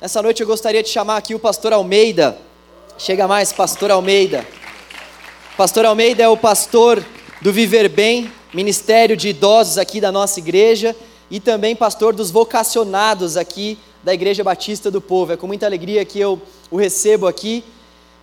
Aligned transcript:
Nessa 0.00 0.22
noite 0.22 0.40
eu 0.40 0.46
gostaria 0.46 0.80
de 0.80 0.88
chamar 0.88 1.16
aqui 1.16 1.34
o 1.34 1.40
pastor 1.40 1.72
Almeida. 1.72 2.38
Chega 2.96 3.26
mais, 3.26 3.52
pastor 3.52 3.90
Almeida. 3.90 4.46
Pastor 5.56 5.84
Almeida 5.84 6.22
é 6.22 6.28
o 6.28 6.36
pastor 6.36 7.04
do 7.42 7.52
Viver 7.52 7.88
Bem, 7.88 8.32
ministério 8.54 9.16
de 9.16 9.30
idosos 9.30 9.76
aqui 9.76 10.00
da 10.00 10.12
nossa 10.12 10.38
igreja 10.38 10.94
e 11.28 11.40
também 11.40 11.74
pastor 11.74 12.14
dos 12.14 12.30
vocacionados 12.30 13.36
aqui 13.36 13.76
da 14.04 14.14
Igreja 14.14 14.44
Batista 14.44 14.88
do 14.88 15.00
Povo. 15.00 15.32
É 15.32 15.36
com 15.36 15.48
muita 15.48 15.66
alegria 15.66 16.04
que 16.04 16.20
eu 16.20 16.40
o 16.70 16.76
recebo 16.76 17.26
aqui. 17.26 17.64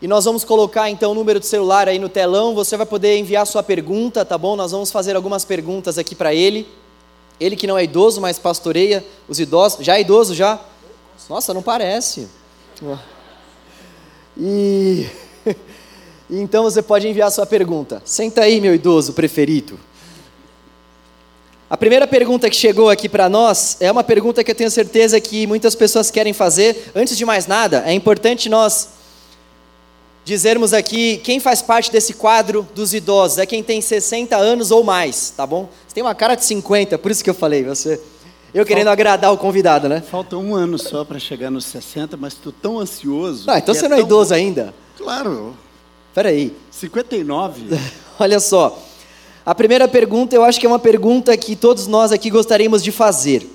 E 0.02 0.08
nós 0.08 0.24
vamos 0.24 0.46
colocar 0.46 0.90
então 0.90 1.12
o 1.12 1.16
número 1.16 1.42
de 1.42 1.46
celular 1.46 1.90
aí 1.90 2.00
no 2.00 2.08
telão. 2.08 2.56
Você 2.56 2.78
vai 2.78 2.86
poder 2.86 3.18
enviar 3.18 3.46
sua 3.46 3.62
pergunta, 3.62 4.24
tá 4.24 4.38
bom? 4.38 4.56
Nós 4.56 4.72
vamos 4.72 4.94
fazer 4.94 5.18
algumas 5.18 5.44
perguntas 5.44 5.98
aqui 5.98 6.16
para 6.16 6.34
ele. 6.34 6.66
Ele 7.38 7.58
que 7.58 7.68
não 7.68 7.78
é 7.78 7.84
idoso, 7.84 8.22
mas 8.22 8.40
pastoreia 8.40 9.06
os 9.28 9.42
idosos. 9.42 9.86
Já 9.86 9.98
é 9.98 10.00
idoso 10.00 10.34
já? 10.34 10.58
Nossa, 11.30 11.54
não 11.54 11.62
parece. 11.62 12.28
E 14.38 15.08
então 16.30 16.64
você 16.64 16.82
pode 16.82 17.08
enviar 17.08 17.32
sua 17.32 17.46
pergunta. 17.46 18.02
Senta 18.06 18.42
aí, 18.42 18.62
meu 18.62 18.76
idoso 18.76 19.14
preferido. 19.14 19.80
A 21.68 21.76
primeira 21.76 22.06
pergunta 22.06 22.48
que 22.48 22.56
chegou 22.56 22.92
aqui 22.92 23.10
para 23.10 23.28
nós 23.28 23.78
é 23.80 23.92
uma 23.92 24.04
pergunta 24.04 24.44
que 24.44 24.52
eu 24.52 24.56
tenho 24.56 24.70
certeza 24.70 25.20
que 25.20 25.48
muitas 25.48 25.74
pessoas 25.74 26.12
querem 26.12 26.32
fazer. 26.32 26.92
Antes 26.94 27.18
de 27.18 27.26
mais 27.26 27.48
nada, 27.48 27.84
é 27.88 27.94
importante 27.94 28.48
nós 28.48 28.90
dizermos 30.24 30.74
aqui 30.74 31.18
quem 31.24 31.40
faz 31.40 31.64
parte 31.64 31.92
desse 31.92 32.14
quadro 32.14 32.68
dos 32.76 32.94
idosos. 32.94 33.40
É 33.40 33.48
quem 33.48 33.64
tem 33.64 33.82
60 33.82 34.38
anos 34.38 34.70
ou 34.70 34.84
mais, 34.84 35.32
tá 35.36 35.46
bom? 35.46 35.68
Você 35.88 35.96
tem 35.96 36.04
uma 36.04 36.14
cara 36.14 36.36
de 36.36 36.46
50, 36.46 37.00
por 37.00 37.10
isso 37.10 37.24
que 37.24 37.30
eu 37.30 37.34
falei, 37.34 37.64
você 37.64 38.00
eu 38.56 38.66
querendo 38.66 38.86
Falta, 38.86 39.02
agradar 39.02 39.34
o 39.34 39.38
convidado, 39.38 39.90
né? 39.90 40.00
Falta 40.00 40.38
um 40.38 40.56
ano 40.56 40.80
só 40.80 41.04
para 41.04 41.20
chegar 41.20 41.52
nos 41.52 41.66
60, 41.66 42.16
mas 42.16 42.32
estou 42.32 42.54
tão 42.54 42.80
ansioso. 42.80 43.52
Ah, 43.52 43.58
então 43.60 43.76
você 43.76 43.86
é 43.86 43.90
não 43.90 43.98
é 43.98 44.00
idoso 44.00 44.34
ainda? 44.34 44.74
Claro. 44.98 45.54
Peraí. 46.14 46.56
59. 46.72 47.78
Olha 48.18 48.40
só. 48.40 48.82
A 49.46 49.54
primeira 49.54 49.90
pergunta, 49.90 50.34
eu 50.38 50.42
acho 50.42 50.58
que 50.58 50.66
é 50.66 50.70
uma 50.70 50.80
pergunta 50.80 51.36
que 51.36 51.54
todos 51.54 51.86
nós 51.86 52.14
aqui 52.14 52.30
gostaríamos 52.30 52.82
de 52.82 52.94
fazer. 52.94 53.46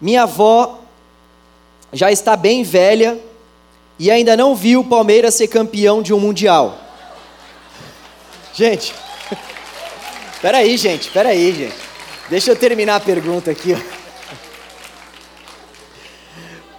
Minha 0.00 0.24
avó 0.24 0.80
já 1.92 2.10
está 2.10 2.36
bem 2.36 2.64
velha 2.64 3.16
e 4.00 4.10
ainda 4.10 4.36
não 4.36 4.56
viu 4.56 4.80
o 4.80 4.84
Palmeiras 4.84 5.34
ser 5.34 5.46
campeão 5.46 6.02
de 6.02 6.12
um 6.12 6.18
mundial. 6.18 6.76
Gente, 8.52 8.92
peraí, 10.42 10.76
gente, 10.76 11.08
peraí, 11.08 11.54
gente. 11.54 11.85
Deixa 12.28 12.50
eu 12.50 12.56
terminar 12.56 12.96
a 12.96 13.00
pergunta 13.00 13.52
aqui. 13.52 13.72
Ó. 13.72 13.78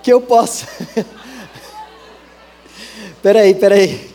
Que 0.03 0.11
eu 0.11 0.19
posso. 0.19 0.65
peraí, 3.23 3.55
peraí. 3.55 4.09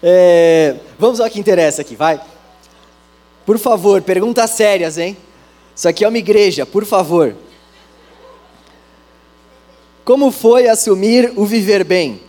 É, 0.00 0.76
vamos 0.98 1.20
ao 1.20 1.28
que 1.28 1.40
interessa 1.40 1.82
aqui, 1.82 1.96
vai. 1.96 2.20
Por 3.44 3.58
favor, 3.58 4.02
perguntas 4.02 4.50
sérias, 4.50 4.98
hein? 4.98 5.16
Isso 5.74 5.88
aqui 5.88 6.04
é 6.04 6.08
uma 6.08 6.18
igreja, 6.18 6.64
por 6.64 6.84
favor. 6.84 7.34
Como 10.04 10.30
foi 10.30 10.68
assumir 10.68 11.32
o 11.36 11.44
viver 11.44 11.82
bem? 11.82 12.20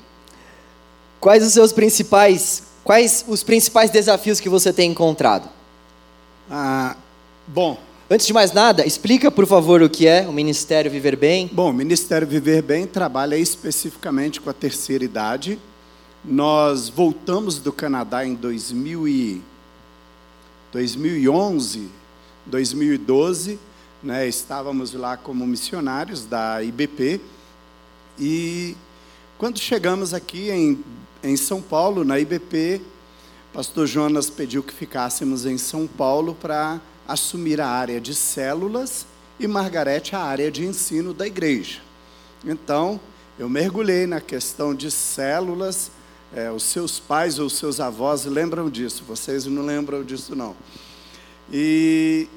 Quais 1.19 1.45
os 1.45 1.53
seus 1.53 1.71
principais, 1.71 2.63
quais 2.83 3.23
os 3.27 3.43
principais 3.43 3.91
desafios 3.91 4.39
que 4.39 4.49
você 4.49 4.73
tem 4.73 4.91
encontrado? 4.91 5.49
Ah, 6.49 6.95
bom, 7.47 7.77
Antes 8.09 8.27
de 8.27 8.33
mais 8.33 8.51
nada, 8.51 8.85
explica, 8.85 9.31
por 9.31 9.47
favor, 9.47 9.81
o 9.81 9.89
que 9.89 10.05
é 10.05 10.27
o 10.27 10.33
Ministério 10.33 10.91
Viver 10.91 11.15
Bem. 11.15 11.49
Bom, 11.53 11.69
o 11.69 11.73
Ministério 11.73 12.27
Viver 12.27 12.61
Bem 12.61 12.85
trabalha 12.85 13.37
especificamente 13.37 14.41
com 14.41 14.49
a 14.49 14.53
terceira 14.53 15.05
idade. 15.05 15.57
Nós 16.23 16.89
voltamos 16.89 17.59
do 17.59 17.71
Canadá 17.71 18.25
em 18.25 18.35
2000 18.35 19.07
e 19.07 19.41
2011, 20.73 21.89
2012, 22.45 23.57
né? 24.03 24.27
Estávamos 24.27 24.93
lá 24.93 25.15
como 25.15 25.47
missionários 25.47 26.25
da 26.25 26.61
IBP 26.61 27.21
e 28.19 28.75
quando 29.37 29.59
chegamos 29.59 30.13
aqui 30.13 30.51
em, 30.51 30.83
em 31.23 31.37
São 31.37 31.61
Paulo, 31.61 32.03
na 32.03 32.19
IBP, 32.19 32.81
pastor 33.53 33.87
Jonas 33.87 34.29
pediu 34.29 34.61
que 34.61 34.73
ficássemos 34.73 35.45
em 35.45 35.57
São 35.57 35.87
Paulo 35.87 36.35
para 36.35 36.81
assumir 37.07 37.59
a 37.59 37.67
área 37.67 37.99
de 37.99 38.13
células 38.13 39.05
e 39.39 39.47
Margarete 39.47 40.15
a 40.15 40.19
área 40.19 40.51
de 40.51 40.65
ensino 40.65 41.13
da 41.13 41.27
igreja. 41.27 41.81
Então, 42.45 42.99
eu 43.37 43.49
mergulhei 43.49 44.05
na 44.05 44.21
questão 44.21 44.75
de 44.75 44.91
células. 44.91 45.91
É, 46.35 46.51
os 46.51 46.63
seus 46.63 46.99
pais 46.99 47.39
ou 47.39 47.49
seus 47.49 47.79
avós 47.79 48.25
lembram 48.25 48.69
disso, 48.69 49.03
vocês 49.07 49.45
não 49.45 49.65
lembram 49.65 50.03
disso, 50.03 50.35
não. 50.35 50.55
E 51.51 52.27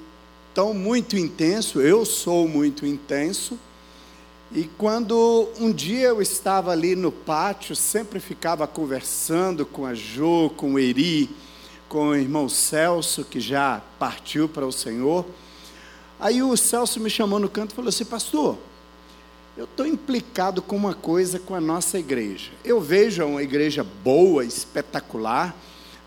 tão 0.54 0.74
muito 0.74 1.16
intenso, 1.16 1.80
eu 1.80 2.04
sou 2.04 2.48
muito 2.48 2.86
intenso. 2.86 3.58
E 4.52 4.64
quando 4.78 5.48
um 5.58 5.72
dia 5.72 6.08
eu 6.08 6.22
estava 6.22 6.70
ali 6.70 6.94
no 6.94 7.10
pátio, 7.10 7.74
sempre 7.74 8.20
ficava 8.20 8.66
conversando 8.66 9.66
com 9.66 9.84
a 9.84 9.92
Jo, 9.92 10.50
com 10.56 10.74
o 10.74 10.78
Eri, 10.78 11.28
com 11.88 12.08
o 12.08 12.16
irmão 12.16 12.48
Celso, 12.48 13.24
que 13.24 13.40
já 13.40 13.80
partiu 13.98 14.48
para 14.48 14.66
o 14.66 14.72
Senhor. 14.72 15.24
Aí 16.18 16.42
o 16.42 16.56
Celso 16.56 17.00
me 17.00 17.10
chamou 17.10 17.38
no 17.38 17.48
canto 17.48 17.72
e 17.72 17.74
falou 17.74 17.88
assim: 17.88 18.04
Pastor, 18.04 18.58
eu 19.56 19.64
estou 19.64 19.86
implicado 19.86 20.60
com 20.60 20.76
uma 20.76 20.94
coisa 20.94 21.38
com 21.38 21.54
a 21.54 21.60
nossa 21.60 21.98
igreja. 21.98 22.50
Eu 22.64 22.80
vejo 22.80 23.24
uma 23.24 23.42
igreja 23.42 23.82
boa, 23.82 24.44
espetacular, 24.44 25.56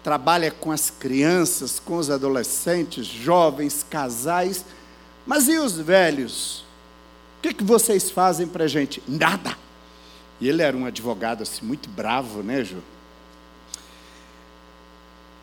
trabalha 0.04 0.52
com 0.52 0.72
as 0.72 0.90
crianças, 0.90 1.80
com 1.80 1.98
os 1.98 2.10
adolescentes, 2.10 3.06
jovens, 3.06 3.86
casais, 3.90 4.66
mas 5.26 5.48
e 5.48 5.58
os 5.58 5.78
velhos? 5.78 6.60
O 7.38 7.42
que, 7.42 7.54
que 7.54 7.64
vocês 7.64 8.12
fazem 8.12 8.48
para 8.48 8.66
a 8.66 8.68
gente? 8.68 9.02
Nada. 9.08 9.58
E 10.42 10.48
ele 10.48 10.62
era 10.62 10.76
um 10.76 10.86
advogado 10.86 11.44
assim, 11.44 11.66
muito 11.66 11.90
bravo, 11.90 12.42
né, 12.42 12.64
Ju? 12.64 12.78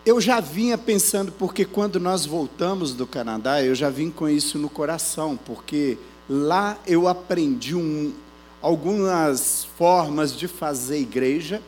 Eu 0.07 0.21
já 0.21 0.39
vinha 0.39 0.79
pensando, 0.79 1.33
porque 1.33 1.65
quando 1.65 1.99
nós 1.99 2.25
voltamos 2.25 2.95
do 2.95 3.09
Canadá, 3.09 3.61
eu 3.61 3.75
já 3.75 3.91
vim 3.91 4.09
com 4.09 4.29
isso 4.29 4.57
no 4.57 4.71
coração, 4.71 5.37
porque 5.37 5.99
lá 6.31 6.79
eu 6.87 7.09
aprendi 7.09 7.75
um, 7.75 8.15
algumas 8.63 9.65
formas 9.77 10.31
de 10.31 10.47
fazer 10.47 11.01
igreja, 11.01 11.61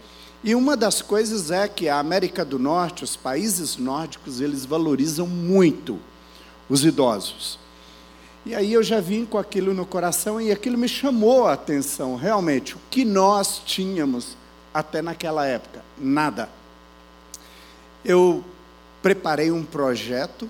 e 0.45 0.55
uma 0.55 0.77
das 0.77 1.03
coisas 1.03 1.51
é 1.51 1.67
que 1.67 1.89
a 1.89 1.99
América 1.99 2.45
do 2.45 2.61
Norte, 2.61 3.03
os 3.03 3.17
países 3.17 3.77
nórdicos, 3.77 4.41
eles 4.41 4.65
valorizam 4.65 5.27
muito 5.27 5.99
os 6.69 6.85
idosos. 6.85 7.59
E 8.47 8.55
aí 8.55 8.73
eu 8.73 8.85
já 8.85 9.01
vim 9.01 9.25
com 9.25 9.37
aquilo 9.37 9.75
no 9.75 9.85
coração 9.85 10.41
e 10.41 10.53
aquilo 10.53 10.79
me 10.79 10.89
chamou 10.89 11.49
a 11.49 11.55
atenção, 11.55 12.15
realmente, 12.15 12.77
o 12.77 12.81
que 12.89 13.05
nós 13.05 13.61
tínhamos 13.67 14.37
até 14.73 15.03
naquela 15.03 15.45
época? 15.45 15.83
Nada 15.99 16.57
eu 18.09 18.43
preparei 19.03 19.53
um 19.53 19.63
projeto, 19.63 20.49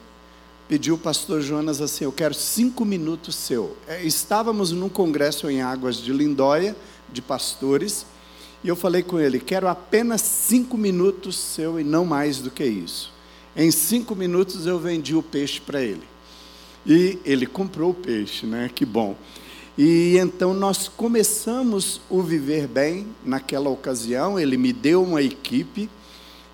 pedi 0.69 0.93
o 0.93 0.97
pastor 0.97 1.43
Jonas 1.43 1.81
assim: 1.81 2.05
eu 2.05 2.13
quero 2.13 2.33
cinco 2.33 2.85
minutos 2.85 3.35
seu. 3.35 3.77
É, 3.89 4.05
estávamos 4.05 4.71
num 4.71 4.89
congresso 4.89 5.51
em 5.51 5.61
Águas 5.61 5.97
de 5.97 6.13
Lindóia, 6.13 6.77
de 7.13 7.21
pastores, 7.21 8.07
e 8.63 8.69
eu 8.69 8.77
falei 8.77 9.03
com 9.03 9.19
ele: 9.19 9.41
quero 9.41 9.67
apenas 9.67 10.23
cinco 10.23 10.79
minutos 10.79 11.37
seu 11.37 11.81
e 11.81 11.85
não 11.85 12.05
mais 12.05 12.39
do 12.39 12.49
que 12.49 12.65
isso. 12.65 13.13
Em 13.57 13.73
cinco 13.73 14.15
minutos 14.15 14.65
eu 14.65 14.79
vendi 14.79 15.17
o 15.17 15.23
peixe 15.23 15.61
para 15.61 15.83
ele. 15.83 16.07
E 16.87 17.19
ele 17.25 17.45
comprou 17.45 17.91
o 17.91 17.95
peixe, 17.95 18.47
né? 18.47 18.71
Que 18.73 18.87
bom. 18.87 19.17
E 19.77 20.17
então 20.17 20.55
nós 20.55 20.87
começamos 20.87 22.01
o 22.09 22.23
Viver 22.23 22.69
Bem 22.69 23.09
naquela 23.25 23.69
ocasião. 23.69 24.39
Ele 24.39 24.57
me 24.57 24.73
deu 24.73 25.03
uma 25.03 25.21
equipe 25.23 25.91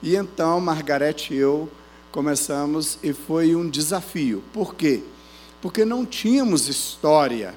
e 0.05 0.17
então 0.17 0.61
Margarete 0.61 1.33
e 1.33 1.39
eu 1.39 1.67
começamos 2.13 2.99
e 3.03 3.15
foi 3.15 3.57
um 3.57 3.67
desafio. 3.67 4.45
Por 4.53 4.75
quê? 4.75 5.03
Porque 5.63 5.83
não 5.83 6.05
tínhamos 6.05 6.69
história 6.69 7.55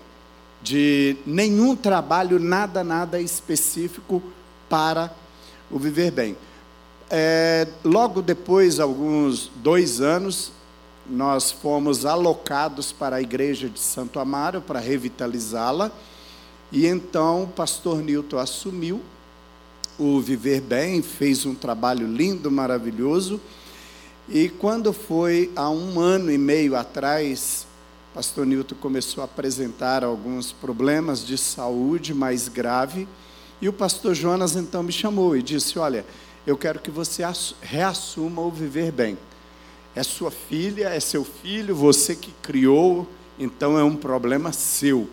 de 0.62 1.18
nenhum 1.26 1.76
trabalho, 1.76 2.40
nada, 2.40 2.86
nada 2.86 3.20
específico 3.20 4.24
para 4.70 5.14
o 5.70 5.78
viver 5.78 6.10
bem. 6.10 6.38
É, 7.10 7.68
logo 7.84 8.22
depois, 8.22 8.80
alguns 8.80 9.52
dois 9.58 10.00
anos, 10.00 10.54
nós 11.06 11.52
fomos 11.52 12.06
alocados 12.06 12.94
para 12.94 13.18
a 13.18 13.22
igreja 13.22 13.68
de 13.68 13.82
Santo 13.82 14.22
Amaro 14.22 14.62
para 14.62 14.80
revitalizá-la. 14.80 15.92
E 16.72 16.88
então 16.88 17.44
o 17.44 17.48
pastor 17.48 17.98
Newton 18.02 18.38
assumiu 18.38 19.02
o 19.98 20.20
Viver 20.22 20.62
Bem, 20.62 21.02
fez 21.02 21.46
um 21.46 21.56
trabalho 21.56 22.08
lindo, 22.08 22.52
maravilhoso. 22.52 23.40
E 24.30 24.50
quando 24.50 24.92
foi 24.92 25.52
há 25.56 25.70
um 25.70 26.00
ano 26.00 26.32
e 26.32 26.38
meio 26.38 26.76
atrás, 26.76 27.66
pastor 28.14 28.46
Newton 28.46 28.76
começou 28.76 29.22
a 29.22 29.26
apresentar 29.26 30.04
alguns 30.04 30.52
problemas 30.52 31.26
de 31.26 31.38
saúde 31.38 32.14
mais 32.14 32.48
grave, 32.48 33.08
e 33.62 33.70
o 33.70 33.74
pastor 33.74 34.14
Jonas 34.14 34.56
então 34.56 34.84
me 34.84 34.92
chamou 34.92 35.36
e 35.36 35.42
disse: 35.42 35.80
Olha, 35.80 36.06
eu 36.46 36.58
quero 36.58 36.80
que 36.80 36.92
você 36.92 37.24
reassuma 37.62 38.42
o 38.42 38.52
viver 38.52 38.92
bem. 38.92 39.18
É 39.96 40.04
sua 40.04 40.30
filha, 40.30 40.90
é 40.90 41.00
seu 41.00 41.24
filho, 41.24 41.76
você 41.76 42.16
que 42.16 42.32
criou, 42.42 43.08
então 43.40 43.80
é 43.80 43.84
um 43.84 43.96
problema 43.96 44.52
seu. 44.52 45.10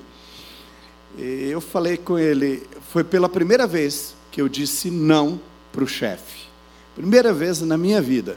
E 1.17 1.49
eu 1.51 1.61
falei 1.61 1.97
com 1.97 2.19
ele, 2.19 2.67
foi 2.91 3.05
pela 3.05 3.29
primeira 3.29 3.67
vez 3.67 4.15
que 4.35 4.43
eu 4.43 4.49
disse 4.49 4.91
não 4.91 5.41
para 5.73 5.85
o 5.85 5.87
chefe. 5.87 6.49
Primeira 6.97 7.33
vez 7.33 7.61
na 7.61 7.79
minha 7.79 8.03
vida. 8.03 8.37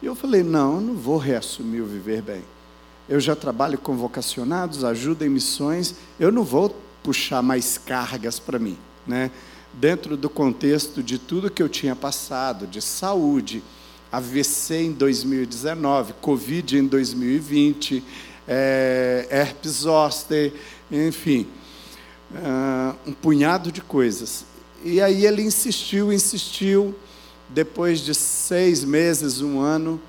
E 0.00 0.06
eu 0.06 0.14
falei: 0.14 0.44
não, 0.44 0.76
eu 0.76 0.80
não 0.80 0.94
vou 0.94 1.18
reassumir 1.18 1.82
o 1.82 1.86
viver 1.86 2.22
bem. 2.22 2.44
Eu 3.08 3.18
já 3.18 3.34
trabalho 3.34 3.76
com 3.76 3.96
vocacionados, 3.96 4.84
ajudo 4.84 5.24
em 5.24 5.28
missões, 5.28 5.96
eu 6.20 6.30
não 6.30 6.44
vou 6.44 6.80
puxar 7.02 7.42
mais 7.42 7.76
cargas 7.76 8.38
para 8.38 8.56
mim, 8.56 8.78
né? 9.04 9.32
Dentro 9.74 10.16
do 10.16 10.30
contexto 10.30 11.02
de 11.02 11.18
tudo 11.18 11.50
que 11.50 11.62
eu 11.62 11.68
tinha 11.68 11.96
passado, 11.96 12.64
de 12.64 12.80
saúde, 12.80 13.64
AVC 14.12 14.76
em 14.76 14.92
2019, 14.92 16.14
Covid 16.20 16.78
em 16.78 16.86
2020, 16.86 18.02
é, 18.46 19.26
herpes 19.28 19.72
zoster, 19.72 20.52
enfim, 20.90 21.48
uh, 22.30 22.94
um 23.04 23.12
punhado 23.12 23.72
de 23.72 23.80
coisas. 23.80 24.55
E 24.84 25.00
aí 25.00 25.26
ele 25.26 25.42
insistiu, 25.42 26.12
insistiu, 26.12 26.94
depois 27.48 28.00
de 28.00 28.14
seis 28.14 28.84
meses, 28.84 29.40
um 29.40 29.60
ano, 29.60 30.00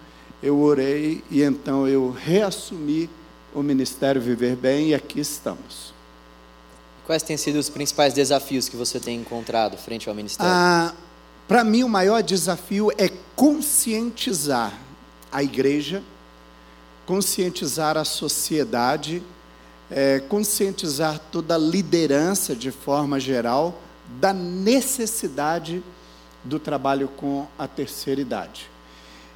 eu 0.42 0.60
orei 0.60 1.24
e 1.32 1.42
então 1.42 1.88
eu 1.88 2.12
reassumi 2.12 3.10
o 3.54 3.64
Ministério 3.64 4.22
Viver 4.22 4.56
Bem 4.56 4.90
e 4.90 4.96
aqui 4.96 5.20
estamos. 5.20 5.94
Quais 7.06 7.24
têm 7.24 7.38
sido 7.38 7.58
os 7.58 7.70
principais 7.70 8.14
desafios 8.14 8.68
que 8.68 8.76
você 8.76 9.00
tem 9.00 9.20
encontrado 9.20 9.78
frente 9.78 10.10
ao 10.10 10.16
Ministério? 10.16 10.52
Ah, 10.52 10.94
Para 11.48 11.64
mim, 11.64 11.84
o 11.84 11.90
maior 11.90 12.22
desafio 12.22 12.92
é 12.98 13.10
conscientizar 13.36 14.74
a 15.32 15.42
igreja, 15.42 16.04
conscientizar 17.06 17.96
a 17.98 18.04
sociedade, 18.04 19.24
é, 19.90 20.20
conscientizar 20.20 21.20
toda 21.32 21.56
a 21.56 21.58
liderança 21.58 22.54
de 22.54 22.72
forma 22.72 23.20
geral 23.20 23.82
da 24.08 24.34
necessidade 24.34 25.84
do 26.44 26.60
trabalho 26.60 27.08
com 27.10 27.48
a 27.58 27.68
terceira 27.68 28.22
idade. 28.22 28.70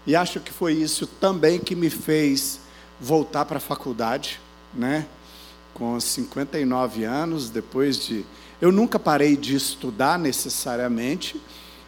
E 0.06 0.16
acho 0.16 0.40
que 0.40 0.52
foi 0.52 0.74
isso 0.74 1.06
também 1.06 1.60
que 1.60 1.76
me 1.76 1.90
fez 1.90 2.60
voltar 3.00 3.46
para 3.46 3.58
a 3.58 3.62
faculdade, 3.62 4.40
né? 4.74 5.06
Com 5.74 6.00
59 6.00 7.04
anos, 7.04 7.50
depois 7.50 7.98
de. 7.98 8.26
Eu 8.60 8.72
nunca 8.72 9.00
parei 9.00 9.36
de 9.36 9.56
estudar 9.56 10.18
necessariamente, 10.18 11.42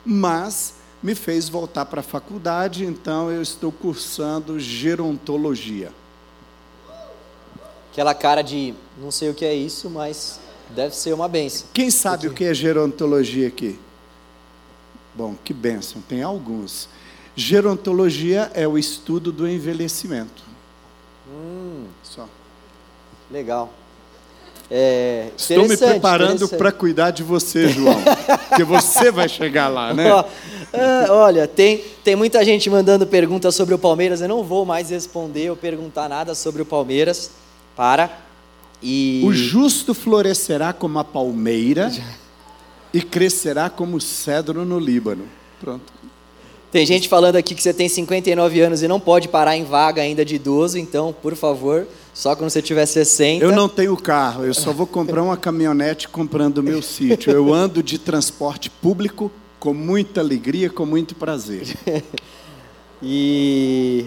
mas 0.05 0.75
me 1.01 1.15
fez 1.15 1.49
voltar 1.49 1.85
para 1.85 1.99
a 1.99 2.03
faculdade, 2.03 2.85
então 2.85 3.29
eu 3.29 3.41
estou 3.41 3.71
cursando 3.71 4.59
gerontologia. 4.59 5.91
Aquela 7.91 8.15
cara 8.15 8.41
de 8.41 8.73
não 8.97 9.11
sei 9.11 9.29
o 9.29 9.33
que 9.33 9.45
é 9.45 9.53
isso, 9.53 9.89
mas 9.89 10.39
deve 10.75 10.95
ser 10.95 11.13
uma 11.13 11.27
benção. 11.27 11.67
Quem 11.73 11.89
sabe 11.89 12.27
o 12.27 12.33
que 12.33 12.43
é 12.43 12.53
gerontologia 12.53 13.47
aqui? 13.47 13.79
Bom, 15.15 15.35
que 15.43 15.53
bênção, 15.53 16.01
tem 16.01 16.23
alguns. 16.23 16.89
Gerontologia 17.35 18.51
é 18.53 18.67
o 18.67 18.77
estudo 18.77 19.31
do 19.31 19.47
envelhecimento. 19.47 20.43
Hum, 21.29 21.85
Só. 22.03 22.27
legal. 23.31 23.71
É, 24.71 25.29
Estou 25.37 25.67
me 25.67 25.77
preparando 25.77 26.47
para 26.47 26.71
cuidar 26.71 27.11
de 27.11 27.21
você, 27.21 27.67
João. 27.67 28.01
porque 28.49 28.63
você 28.63 29.11
vai 29.11 29.29
chegar 29.29 29.67
lá, 29.67 29.93
né? 29.93 30.09
Ah, 30.75 31.05
olha, 31.11 31.47
tem, 31.47 31.83
tem 32.03 32.15
muita 32.15 32.43
gente 32.43 32.67
mandando 32.67 33.05
perguntas 33.05 33.53
sobre 33.53 33.75
o 33.75 33.77
Palmeiras. 33.77 34.21
Eu 34.21 34.27
não 34.27 34.43
vou 34.43 34.65
mais 34.65 34.89
responder 34.89 35.51
ou 35.51 35.55
perguntar 35.55 36.09
nada 36.09 36.33
sobre 36.33 36.63
o 36.63 36.65
Palmeiras. 36.65 37.29
Para. 37.75 38.22
E 38.83 39.21
O 39.25 39.31
justo 39.31 39.93
florescerá 39.93 40.73
como 40.73 40.99
a 40.99 41.03
palmeira 41.03 41.91
e 42.93 43.01
crescerá 43.01 43.69
como 43.69 43.97
o 43.97 44.01
cedro 44.01 44.65
no 44.65 44.77
Líbano. 44.77 45.23
Pronto. 45.59 45.93
tem 46.71 46.85
gente 46.85 47.07
falando 47.07 47.37
aqui 47.37 47.55
que 47.55 47.63
você 47.63 47.73
tem 47.73 47.87
59 47.87 48.59
anos 48.59 48.83
e 48.83 48.87
não 48.87 48.99
pode 48.99 49.29
parar 49.29 49.55
em 49.55 49.63
vaga 49.63 50.01
ainda 50.01 50.25
de 50.25 50.35
idoso. 50.35 50.77
Então, 50.77 51.15
por 51.21 51.35
favor, 51.35 51.87
só 52.13 52.35
quando 52.35 52.49
você 52.49 52.61
tiver 52.61 52.85
60. 52.85 53.43
Eu 53.43 53.53
não 53.53 53.69
tenho 53.69 53.95
carro, 53.95 54.43
eu 54.43 54.53
só 54.53 54.73
vou 54.73 54.85
comprar 54.85 55.23
uma 55.23 55.37
caminhonete 55.37 56.09
comprando 56.09 56.57
o 56.57 56.63
meu 56.63 56.81
sítio. 56.81 57.31
Eu 57.31 57.53
ando 57.53 57.81
de 57.81 57.97
transporte 57.97 58.69
público 58.69 59.31
com 59.59 59.73
muita 59.73 60.19
alegria, 60.19 60.69
com 60.69 60.85
muito 60.85 61.15
prazer. 61.15 61.73
E 63.05 64.05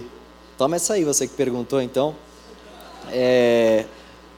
toma 0.56 0.76
essa 0.76 0.94
aí, 0.94 1.05
você 1.05 1.26
que 1.26 1.34
perguntou 1.34 1.82
então. 1.82 2.14
É, 3.12 3.84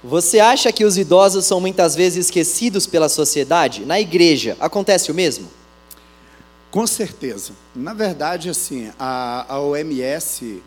Você 0.03 0.39
acha 0.39 0.73
que 0.73 0.85
os 0.85 0.97
idosos 0.97 1.45
são 1.45 1.61
muitas 1.61 1.97
vezes 1.97 2.27
esquecidos 2.27 2.87
pela 2.87 3.09
sociedade? 3.09 3.85
Na 3.85 4.01
igreja, 4.01 4.57
acontece 4.61 5.11
o 5.11 5.15
mesmo? 5.15 5.49
Com 6.71 6.87
certeza. 6.87 7.53
Na 7.75 7.93
verdade, 7.95 8.49
assim, 8.49 8.93
a, 8.97 9.45
a 9.53 9.61
OMS, 9.61 10.63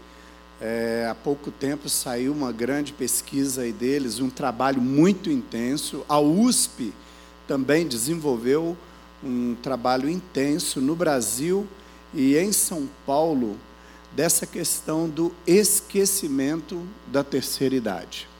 é, 0.59 1.07
há 1.09 1.15
pouco 1.15 1.49
tempo 1.49 1.87
saiu 1.87 2.33
uma 2.33 2.51
grande 2.51 2.91
pesquisa 2.91 3.61
aí 3.61 3.71
deles, 3.71 4.19
um 4.19 4.29
trabalho 4.29 4.81
muito 4.81 5.31
intenso. 5.31 6.03
A 6.09 6.19
USP 6.19 6.93
também 7.47 7.87
desenvolveu 7.87 8.75
um 9.23 9.55
trabalho 9.55 10.09
intenso 10.09 10.81
no 10.81 10.95
Brasil 10.95 11.65
e 12.13 12.35
em 12.35 12.51
São 12.51 12.89
Paulo 13.05 13.57
dessa 14.11 14.45
questão 14.45 15.07
do 15.07 15.33
esquecimento 15.47 16.85
da 17.07 17.23
terceira 17.23 17.75
idade. 17.75 18.30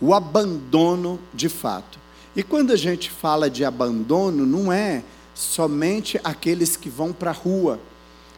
O 0.00 0.14
abandono 0.14 1.20
de 1.34 1.48
fato. 1.48 1.98
E 2.34 2.42
quando 2.42 2.72
a 2.72 2.76
gente 2.76 3.10
fala 3.10 3.50
de 3.50 3.64
abandono, 3.64 4.46
não 4.46 4.72
é 4.72 5.02
somente 5.34 6.20
aqueles 6.22 6.76
que 6.76 6.88
vão 6.88 7.12
para 7.12 7.30
a 7.30 7.34
rua, 7.34 7.80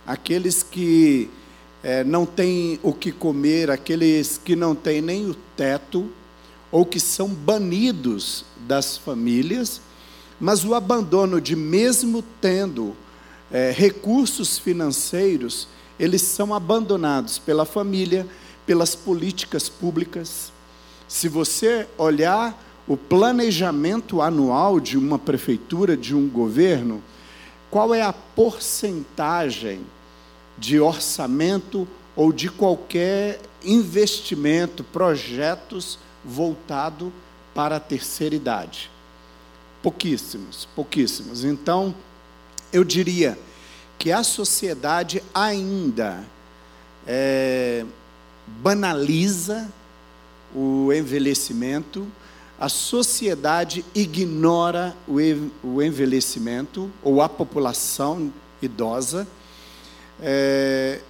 aqueles 0.07 0.63
que 0.63 1.29
eh, 1.83 2.05
não 2.05 2.25
têm 2.25 2.79
o 2.83 2.93
que 2.93 3.11
comer, 3.11 3.71
aqueles 3.71 4.39
que 4.43 4.55
não 4.55 4.75
têm 4.75 5.03
nem 5.03 5.29
o 5.29 5.35
teto, 5.57 6.09
ou 6.71 6.87
que 6.87 7.01
são 7.01 7.29
banidos 7.29 8.45
das 8.67 8.97
famílias, 8.97 9.81
mas 10.41 10.65
o 10.65 10.75
abandono 10.75 11.41
de, 11.41 11.55
mesmo 11.55 12.23
tendo 12.41 12.97
eh, 13.51 13.73
recursos 13.77 14.59
financeiros, 14.59 15.69
eles 15.99 16.23
são 16.23 16.55
abandonados 16.55 17.39
pela 17.39 17.65
família, 17.65 18.27
pelas 18.65 18.95
políticas 18.95 19.69
públicas. 19.69 20.52
Se 21.13 21.29
você 21.29 21.87
olhar 21.99 22.59
o 22.89 22.97
planejamento 22.97 24.23
anual 24.23 24.81
de 24.81 24.97
uma 24.97 25.19
prefeitura, 25.19 25.95
de 25.95 26.17
um 26.17 26.27
governo, 26.27 27.03
qual 27.71 27.95
é 27.95 28.01
a 28.01 28.15
porcentagem 28.15 29.83
de 30.57 30.81
orçamento 30.81 31.87
ou 32.17 32.33
de 32.33 32.49
qualquer 32.49 33.43
investimento, 33.63 34.83
projetos 34.83 35.99
voltado 36.25 37.13
para 37.55 37.77
a 37.77 37.81
terceira 37.81 38.35
idade? 38.35 38.91
Pouquíssimos, 39.83 40.67
pouquíssimos. 40.75 41.45
Então, 41.45 41.95
eu 42.73 42.83
diria 42.83 43.39
que 43.99 44.11
a 44.11 44.23
sociedade 44.23 45.23
ainda 45.35 46.25
é, 47.07 47.85
banaliza 48.47 49.71
o 50.55 50.93
envelhecimento, 50.93 52.07
a 52.59 52.69
sociedade 52.69 53.85
ignora 53.95 54.95
o, 55.09 55.21
en- 55.21 55.51
o 55.63 55.83
envelhecimento, 55.83 56.91
ou 57.03 57.21
a 57.21 57.29
população 57.29 58.33
idosa. 58.61 59.27
É, 60.21 61.01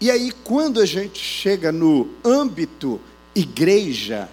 e 0.00 0.10
aí, 0.10 0.32
quando 0.44 0.80
a 0.80 0.86
gente 0.86 1.18
chega 1.18 1.70
no 1.72 2.08
âmbito 2.24 3.00
igreja, 3.34 4.28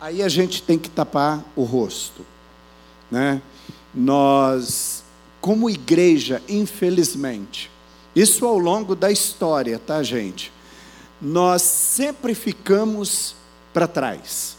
aí 0.00 0.22
a 0.22 0.28
gente 0.28 0.62
tem 0.62 0.78
que 0.78 0.88
tapar 0.88 1.44
o 1.54 1.62
rosto. 1.64 2.24
Né? 3.10 3.42
Nós, 3.94 5.04
como 5.40 5.68
igreja, 5.68 6.40
infelizmente, 6.48 7.70
isso 8.16 8.46
ao 8.46 8.58
longo 8.58 8.94
da 8.94 9.10
história, 9.10 9.78
tá, 9.78 10.02
gente? 10.02 10.52
Nós 11.20 11.62
sempre 11.62 12.34
ficamos 12.34 13.34
para 13.72 13.86
trás. 13.86 14.56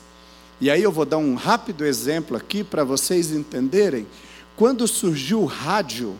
E 0.60 0.70
aí 0.70 0.82
eu 0.82 0.92
vou 0.92 1.06
dar 1.06 1.18
um 1.18 1.36
rápido 1.36 1.86
exemplo 1.86 2.36
aqui 2.36 2.64
para 2.64 2.84
vocês 2.84 3.32
entenderem. 3.32 4.08
Quando 4.56 4.88
surgiu 4.88 5.42
o 5.42 5.46
rádio, 5.46 6.16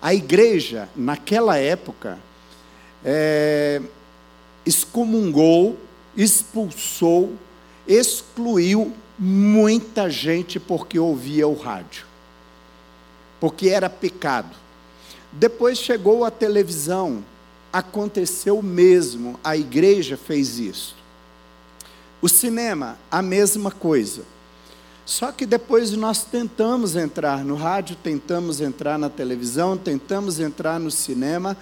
a 0.00 0.14
igreja, 0.14 0.88
naquela 0.94 1.56
época, 1.56 2.18
é, 3.04 3.82
excomungou 4.64 5.76
expulsou, 6.16 7.34
excluiu 7.86 8.92
muita 9.18 10.10
gente 10.10 10.58
porque 10.60 10.98
ouvia 10.98 11.46
o 11.46 11.54
rádio. 11.54 12.06
Porque 13.40 13.68
era 13.68 13.90
pecado. 13.90 14.54
Depois 15.32 15.78
chegou 15.78 16.24
a 16.24 16.30
televisão, 16.30 17.24
aconteceu 17.72 18.60
mesmo, 18.60 19.40
a 19.42 19.56
igreja 19.56 20.16
fez 20.16 20.58
isso. 20.58 20.94
O 22.20 22.28
cinema, 22.28 22.98
a 23.10 23.22
mesma 23.22 23.70
coisa. 23.70 24.22
Só 25.04 25.32
que 25.32 25.44
depois 25.44 25.90
nós 25.92 26.22
tentamos 26.24 26.94
entrar 26.94 27.44
no 27.44 27.56
rádio, 27.56 27.96
tentamos 27.96 28.60
entrar 28.60 28.98
na 28.98 29.08
televisão, 29.08 29.76
tentamos 29.76 30.38
entrar 30.38 30.78
no 30.78 30.90
cinema 30.90 31.56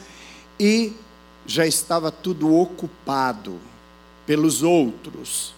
e 0.59 0.93
já 1.47 1.67
estava 1.67 2.11
tudo 2.11 2.55
ocupado 2.55 3.59
pelos 4.27 4.63
outros. 4.63 5.55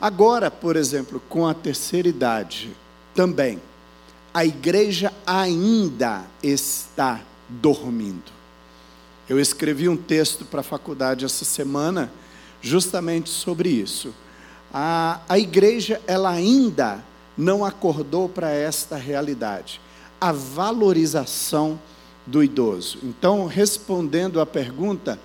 Agora, 0.00 0.50
por 0.50 0.76
exemplo, 0.76 1.20
com 1.28 1.46
a 1.46 1.52
terceira 1.52 2.08
idade, 2.08 2.70
também, 3.14 3.60
a 4.32 4.46
igreja 4.46 5.12
ainda 5.26 6.24
está 6.40 7.20
dormindo. 7.48 8.37
Eu 9.28 9.38
escrevi 9.38 9.88
um 9.88 9.96
texto 9.96 10.44
para 10.44 10.60
a 10.60 10.64
faculdade 10.64 11.24
essa 11.24 11.44
semana, 11.44 12.10
justamente 12.62 13.28
sobre 13.28 13.68
isso. 13.68 14.14
A, 14.72 15.20
a 15.28 15.38
igreja, 15.38 16.00
ela 16.06 16.30
ainda 16.30 17.04
não 17.36 17.64
acordou 17.64 18.28
para 18.28 18.50
esta 18.50 18.96
realidade. 18.96 19.80
A 20.18 20.32
valorização 20.32 21.78
do 22.26 22.42
idoso. 22.42 22.98
Então, 23.02 23.46
respondendo 23.46 24.40
à 24.40 24.46
pergunta, 24.46 25.18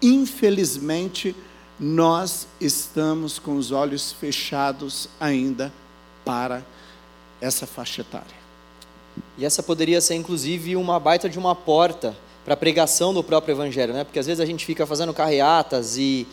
infelizmente, 0.00 1.34
nós 1.78 2.46
estamos 2.60 3.38
com 3.38 3.56
os 3.56 3.72
olhos 3.72 4.12
fechados 4.12 5.08
ainda 5.18 5.72
para 6.24 6.64
essa 7.40 7.66
faixa 7.66 8.02
etária. 8.02 8.40
E 9.36 9.44
essa 9.44 9.62
poderia 9.62 10.00
ser, 10.00 10.14
inclusive, 10.14 10.76
uma 10.76 11.00
baita 11.00 11.28
de 11.28 11.38
uma 11.38 11.54
porta 11.54 12.16
para 12.44 12.54
a 12.54 12.56
pregação 12.56 13.12
do 13.12 13.22
próprio 13.22 13.52
Evangelho, 13.52 13.92
né? 13.92 14.04
Porque 14.04 14.18
às 14.18 14.26
vezes 14.26 14.40
a 14.40 14.46
gente 14.46 14.64
fica 14.64 14.86
fazendo 14.86 15.12
carreatas 15.12 15.96
e 15.96 16.26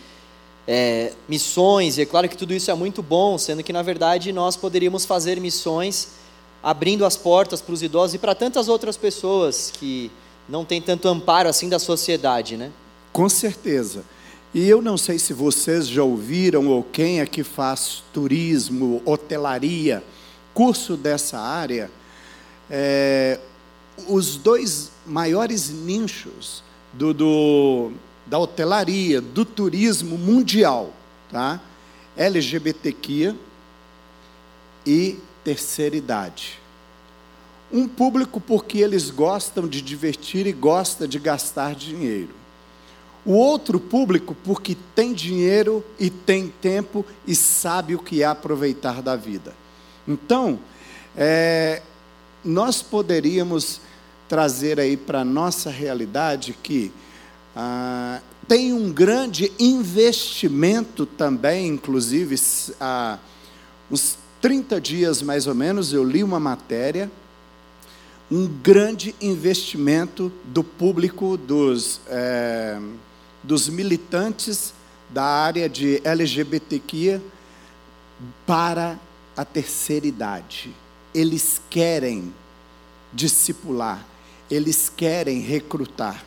é, 0.68 1.14
missões, 1.28 1.98
e 1.98 2.02
é 2.02 2.06
claro 2.06 2.28
que 2.28 2.38
tudo 2.38 2.54
isso 2.54 2.70
é 2.70 2.74
muito 2.74 3.02
bom, 3.02 3.38
sendo 3.38 3.64
que, 3.64 3.72
na 3.72 3.82
verdade, 3.82 4.32
nós 4.34 4.56
poderíamos 4.56 5.06
fazer 5.06 5.40
missões 5.40 6.10
abrindo 6.62 7.06
as 7.06 7.16
portas 7.16 7.62
para 7.62 7.74
os 7.74 7.82
idosos 7.82 8.16
e 8.16 8.18
para 8.18 8.36
tantas 8.36 8.68
outras 8.68 8.98
pessoas 8.98 9.72
que 9.72 10.12
não 10.50 10.66
têm 10.66 10.82
tanto 10.82 11.08
amparo 11.08 11.48
assim 11.48 11.70
da 11.70 11.80
sociedade, 11.80 12.58
né? 12.58 12.72
Com 13.14 13.30
certeza. 13.30 14.04
E 14.54 14.68
eu 14.68 14.82
não 14.82 14.98
sei 14.98 15.20
se 15.20 15.34
vocês 15.34 15.88
já 15.88 16.04
ouviram 16.04 16.68
ou 16.68 16.84
quem 16.84 17.20
é 17.20 17.26
que 17.26 17.44
faz 17.44 18.04
turismo, 18.14 19.02
hotelaria, 19.06 20.04
curso 20.54 20.98
dessa 20.98 21.38
área. 21.38 21.92
É, 22.70 23.40
os 24.08 24.36
dois 24.36 24.92
maiores 25.08 25.70
nichos 25.70 26.64
do, 26.94 27.14
do, 27.14 27.92
da 28.26 28.38
hotelaria, 28.38 29.22
do 29.22 29.46
turismo 29.46 30.18
mundial, 30.18 30.94
tá? 31.32 31.62
LGBTQ 32.16 33.36
e 34.86 35.20
terceira 35.44 35.96
idade. 35.96 36.60
Um 37.72 37.88
público 37.88 38.40
porque 38.40 38.80
eles 38.80 39.10
gostam 39.10 39.68
de 39.68 39.82
divertir 39.82 40.48
e 40.48 40.52
gosta 40.52 41.08
de 41.08 41.20
gastar 41.20 41.76
dinheiro 41.76 42.38
o 43.28 43.34
outro 43.34 43.78
público, 43.78 44.34
porque 44.42 44.78
tem 44.96 45.14
dinheiro 45.14 45.84
e 46.00 46.10
tem 46.10 46.48
tempo 46.48 47.06
e 47.28 47.36
sabe 47.36 47.94
o 47.94 48.00
que 48.00 48.24
é 48.24 48.26
aproveitar 48.26 49.02
da 49.02 49.18
vida. 49.18 49.54
Então, 50.08 50.58
é, 51.14 51.82
nós 52.42 52.82
poderíamos 52.82 53.82
trazer 54.28 54.80
aí 54.80 54.98
para 54.98 55.22
a 55.22 55.26
nossa 55.26 55.70
realidade 55.70 56.58
que 56.62 56.92
ah, 57.56 58.22
tem 58.48 58.74
um 58.74 58.92
grande 58.92 59.52
investimento 59.60 61.06
também, 61.06 61.68
inclusive, 61.68 62.36
há 62.80 63.18
uns 63.90 64.18
30 64.42 64.80
dias 64.80 65.22
mais 65.22 65.48
ou 65.48 65.56
menos, 65.56 65.94
eu 65.94 66.04
li 66.04 66.24
uma 66.24 66.40
matéria, 66.40 67.12
um 68.30 68.48
grande 68.48 69.16
investimento 69.22 70.32
do 70.46 70.64
público 70.64 71.38
dos. 71.38 72.02
É, 72.08 72.80
dos 73.48 73.70
militantes 73.70 74.74
da 75.10 75.24
área 75.24 75.70
de 75.70 76.02
LGBTQ 76.04 77.22
para 78.46 79.00
a 79.38 79.46
terceira 79.46 80.06
idade. 80.06 80.76
Eles 81.14 81.62
querem 81.70 82.34
discipular, 83.14 84.06
eles 84.50 84.90
querem 84.90 85.40
recrutar, 85.40 86.24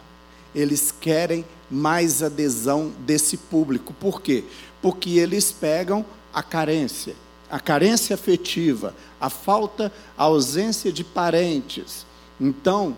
eles 0.55 0.93
querem 0.93 1.45
mais 1.71 2.23
adesão 2.23 2.93
desse 3.01 3.37
público. 3.37 3.95
Por 3.95 4.21
quê? 4.21 4.45
Porque 4.83 5.11
eles 5.11 5.53
pegam 5.53 6.05
a 6.33 6.43
carência, 6.43 7.15
a 7.51 7.59
carência 7.59 8.15
afetiva, 8.15 8.95
a 9.21 9.31
falta, 9.31 9.93
a 10.17 10.25
ausência 10.25 10.93
de 10.93 11.05
parentes. 11.05 12.05
Então, 12.41 12.97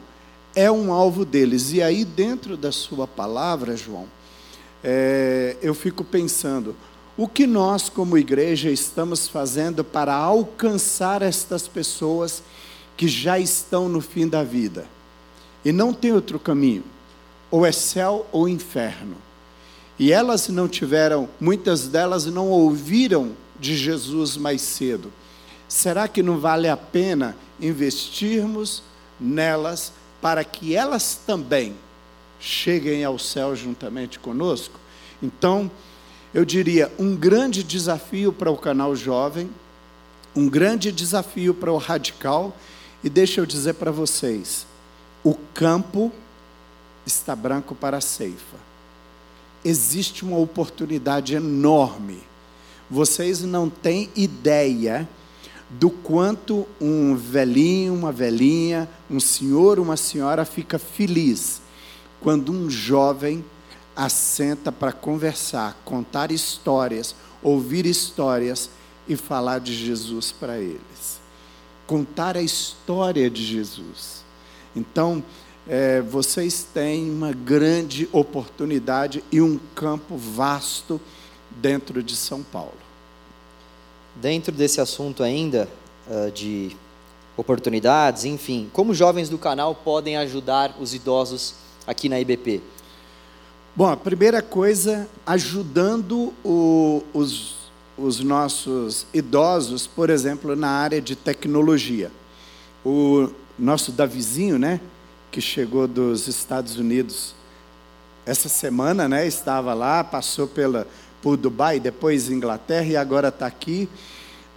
é 0.55 0.71
um 0.71 0.93
alvo 0.93 1.25
deles. 1.25 1.73
E 1.73 1.83
aí, 1.83 2.05
dentro 2.05 2.57
da 2.57 2.73
sua 2.73 3.07
palavra, 3.07 3.77
João, 3.77 4.07
é, 4.83 5.57
eu 5.63 5.75
fico 5.75 6.03
pensando, 6.03 6.75
o 7.17 7.29
que 7.29 7.47
nós, 7.47 7.89
como 7.89 8.19
igreja, 8.19 8.71
estamos 8.71 9.29
fazendo 9.29 9.85
para 9.85 10.15
alcançar 10.15 11.23
estas 11.23 11.69
pessoas 11.69 12.43
que 12.97 13.07
já 13.07 13.39
estão 13.39 13.89
no 13.89 14.01
fim 14.01 14.27
da 14.27 14.43
vida 14.43 14.87
e 15.65 15.73
não 15.73 15.93
tem 15.93 16.13
outro 16.13 16.39
caminho, 16.39 16.85
ou 17.51 17.65
é 17.65 17.73
céu 17.73 18.27
ou 18.33 18.49
inferno. 18.49 19.17
E 19.99 20.13
elas 20.13 20.49
não 20.49 20.67
tiveram, 20.69 21.29
muitas 21.41 21.87
delas 21.87 22.27
não 22.27 22.49
ouviram 22.49 23.33
de 23.61 23.77
Jesus 23.77 24.37
mais 24.37 24.63
cedo. 24.63 25.13
Será 25.69 26.09
que 26.09 26.23
não 26.23 26.39
vale 26.39 26.69
a 26.69 26.77
pena 26.77 27.37
investirmos 27.61 28.83
nelas 29.21 29.93
para 30.21 30.43
que 30.45 30.75
elas 30.75 31.21
também 31.27 31.75
cheguem 32.41 33.05
ao 33.05 33.19
céu 33.19 33.55
juntamente 33.55 34.19
conosco? 34.19 34.81
Então, 35.23 35.71
eu 36.35 36.45
diria, 36.45 36.91
um 36.99 37.15
grande 37.15 37.63
desafio 37.63 38.33
para 38.33 38.51
o 38.51 38.57
canal 38.57 38.97
jovem, 38.97 39.51
um 40.35 40.49
grande 40.49 40.91
desafio 40.91 41.55
para 41.55 41.71
o 41.71 41.77
radical, 41.77 42.57
e 43.05 43.09
deixa 43.11 43.41
eu 43.41 43.47
dizer 43.47 43.75
para 43.75 43.91
vocês: 43.91 44.67
o 45.25 45.35
campo 45.55 46.13
está 47.07 47.35
branco 47.35 47.75
para 47.75 47.99
a 47.99 48.01
ceifa. 48.01 48.57
Existe 49.65 50.25
uma 50.25 50.39
oportunidade 50.39 51.35
enorme. 51.35 52.21
Vocês 52.91 53.43
não 53.43 53.71
têm 53.71 54.11
ideia 54.17 55.09
do 55.71 55.89
quanto 55.89 56.67
um 56.81 57.17
velhinho, 57.17 57.95
uma 57.95 58.13
velhinha, 58.13 58.89
um 59.11 59.21
senhor, 59.21 59.79
uma 59.79 59.97
senhora 59.97 60.45
fica 60.45 60.79
feliz 60.79 61.63
quando 62.23 62.53
um 62.53 62.71
jovem 62.71 63.45
assenta 63.97 64.71
para 64.71 64.93
conversar, 64.93 65.77
contar 65.85 66.31
histórias, 66.31 67.15
ouvir 67.43 67.85
histórias 67.85 68.71
e 69.09 69.17
falar 69.17 69.59
de 69.59 69.75
Jesus 69.75 70.31
para 70.31 70.59
eles. 70.59 71.21
Contar 71.87 72.37
a 72.37 72.43
história 72.43 73.29
de 73.29 73.45
Jesus. 73.45 74.22
Então, 74.75 75.23
é, 75.69 76.01
vocês 76.01 76.67
têm 76.75 77.11
uma 77.11 77.33
grande 77.33 78.09
oportunidade 78.13 79.23
e 79.31 79.41
um 79.41 79.59
campo 79.75 80.17
vasto 80.17 81.01
dentro 81.51 82.03
de 82.03 82.17
São 82.17 82.43
Paulo. 82.43 82.73
Dentro 84.17 84.53
desse 84.53 84.81
assunto 84.81 85.23
ainda 85.23 85.69
uh, 86.07 86.31
de 86.31 86.77
oportunidades, 87.37 88.25
enfim, 88.25 88.69
como 88.73 88.93
jovens 88.93 89.29
do 89.29 89.39
canal 89.39 89.75
podem 89.75 90.17
ajudar 90.17 90.77
os 90.79 90.95
idosos 90.95 91.55
aqui 91.87 92.09
na 92.09 92.21
IBP? 92.21 92.61
Bom, 93.75 93.89
a 93.89 93.97
primeira 93.97 94.43
coisa, 94.43 95.09
ajudando 95.25 96.35
o, 96.45 97.03
os, 97.15 97.71
os 97.97 98.21
nossos 98.21 99.07
idosos, 99.15 99.87
por 99.87 100.11
exemplo, 100.11 100.55
na 100.55 100.69
área 100.69 101.01
de 101.01 101.17
tecnologia. 101.17 102.11
O 102.85 103.31
nosso 103.59 103.93
Davizinho, 103.93 104.59
né, 104.59 104.81
que 105.31 105.41
chegou 105.41 105.87
dos 105.87 106.29
Estados 106.29 106.77
Unidos 106.77 107.35
essa 108.25 108.49
semana, 108.49 109.09
né, 109.09 109.27
estava 109.27 109.75
lá, 109.75 110.03
passou 110.05 110.47
pela, 110.47 110.87
por 111.21 111.37
Dubai, 111.37 111.81
depois 111.81 112.31
Inglaterra 112.31 112.87
e 112.87 112.97
agora 112.97 113.29
está 113.29 113.47
aqui. 113.47 113.89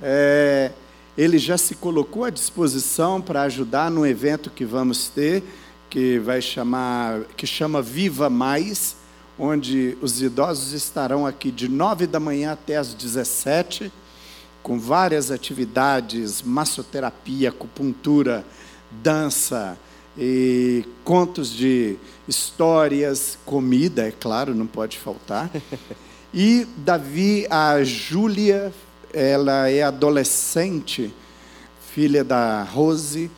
É, 0.01 0.71
ele 1.17 1.37
já 1.37 1.57
se 1.57 1.75
colocou 1.75 2.25
à 2.25 2.29
disposição 2.29 3.21
para 3.21 3.43
ajudar 3.43 3.89
no 3.89 4.05
evento 4.05 4.49
que 4.49 4.65
vamos 4.65 5.07
ter, 5.07 5.43
que 5.89 6.19
vai 6.19 6.41
chamar, 6.41 7.21
que 7.37 7.47
chama 7.47 7.81
Viva 7.81 8.29
Mais, 8.29 8.97
onde 9.39 9.97
os 10.01 10.21
idosos 10.21 10.73
estarão 10.73 11.25
aqui 11.25 11.51
de 11.51 11.69
9 11.69 12.07
da 12.07 12.19
manhã 12.19 12.51
até 12.51 12.77
as 12.77 12.93
17, 12.93 13.91
com 14.61 14.79
várias 14.79 15.31
atividades, 15.31 16.41
massoterapia, 16.41 17.49
acupuntura, 17.49 18.43
dança, 19.01 19.77
e 20.17 20.85
contos 21.03 21.51
de 21.51 21.97
histórias, 22.27 23.37
comida, 23.45 24.07
é 24.07 24.11
claro, 24.11 24.55
não 24.55 24.67
pode 24.67 24.97
faltar. 24.97 25.49
E 26.37 26.67
Davi, 26.79 27.47
a 27.49 27.81
Júlia, 27.81 28.73
ela 29.13 29.69
é 29.69 29.83
adolescente, 29.83 31.13
filha 31.93 32.25
da 32.25 32.61
Rose, 32.61 33.31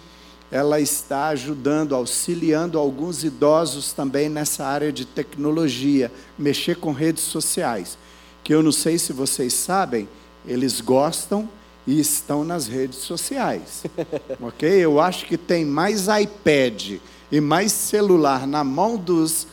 ela 0.52 0.82
está 0.82 1.28
ajudando, 1.28 1.94
auxiliando 1.94 2.80
alguns 2.80 3.24
idosos 3.24 3.94
também 3.94 4.30
nessa 4.30 4.66
área 4.66 4.92
de 4.92 5.06
tecnologia, 5.06 6.12
mexer 6.40 6.78
com 6.78 6.92
redes 6.92 7.24
sociais, 7.24 8.00
que 8.44 8.52
eu 8.52 8.64
não 8.64 8.72
sei 8.72 8.98
se 8.98 9.14
vocês 9.14 9.54
sabem, 9.54 10.10
eles 10.44 10.82
gostam 10.82 11.48
e 11.88 12.00
estão 12.00 12.44
nas 12.44 12.68
redes 12.68 13.00
sociais. 13.00 13.86
ok? 14.42 14.70
Eu 14.70 15.00
acho 15.00 15.26
que 15.26 15.38
tem 15.38 15.64
mais 15.64 16.08
iPad 16.08 17.00
e 17.32 17.40
mais 17.40 17.72
celular 17.72 18.46
na 18.46 18.64
mão 18.64 18.98
dos 18.98 19.48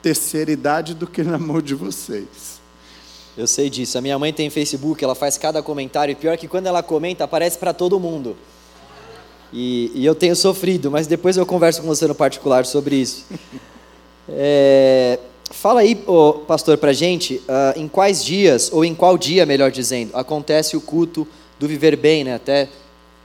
terceira 0.00 0.50
idade 0.50 0.94
do 0.94 1.06
que 1.06 1.22
na 1.22 1.36
mão 1.36 1.60
de 1.60 1.74
vocês. 1.74 2.60
Eu 3.36 3.46
sei 3.46 3.68
disso. 3.68 3.98
A 3.98 4.00
minha 4.00 4.18
mãe 4.18 4.32
tem 4.32 4.48
Facebook, 4.48 5.02
ela 5.02 5.14
faz 5.14 5.36
cada 5.36 5.62
comentário, 5.62 6.12
e 6.12 6.14
pior 6.14 6.36
que 6.36 6.48
quando 6.48 6.66
ela 6.66 6.82
comenta, 6.82 7.24
aparece 7.24 7.58
para 7.58 7.72
todo 7.72 8.00
mundo. 8.00 8.36
E, 9.52 9.90
e, 9.94 10.06
eu 10.06 10.14
tenho 10.14 10.36
sofrido, 10.36 10.90
mas 10.90 11.08
depois 11.08 11.36
eu 11.36 11.44
converso 11.44 11.80
com 11.80 11.88
você 11.88 12.06
no 12.06 12.14
particular 12.14 12.64
sobre 12.64 12.96
isso. 12.96 13.26
É, 14.32 15.18
fala 15.50 15.80
aí, 15.80 16.00
oh, 16.06 16.34
pastor, 16.46 16.78
para 16.78 16.92
gente, 16.92 17.42
uh, 17.48 17.76
em 17.76 17.88
quais 17.88 18.24
dias, 18.24 18.70
ou 18.72 18.84
em 18.84 18.94
qual 18.94 19.18
dia, 19.18 19.44
melhor 19.44 19.72
dizendo, 19.72 20.14
acontece 20.14 20.76
o 20.76 20.80
culto 20.80 21.26
do 21.60 21.68
viver 21.68 21.94
bem, 21.94 22.24
né? 22.24 22.34
Até 22.34 22.70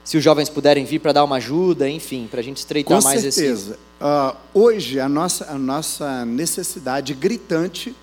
se 0.03 0.17
os 0.17 0.23
jovens 0.23 0.49
puderem 0.49 0.83
vir 0.83 0.99
para 0.99 1.13
dar 1.13 1.23
uma 1.23 1.37
ajuda, 1.37 1.89
enfim, 1.89 2.27
para 2.29 2.41
a 2.41 2.43
gente 2.43 2.57
estreitar 2.57 2.97
Com 2.97 3.03
mais 3.03 3.21
certeza. 3.21 3.41
esse. 3.41 3.69
Com 3.69 4.05
certeza. 4.05 4.35
Uh, 4.53 4.59
hoje 4.59 4.99
a 4.99 5.07
nossa, 5.07 5.49
a 5.49 5.57
nossa 5.57 6.25
necessidade 6.25 7.13
gritante 7.13 7.95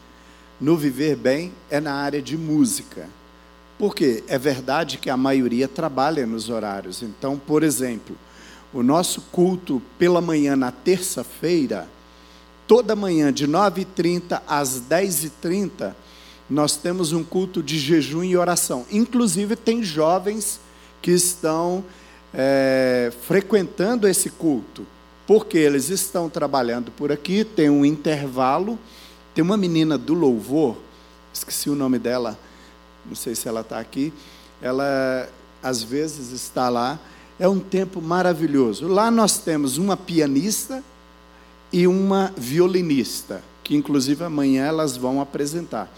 no 0.58 0.74
viver 0.74 1.16
bem 1.16 1.52
é 1.70 1.80
na 1.80 1.92
área 1.92 2.22
de 2.22 2.36
música. 2.36 3.06
Porque 3.78 4.24
é 4.26 4.38
verdade 4.38 4.96
que 4.96 5.10
a 5.10 5.16
maioria 5.18 5.68
trabalha 5.68 6.26
nos 6.26 6.48
horários. 6.48 7.02
Então, 7.02 7.38
por 7.38 7.62
exemplo, 7.62 8.16
o 8.72 8.82
nosso 8.82 9.20
culto 9.30 9.82
pela 9.98 10.22
manhã 10.22 10.56
na 10.56 10.72
terça-feira, 10.72 11.86
toda 12.66 12.96
manhã 12.96 13.30
de 13.30 13.46
9h30 13.46 14.40
às 14.46 14.80
10h30, 14.80 15.94
nós 16.52 16.76
temos 16.76 17.12
um 17.12 17.24
culto 17.24 17.62
de 17.62 17.78
jejum 17.78 18.22
e 18.22 18.36
oração. 18.36 18.84
Inclusive, 18.90 19.56
tem 19.56 19.82
jovens 19.82 20.60
que 21.00 21.10
estão 21.10 21.82
é, 22.34 23.10
frequentando 23.22 24.06
esse 24.06 24.28
culto, 24.28 24.86
porque 25.26 25.56
eles 25.56 25.88
estão 25.88 26.28
trabalhando 26.28 26.90
por 26.90 27.10
aqui, 27.10 27.44
tem 27.44 27.70
um 27.70 27.84
intervalo. 27.84 28.78
Tem 29.34 29.42
uma 29.42 29.56
menina 29.56 29.96
do 29.96 30.12
louvor, 30.12 30.76
esqueci 31.32 31.70
o 31.70 31.74
nome 31.74 31.98
dela, 31.98 32.38
não 33.06 33.14
sei 33.14 33.34
se 33.34 33.48
ela 33.48 33.62
está 33.62 33.78
aqui, 33.80 34.12
ela 34.60 35.26
às 35.62 35.82
vezes 35.82 36.32
está 36.32 36.68
lá. 36.68 37.00
É 37.38 37.48
um 37.48 37.58
tempo 37.58 38.02
maravilhoso. 38.02 38.86
Lá 38.86 39.10
nós 39.10 39.38
temos 39.38 39.78
uma 39.78 39.96
pianista 39.96 40.84
e 41.72 41.86
uma 41.86 42.30
violinista, 42.36 43.42
que 43.64 43.74
inclusive 43.74 44.22
amanhã 44.22 44.66
elas 44.66 44.98
vão 44.98 45.18
apresentar. 45.18 45.90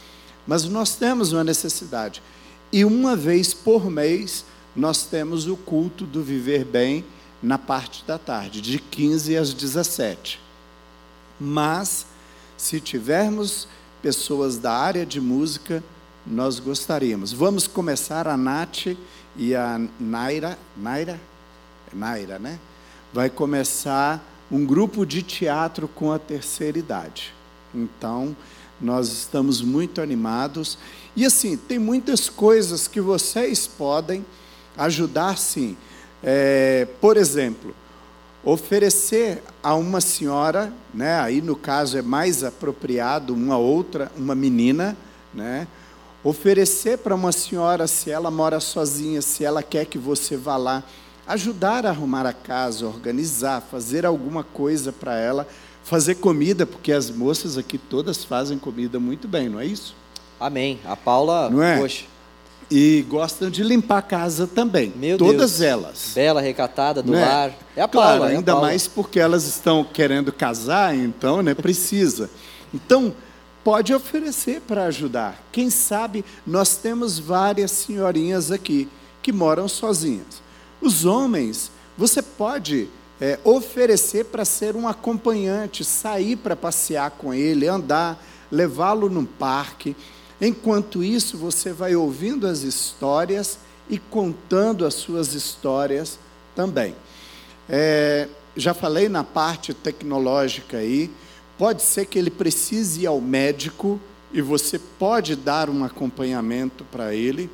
Mas 0.46 0.64
nós 0.64 0.96
temos 0.96 1.32
uma 1.32 1.44
necessidade. 1.44 2.22
E 2.72 2.84
uma 2.84 3.16
vez 3.16 3.54
por 3.54 3.90
mês, 3.90 4.44
nós 4.74 5.06
temos 5.06 5.46
o 5.46 5.56
culto 5.56 6.04
do 6.04 6.22
viver 6.22 6.64
bem 6.64 7.04
na 7.42 7.58
parte 7.58 8.04
da 8.06 8.18
tarde, 8.18 8.60
de 8.60 8.78
15 8.78 9.36
às 9.36 9.54
17. 9.54 10.40
Mas, 11.38 12.07
se 12.57 12.80
tivermos 12.80 13.68
pessoas 14.02 14.59
da 14.59 14.72
área 14.72 15.04
de 15.04 15.20
música, 15.20 15.83
nós 16.26 16.59
gostaríamos. 16.59 17.33
Vamos 17.33 17.66
começar 17.66 18.26
a 18.26 18.37
Nath 18.37 18.87
e 19.37 19.54
a 19.54 19.80
Naira, 20.00 20.59
Naira, 20.76 21.20
Naira, 21.92 22.38
né? 22.38 22.59
Vai 23.12 23.28
começar 23.28 24.24
um 24.50 24.64
grupo 24.64 25.04
de 25.04 25.22
teatro 25.22 25.87
com 25.87 26.12
a 26.12 26.18
terceira 26.18 26.78
idade. 26.78 27.35
Então, 27.74 28.37
nós 28.80 29.08
estamos 29.08 29.60
muito 29.60 30.00
animados. 30.00 30.78
E 31.16 31.24
assim, 31.24 31.56
tem 31.56 31.78
muitas 31.78 32.28
coisas 32.28 32.88
que 32.88 33.00
vocês 33.00 33.66
podem 33.66 34.24
ajudar, 34.76 35.38
sim. 35.38 35.76
É, 36.22 36.87
por 37.00 37.16
exemplo, 37.16 37.74
oferecer 38.44 39.42
a 39.62 39.74
uma 39.74 40.00
senhora, 40.00 40.72
né, 40.92 41.18
aí 41.20 41.40
no 41.40 41.56
caso 41.56 41.96
é 41.96 42.02
mais 42.02 42.44
apropriado, 42.44 43.32
uma 43.32 43.56
outra, 43.56 44.10
uma 44.16 44.34
menina, 44.34 44.96
né, 45.32 45.66
oferecer 46.22 46.98
para 46.98 47.14
uma 47.14 47.32
senhora, 47.32 47.87
se 47.87 48.10
ela 48.10 48.30
mora 48.30 48.60
sozinha, 48.60 49.22
se 49.22 49.44
ela 49.44 49.62
quer 49.62 49.87
que 49.87 49.98
você 49.98 50.37
vá 50.37 50.56
lá, 50.56 50.82
ajudar 51.26 51.87
a 51.87 51.90
arrumar 51.90 52.26
a 52.26 52.32
casa, 52.32 52.87
organizar, 52.87 53.62
fazer 53.62 54.04
alguma 54.04 54.44
coisa 54.44 54.92
para 54.92 55.16
ela, 55.16 55.48
fazer 55.85 56.16
comida, 56.16 56.66
porque 56.66 56.90
as 56.90 57.11
moças 57.11 57.57
aqui 57.57 57.79
todas 57.79 58.25
fazem 58.25 58.59
comida 58.59 58.99
muito 58.99 59.29
bem, 59.29 59.49
não 59.49 59.61
é 59.61 59.66
isso? 59.66 59.94
Amém. 60.40 60.81
A 60.85 60.97
Paula, 60.97 61.49
não 61.51 61.62
é? 61.62 61.79
Poxa. 61.79 62.07
E 62.70 63.05
gostam 63.09 63.51
de 63.51 63.62
limpar 63.62 63.99
a 63.99 64.03
casa 64.03 64.47
também. 64.47 64.92
Meu 64.97 65.18
todas 65.18 65.59
Deus. 65.59 65.61
elas. 65.61 66.12
Bela, 66.14 66.40
recatada, 66.40 67.03
do 67.03 67.14
é? 67.14 67.20
lar. 67.20 67.53
É 67.77 67.83
a 67.83 67.87
Paula. 67.87 68.16
Claro, 68.16 68.25
ainda 68.25 68.53
a 68.53 68.55
Paula. 68.55 68.68
mais 68.68 68.88
porque 68.88 69.20
elas 69.20 69.47
estão 69.47 69.85
querendo 69.85 70.33
casar, 70.33 70.97
então, 70.97 71.42
né, 71.42 71.55
precisa. 71.55 72.31
Então, 72.73 73.14
pode 73.62 73.92
oferecer 73.92 74.62
para 74.62 74.87
ajudar. 74.87 75.42
Quem 75.53 75.68
sabe 75.68 76.25
nós 76.47 76.77
temos 76.77 77.18
várias 77.18 77.70
senhorinhas 77.70 78.51
aqui 78.51 78.88
que 79.23 79.31
moram 79.31 79.68
sozinhas. 79.68 80.42
Os 80.81 81.05
homens, 81.05 81.70
você 81.97 82.23
pode 82.23 82.88
é, 83.20 83.38
oferecer 83.44 84.27
para 84.27 84.44
ser 84.44 84.77
um 84.77 84.88
acompanhante, 84.88 85.85
sair 85.85 86.37
para 86.37 86.57
passear 86.57 87.11
com 87.12 87.33
ele, 87.33 87.68
andar, 87.68 88.22
levá-lo 88.50 89.09
num 89.09 89.24
parque. 89.24 89.96
Enquanto 90.40 91.03
isso, 91.03 91.38
você 91.38 91.72
vai 91.72 91.94
ouvindo 91.94 92.46
as 92.46 92.62
histórias 92.62 93.59
e 93.88 93.98
contando 93.98 94.85
as 94.85 94.94
suas 94.94 95.35
histórias 95.35 96.18
também. 96.55 96.94
É, 97.68 98.29
já 98.57 98.74
falei 98.74 99.09
na 99.09 99.24
parte 99.24 99.72
tecnológica 99.72 100.79
aí, 100.79 101.11
pode 101.59 101.83
ser 101.83 102.07
que 102.07 102.18
ele 102.18 102.31
precise 102.31 103.03
ir 103.03 103.07
ao 103.07 103.20
médico 103.20 104.00
e 104.33 104.42
você 104.42 104.79
pode 104.79 105.37
dar 105.37 105.70
um 105.70 105.85
acompanhamento 105.85 106.85
para 106.85 107.14
ele. 107.14 107.48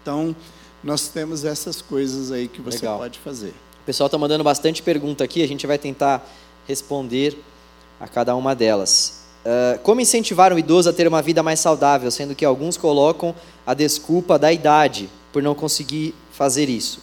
Então, 0.00 0.34
nós 0.82 1.08
temos 1.08 1.44
essas 1.44 1.80
coisas 1.80 2.32
aí 2.32 2.48
que 2.48 2.60
você 2.60 2.78
Legal. 2.78 2.98
pode 2.98 3.18
fazer. 3.18 3.54
O 3.82 3.84
pessoal 3.84 4.06
está 4.06 4.16
mandando 4.16 4.44
bastante 4.44 4.80
pergunta 4.80 5.24
aqui, 5.24 5.42
a 5.42 5.48
gente 5.48 5.66
vai 5.66 5.76
tentar 5.76 6.24
responder 6.68 7.36
a 7.98 8.06
cada 8.06 8.34
uma 8.36 8.54
delas. 8.54 9.24
Uh, 9.44 9.78
como 9.80 10.00
incentivar 10.00 10.52
um 10.52 10.58
idoso 10.58 10.88
a 10.88 10.92
ter 10.92 11.08
uma 11.08 11.20
vida 11.20 11.42
mais 11.42 11.58
saudável, 11.58 12.08
sendo 12.08 12.32
que 12.32 12.44
alguns 12.44 12.76
colocam 12.76 13.34
a 13.66 13.74
desculpa 13.74 14.38
da 14.38 14.52
idade 14.52 15.10
por 15.32 15.42
não 15.42 15.52
conseguir 15.52 16.14
fazer 16.30 16.68
isso? 16.68 17.00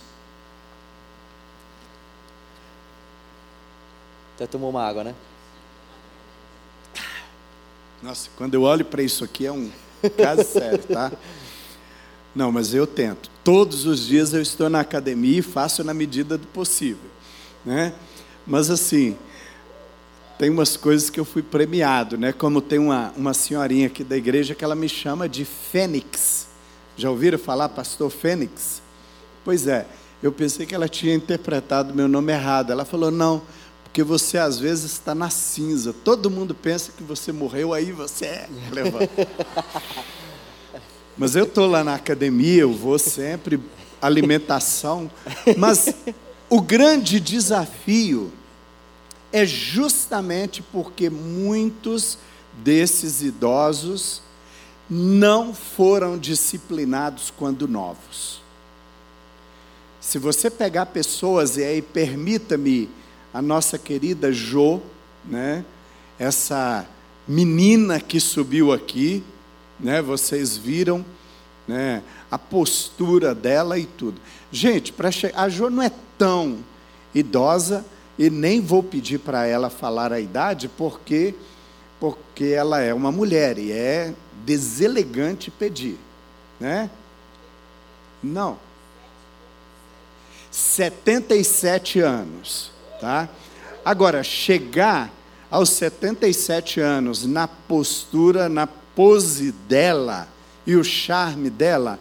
Até 4.36 4.48
tomou 4.48 4.70
uma 4.70 4.82
água, 4.82 5.04
né? 5.04 5.14
Nossa, 8.02 8.30
quando 8.38 8.54
eu 8.54 8.62
olho 8.62 8.86
para 8.86 9.04
isso 9.04 9.26
aqui 9.26 9.46
é 9.46 9.52
um 9.52 9.70
caso 10.16 10.46
sério, 10.46 10.82
tá? 10.84 11.12
Não, 12.34 12.50
mas 12.50 12.74
eu 12.74 12.88
tento. 12.88 13.29
Todos 13.52 13.88
os 13.88 14.06
dias 14.06 14.32
eu 14.32 14.44
estou 14.44 14.70
na 14.70 14.82
academia 14.82 15.40
e 15.40 15.42
faço 15.42 15.84
na 15.84 15.92
medida 15.92 16.38
do 16.38 16.46
possível. 16.46 17.10
Né? 17.66 17.96
Mas 18.46 18.70
assim, 18.70 19.18
tem 20.38 20.52
umas 20.52 20.78
coisas 20.78 21.10
que 21.10 21.20
eu 21.20 21.26
fui 21.26 21.42
premiado, 21.42 22.16
né? 22.16 22.32
Como 22.32 22.62
tem 22.62 22.78
uma, 22.78 23.12
uma 23.18 23.34
senhorinha 23.34 23.88
aqui 23.88 24.04
da 24.04 24.16
igreja 24.16 24.54
que 24.54 24.64
ela 24.64 24.76
me 24.76 24.88
chama 24.88 25.28
de 25.28 25.46
Fênix. 25.46 26.46
Já 26.96 27.10
ouviram 27.10 27.40
falar 27.40 27.70
pastor 27.70 28.12
Fênix? 28.12 28.84
Pois 29.44 29.66
é, 29.66 29.88
eu 30.22 30.32
pensei 30.32 30.68
que 30.68 30.76
ela 30.76 30.88
tinha 30.88 31.16
interpretado 31.16 31.92
meu 31.92 32.08
nome 32.08 32.32
errado. 32.32 32.72
Ela 32.72 32.86
falou, 32.86 33.10
não, 33.10 33.42
porque 33.84 34.04
você 34.04 34.38
às 34.38 34.60
vezes 34.60 34.92
está 34.92 35.16
na 35.16 35.32
cinza. 35.32 35.92
Todo 35.92 36.30
mundo 36.30 36.54
pensa 36.54 36.92
que 36.96 37.02
você 37.02 37.32
morreu, 37.32 37.74
aí 37.74 37.92
você 37.92 38.26
é. 38.26 38.50
Mas 41.20 41.36
eu 41.36 41.44
estou 41.44 41.68
lá 41.68 41.84
na 41.84 41.96
academia, 41.96 42.62
eu 42.62 42.72
vou 42.72 42.98
sempre, 42.98 43.60
alimentação. 44.02 45.12
Mas 45.58 45.94
o 46.50 46.62
grande 46.62 47.20
desafio 47.20 48.32
é 49.30 49.46
justamente 49.46 50.62
porque 50.62 51.10
muitos 51.10 52.18
desses 52.64 53.22
idosos 53.22 54.22
não 54.90 55.54
foram 55.54 56.18
disciplinados 56.18 57.34
quando 57.36 57.68
novos. 57.68 58.42
Se 60.00 60.18
você 60.18 60.50
pegar 60.50 60.86
pessoas, 60.86 61.58
e 61.58 61.64
aí 61.66 61.82
permita-me, 61.82 62.90
a 63.34 63.42
nossa 63.42 63.78
querida 63.78 64.32
Jo, 64.32 64.82
né, 65.26 65.66
essa 66.18 66.88
menina 67.28 68.00
que 68.00 68.22
subiu 68.22 68.72
aqui, 68.72 69.22
né, 69.80 70.02
vocês 70.02 70.58
viram 70.58 71.06
né, 71.68 72.04
a 72.30 72.38
postura 72.38 73.34
dela 73.34 73.78
e 73.78 73.86
tudo. 73.86 74.20
Gente, 74.52 74.92
para 74.92 75.10
a 75.36 75.50
Jo 75.50 75.70
não 75.70 75.84
é 75.84 75.92
tão 76.18 76.58
idosa, 77.14 77.86
e 78.20 78.30
nem 78.30 78.60
vou 78.60 78.84
pedir 78.84 79.18
para 79.20 79.48
ela 79.48 79.70
falar 79.70 80.12
a 80.12 80.20
idade, 80.20 80.68
porque 80.68 81.34
porque 82.00 82.46
ela 82.46 82.80
é 82.80 82.94
uma 82.94 83.12
mulher 83.12 83.58
e 83.58 83.72
é 83.72 84.14
deselegante 84.46 85.52
pedir, 85.52 85.98
né? 86.60 86.90
Não. 88.24 88.58
77 90.50 92.00
anos, 92.00 92.72
tá? 93.02 93.28
Agora, 93.84 94.24
chegar 94.24 95.12
aos 95.52 95.70
77 95.72 96.80
anos 96.80 97.26
na 97.26 97.48
postura, 97.48 98.48
na 98.48 98.68
pose 99.00 99.54
dela 99.54 100.28
e 100.68 100.76
o 100.76 100.84
charme 100.84 101.50
dela, 101.50 101.98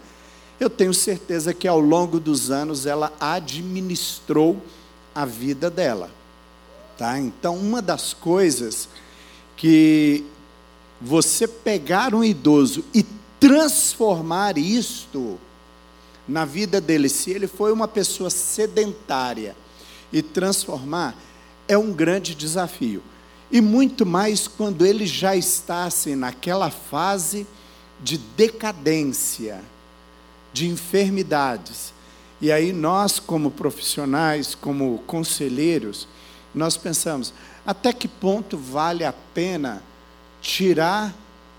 eu 0.59 0.69
tenho 0.69 0.93
certeza 0.93 1.55
que 1.55 1.69
ao 1.69 1.79
longo 1.79 2.19
dos 2.19 2.51
anos 2.51 2.87
ela 2.87 3.13
administrou 3.21 4.61
a 5.15 5.25
vida 5.25 5.71
dela. 5.71 6.11
Tá? 6.97 7.17
Então, 7.17 7.57
uma 7.57 7.81
das 7.81 8.13
coisas 8.13 8.89
que 9.57 10.25
você 11.01 11.47
pegar 11.47 12.17
um 12.17 12.25
idoso 12.25 12.85
e 12.93 13.07
transformar 13.39 14.59
isto 14.59 15.39
na 16.27 16.45
vida 16.45 16.81
dele, 16.81 17.09
se 17.09 17.31
ele 17.31 17.47
foi 17.47 17.71
uma 17.71 17.87
pessoa 17.87 18.29
sedentária, 18.29 19.55
e 20.13 20.21
transformar 20.21 21.17
é 21.69 21.79
um 21.79 21.93
grande 21.93 22.35
desafio. 22.35 23.05
E 23.51 23.61
muito 23.61 24.05
mais 24.05 24.47
quando 24.47 24.85
ele 24.85 25.07
já 25.07 25.35
está 25.35 25.85
assim, 25.85 26.15
naquela 26.15 26.71
fase 26.71 27.47
de 28.03 28.19
decadência, 28.19 29.63
de 30.53 30.69
enfermidades. 30.69 31.93
E 32.41 32.53
aí 32.53 32.73
nós, 32.73 33.19
como 33.19 33.51
profissionais, 33.51 34.55
como 34.55 35.03
conselheiros, 35.07 36.07
nós 36.55 36.77
pensamos, 36.77 37.33
até 37.67 37.93
que 37.93 38.07
ponto 38.07 38.57
vale 38.57 39.05
a 39.05 39.13
pena 39.13 39.83
tirar 40.41 41.15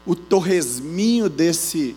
o 0.05 0.15
torresminho 0.15 1.29
desse 1.29 1.95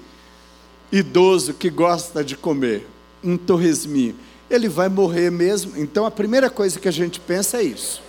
idoso 0.90 1.54
que 1.54 1.70
gosta 1.70 2.24
de 2.24 2.36
comer? 2.36 2.88
Um 3.22 3.36
torresminho. 3.36 4.16
Ele 4.50 4.68
vai 4.68 4.88
morrer 4.88 5.30
mesmo. 5.30 5.72
Então 5.76 6.04
a 6.04 6.10
primeira 6.10 6.50
coisa 6.50 6.78
que 6.78 6.88
a 6.88 6.92
gente 6.92 7.20
pensa 7.20 7.58
é 7.58 7.62
isso. 7.62 8.02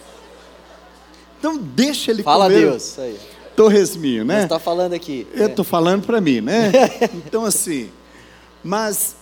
Então 1.43 1.57
deixa 1.57 2.09
ele 2.09 2.23
Fala 2.23 2.45
comer. 2.45 2.61
Fala 2.61 2.71
Deus, 2.71 2.99
aí. 2.99 3.19
Torresminho, 3.53 4.23
né? 4.23 4.37
Você 4.37 4.43
está 4.43 4.59
falando 4.59 4.93
aqui. 4.93 5.27
Eu 5.33 5.47
estou 5.47 5.65
é. 5.65 5.67
falando 5.67 6.05
para 6.05 6.21
mim, 6.21 6.39
né? 6.39 6.71
Então 7.27 7.43
assim, 7.43 7.89
mas 8.63 9.17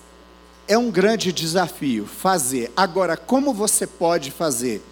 é 0.67 0.77
um 0.77 0.91
grande 0.91 1.33
desafio 1.33 2.05
fazer. 2.05 2.71
Agora, 2.77 3.17
como 3.17 3.55
você 3.55 3.87
pode 3.87 4.29
fazer? 4.29 4.83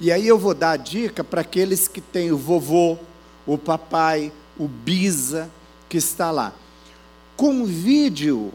E 0.00 0.10
aí 0.10 0.26
eu 0.26 0.38
vou 0.38 0.54
dar 0.54 0.70
a 0.70 0.76
dica 0.78 1.22
para 1.22 1.42
aqueles 1.42 1.86
que 1.88 2.00
têm 2.00 2.32
o 2.32 2.38
vovô, 2.38 2.96
o 3.46 3.58
papai, 3.58 4.32
o 4.58 4.66
bisa 4.66 5.50
que 5.90 5.98
está 5.98 6.30
lá. 6.30 6.54
Convide-o 7.36 8.50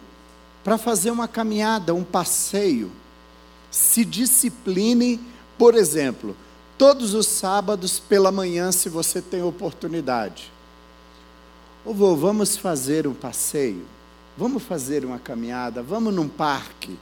para 0.64 0.80
fazer 0.80 1.12
uma 1.12 1.28
caminhada, 1.28 1.94
um 1.94 2.04
passeio. 2.04 2.92
Se 3.70 4.04
discipline, 4.04 5.20
por 5.56 5.76
exemplo, 5.76 6.36
todos 6.84 7.14
os 7.14 7.28
sábados 7.28 7.98
pela 7.98 8.30
manhã, 8.30 8.70
se 8.70 8.90
você 8.90 9.22
tem 9.22 9.42
oportunidade. 9.42 10.52
Ô 11.86 11.94
vamos 11.94 12.58
fazer 12.58 13.08
um 13.08 13.14
passeio. 13.14 13.86
Vamos 14.38 14.64
fazer 14.64 15.06
uma 15.06 15.18
caminhada, 15.18 15.82
vamos 15.82 16.14
num 16.14 16.28
parque. 16.28 17.00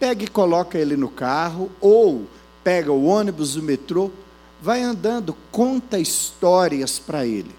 Pega 0.00 0.24
e 0.24 0.26
coloca 0.26 0.76
ele 0.76 0.96
no 0.96 1.08
carro, 1.08 1.70
ou 1.80 2.26
pega 2.64 2.90
o 2.90 3.04
ônibus, 3.04 3.54
o 3.54 3.62
metrô, 3.62 4.10
vai 4.60 4.82
andando, 4.82 5.36
conta 5.52 6.00
histórias 6.00 6.98
para 6.98 7.24
ele. 7.24 7.54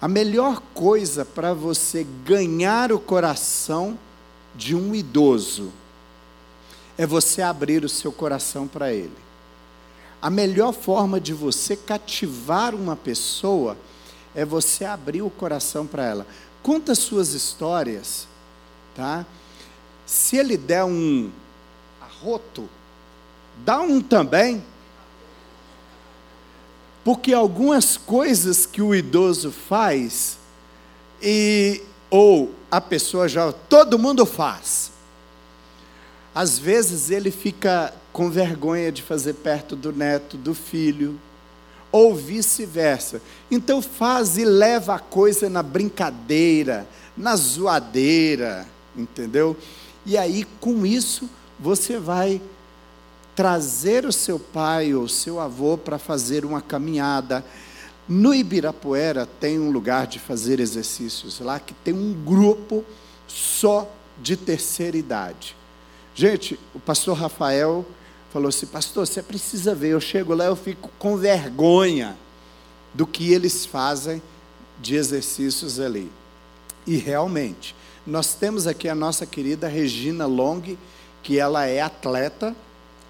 A 0.00 0.08
melhor 0.08 0.60
coisa 0.74 1.24
para 1.24 1.54
você 1.54 2.04
ganhar 2.24 2.90
o 2.90 2.98
coração 2.98 3.96
de 4.56 4.74
um 4.74 4.92
idoso 4.92 5.72
é 6.98 7.06
você 7.06 7.42
abrir 7.42 7.84
o 7.84 7.88
seu 7.88 8.10
coração 8.10 8.66
para 8.66 8.92
ele. 8.92 9.31
A 10.22 10.30
melhor 10.30 10.72
forma 10.72 11.20
de 11.20 11.34
você 11.34 11.74
cativar 11.74 12.76
uma 12.76 12.94
pessoa 12.94 13.76
é 14.32 14.44
você 14.44 14.84
abrir 14.84 15.20
o 15.20 15.28
coração 15.28 15.84
para 15.84 16.04
ela. 16.04 16.26
Conta 16.62 16.94
suas 16.94 17.32
histórias, 17.34 18.28
tá? 18.94 19.26
Se 20.06 20.36
ele 20.36 20.56
der 20.56 20.84
um 20.84 21.28
arroto, 22.00 22.68
dá 23.64 23.80
um 23.80 24.00
também. 24.00 24.64
Porque 27.04 27.32
algumas 27.32 27.96
coisas 27.96 28.64
que 28.64 28.80
o 28.80 28.94
idoso 28.94 29.50
faz 29.50 30.38
e 31.20 31.82
ou 32.08 32.54
a 32.70 32.80
pessoa 32.80 33.28
já 33.28 33.52
todo 33.52 33.98
mundo 33.98 34.24
faz. 34.24 34.92
Às 36.32 36.60
vezes 36.60 37.10
ele 37.10 37.32
fica 37.32 37.92
com 38.12 38.30
vergonha 38.30 38.92
de 38.92 39.02
fazer 39.02 39.34
perto 39.34 39.74
do 39.74 39.92
neto, 39.92 40.36
do 40.36 40.54
filho, 40.54 41.18
ou 41.90 42.14
vice-versa. 42.14 43.20
Então 43.50 43.82
faz 43.82 44.38
e 44.38 44.44
leva 44.44 44.94
a 44.94 44.98
coisa 44.98 45.48
na 45.48 45.62
brincadeira, 45.62 46.86
na 47.16 47.36
zoadeira, 47.36 48.66
entendeu? 48.96 49.56
E 50.04 50.16
aí 50.16 50.44
com 50.60 50.84
isso 50.86 51.28
você 51.60 51.98
vai 51.98 52.40
trazer 53.34 54.04
o 54.04 54.12
seu 54.12 54.38
pai 54.38 54.94
ou 54.94 55.08
seu 55.08 55.40
avô 55.40 55.78
para 55.78 55.98
fazer 55.98 56.44
uma 56.44 56.60
caminhada. 56.60 57.44
No 58.08 58.34
Ibirapuera 58.34 59.26
tem 59.40 59.58
um 59.58 59.70
lugar 59.70 60.06
de 60.06 60.18
fazer 60.18 60.60
exercícios 60.60 61.40
lá 61.40 61.60
que 61.60 61.72
tem 61.72 61.94
um 61.94 62.12
grupo 62.12 62.84
só 63.26 63.90
de 64.20 64.36
terceira 64.36 64.96
idade. 64.96 65.56
Gente, 66.14 66.58
o 66.74 66.80
pastor 66.80 67.16
Rafael 67.16 67.86
falou 68.32 68.48
assim: 68.48 68.66
Pastor, 68.66 69.06
você 69.06 69.22
precisa 69.22 69.74
ver. 69.74 69.90
Eu 69.90 70.00
chego 70.00 70.34
lá, 70.34 70.46
eu 70.46 70.56
fico 70.56 70.90
com 70.98 71.16
vergonha 71.16 72.16
do 72.94 73.06
que 73.06 73.32
eles 73.32 73.66
fazem 73.66 74.22
de 74.80 74.96
exercícios 74.96 75.78
ali. 75.78 76.10
E 76.86 76.96
realmente, 76.96 77.76
nós 78.06 78.34
temos 78.34 78.66
aqui 78.66 78.88
a 78.88 78.94
nossa 78.94 79.26
querida 79.26 79.68
Regina 79.68 80.26
Long, 80.26 80.62
que 81.22 81.38
ela 81.38 81.66
é 81.66 81.80
atleta, 81.80 82.56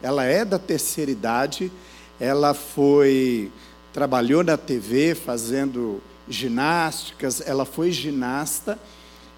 ela 0.03 0.25
é 0.25 0.45
da 0.45 0.59
terceira 0.59 1.11
idade, 1.11 1.73
ela 2.21 2.53
foi 2.53 3.51
trabalhou 3.93 4.43
na 4.43 4.57
TV 4.57 5.15
fazendo 5.15 6.01
ginásticas, 6.29 7.43
ela 7.45 7.65
foi 7.65 7.93
ginasta 7.93 8.79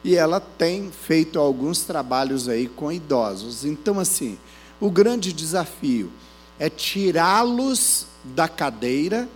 e 0.03 0.15
ela 0.15 0.39
tem 0.39 0.91
feito 0.91 1.41
alguns 1.41 1.81
trabalhos 1.83 2.49
aí 2.49 2.69
com 2.69 2.91
idosos. 2.91 3.65
Então 3.65 3.99
assim, 3.99 4.39
o 4.85 4.91
grande 4.91 5.33
desafio 5.33 6.13
é 6.59 6.69
tirá-los 6.69 8.07
da 8.23 8.47
cadeira, 8.47 9.27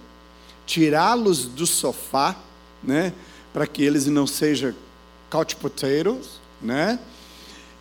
tirá-los 0.66 1.46
do 1.46 1.66
sofá, 1.66 2.37
né, 2.82 3.14
para 3.50 3.66
que 3.66 3.82
eles 3.82 4.04
não 4.04 4.26
sejam 4.26 4.74
couch 5.30 5.56
potatoes, 5.56 6.38
né, 6.61 6.98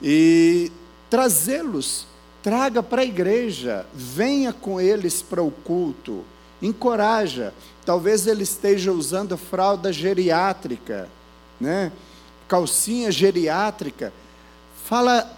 e 0.02 0.72
trazê-los, 1.10 2.08
traga 2.42 2.82
para 2.82 3.02
a 3.02 3.06
igreja, 3.06 3.86
venha 3.94 4.54
com 4.54 4.80
eles 4.80 5.22
para 5.22 5.44
o 5.44 5.52
culto, 5.52 6.24
encoraja. 6.62 7.54
Talvez 7.86 8.28
ele 8.28 8.44
esteja 8.44 8.94
usando 8.94 9.38
fralda 9.38 9.92
geriátrica, 9.92 11.10
né, 11.60 11.92
calcinha 12.48 13.12
geriátrica. 13.12 14.14
Fala 14.86 15.37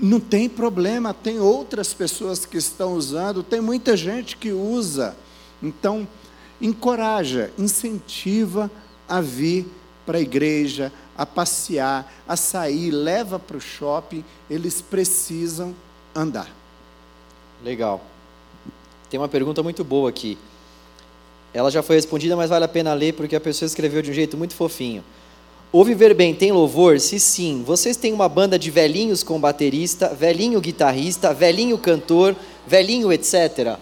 não 0.00 0.20
tem 0.20 0.48
problema, 0.48 1.14
tem 1.14 1.40
outras 1.40 1.94
pessoas 1.94 2.44
que 2.44 2.56
estão 2.56 2.94
usando, 2.94 3.42
tem 3.42 3.60
muita 3.60 3.96
gente 3.96 4.36
que 4.36 4.52
usa. 4.52 5.16
Então, 5.62 6.06
encoraja, 6.60 7.50
incentiva 7.58 8.70
a 9.08 9.20
vir 9.20 9.66
para 10.04 10.18
a 10.18 10.20
igreja, 10.20 10.92
a 11.16 11.24
passear, 11.24 12.12
a 12.28 12.36
sair, 12.36 12.90
leva 12.90 13.38
para 13.38 13.56
o 13.56 13.60
shopping, 13.60 14.24
eles 14.48 14.80
precisam 14.80 15.74
andar. 16.14 16.50
Legal. 17.64 18.04
Tem 19.10 19.18
uma 19.18 19.28
pergunta 19.28 19.62
muito 19.62 19.82
boa 19.82 20.10
aqui. 20.10 20.36
Ela 21.54 21.70
já 21.70 21.82
foi 21.82 21.96
respondida, 21.96 22.36
mas 22.36 22.50
vale 22.50 22.64
a 22.64 22.68
pena 22.68 22.92
ler 22.92 23.14
porque 23.14 23.34
a 23.34 23.40
pessoa 23.40 23.66
escreveu 23.66 24.02
de 24.02 24.10
um 24.10 24.14
jeito 24.14 24.36
muito 24.36 24.54
fofinho. 24.54 25.02
O 25.72 25.84
Viver 25.84 26.14
Bem 26.14 26.34
tem 26.34 26.52
louvor? 26.52 27.00
Se 27.00 27.18
sim, 27.18 27.62
vocês 27.66 27.96
têm 27.96 28.12
uma 28.12 28.28
banda 28.28 28.58
de 28.58 28.70
velhinhos 28.70 29.22
com 29.22 29.38
baterista, 29.38 30.14
velhinho 30.14 30.60
guitarrista, 30.60 31.34
velhinho 31.34 31.76
cantor, 31.76 32.36
velhinho 32.66 33.12
etc. 33.12 33.76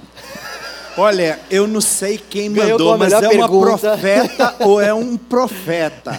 Olha, 0.97 1.41
eu 1.51 1.67
não 1.67 1.81
sei 1.81 2.19
quem 2.19 2.49
mandou, 2.49 2.97
mas 2.97 3.13
é 3.13 3.21
pergunta. 3.21 3.47
uma 3.47 3.79
profeta 3.79 4.57
ou 4.65 4.81
é 4.81 4.95
um 4.95 5.17
profeta. 5.17 6.19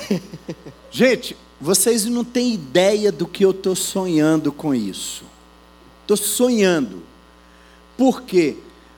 Gente, 0.91 1.35
vocês 1.59 2.05
não 2.05 2.23
têm 2.23 2.53
ideia 2.53 3.11
do 3.11 3.25
que 3.25 3.43
eu 3.43 3.51
estou 3.51 3.75
sonhando 3.75 4.51
com 4.51 4.73
isso. 4.73 5.23
Estou 6.01 6.17
sonhando. 6.17 7.03
Por 7.97 8.21
quê? 8.21 8.57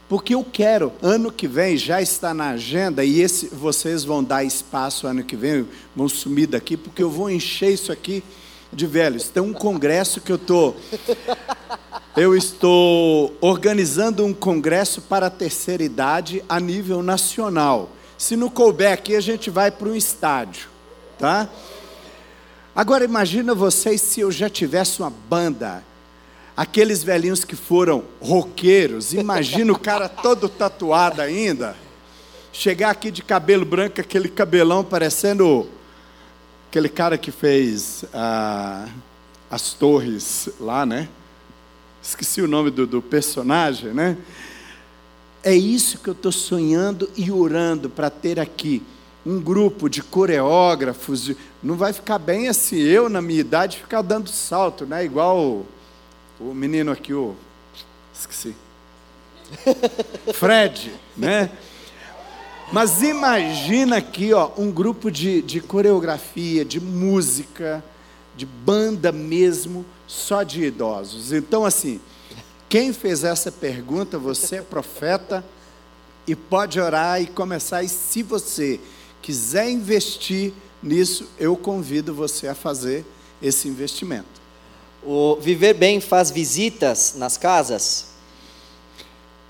Porque 0.10 0.34
eu 0.34 0.44
quero, 0.44 0.94
ano 1.02 1.32
que 1.32 1.48
vem 1.48 1.76
já 1.76 2.02
está 2.02 2.34
na 2.34 2.52
agenda 2.52 3.04
e 3.04 3.22
esse, 3.22 3.48
vocês 3.48 4.06
vão 4.06 4.24
dar 4.24 4.44
espaço 4.44 5.06
ano 5.06 5.24
que 5.24 5.36
vem, 5.36 5.68
vão 5.94 6.08
sumir 6.08 6.48
daqui, 6.48 6.78
porque 6.78 7.04
eu 7.04 7.10
vou 7.10 7.30
encher 7.30 7.74
isso 7.74 7.92
aqui 7.92 8.24
de 8.72 8.86
velhos. 8.86 9.28
Tem 9.28 9.44
um 9.44 9.54
congresso 9.54 10.22
que 10.22 10.32
eu 10.32 10.38
estou. 10.38 10.78
Eu 12.16 12.36
estou 12.36 13.38
organizando 13.42 14.26
um 14.26 14.34
congresso 14.34 15.02
para 15.02 15.28
a 15.28 15.30
terceira 15.30 15.84
idade 15.84 16.44
a 16.50 16.60
nível 16.60 17.04
nacional. 17.04 17.92
Se 18.18 18.36
não 18.36 18.50
couber 18.50 18.92
aqui, 18.92 19.16
a 19.16 19.22
gente 19.22 19.52
vai 19.52 19.70
para 19.70 19.88
um 19.88 19.96
estádio, 19.96 20.68
tá? 21.20 21.48
Agora 22.76 23.04
imagina 23.04 23.54
vocês 23.54 24.02
se 24.02 24.22
eu 24.22 24.32
já 24.32 24.50
tivesse 24.50 25.00
uma 25.00 25.12
banda 25.12 25.84
Aqueles 26.58 27.04
velhinhos 27.04 27.46
que 27.46 27.56
foram 27.56 28.04
roqueiros, 28.20 29.14
imagina 29.14 29.72
o 29.72 29.78
cara 29.78 30.10
todo 30.10 30.50
tatuado 30.50 31.22
ainda, 31.22 31.78
chegar 32.52 32.90
aqui 32.90 33.12
de 33.12 33.22
cabelo 33.22 33.64
branco, 33.64 34.02
aquele 34.02 34.28
cabelão 34.28 34.84
parecendo 34.84 35.70
aquele 36.68 36.90
cara 36.90 37.16
que 37.16 37.30
fez 37.30 38.06
ah, 38.12 38.88
as 39.52 39.74
torres 39.74 40.50
lá, 40.60 40.84
né? 40.84 41.08
Esqueci 42.02 42.42
o 42.42 42.48
nome 42.48 42.72
do, 42.72 42.88
do 42.88 43.04
personagem, 43.04 43.94
né? 43.94 44.18
É 45.44 45.54
isso 45.54 46.00
que 46.00 46.10
eu 46.10 46.14
estou 46.14 46.32
sonhando 46.32 47.08
e 47.16 47.32
orando 47.32 47.88
para 47.88 48.10
ter 48.10 48.40
aqui 48.40 48.82
um 49.24 49.40
grupo 49.40 49.88
de 49.88 50.02
coreógrafos. 50.02 51.34
Não 51.62 51.76
vai 51.76 51.94
ficar 51.94 52.18
bem 52.18 52.48
assim, 52.48 52.80
eu 52.80 53.10
na 53.10 53.22
minha 53.22 53.42
idade 53.42 53.78
ficar 53.78 54.02
dando 54.02 54.28
salto, 54.30 54.88
né? 54.88 55.06
Igual 55.06 55.64
o 56.40 56.54
menino 56.54 56.92
aqui, 56.92 57.14
o. 57.14 57.36
Esqueci. 58.14 58.56
Fred, 60.34 60.92
né? 61.16 61.50
Mas 62.72 63.02
imagina 63.02 63.98
aqui, 63.98 64.34
ó, 64.34 64.52
um 64.58 64.70
grupo 64.70 65.10
de, 65.10 65.42
de 65.42 65.62
coreografia, 65.62 66.66
de 66.66 66.82
música, 66.82 67.84
de 68.36 68.46
banda 68.46 69.12
mesmo, 69.12 69.86
só 70.06 70.44
de 70.44 70.64
idosos. 70.64 71.32
Então, 71.32 71.64
assim, 71.64 72.02
quem 72.68 72.92
fez 72.92 73.24
essa 73.24 73.52
pergunta, 73.52 74.20
você 74.20 74.58
é 74.58 74.62
profeta 74.62 75.44
e 76.28 76.36
pode 76.36 76.80
orar 76.80 77.22
e 77.22 77.28
começar. 77.28 77.84
E 77.84 77.90
se 77.90 78.22
você 78.22 78.80
quiser 79.22 79.70
investir 79.70 80.52
nisso, 80.84 81.30
eu 81.40 81.56
convido 81.56 82.14
você 82.14 82.48
a 82.48 82.56
fazer 82.56 83.06
esse 83.42 83.70
investimento. 83.70 84.47
O 85.10 85.38
Viver 85.38 85.74
Bem 85.74 86.02
faz 86.02 86.30
visitas 86.30 87.16
nas 87.16 87.38
casas? 87.38 88.08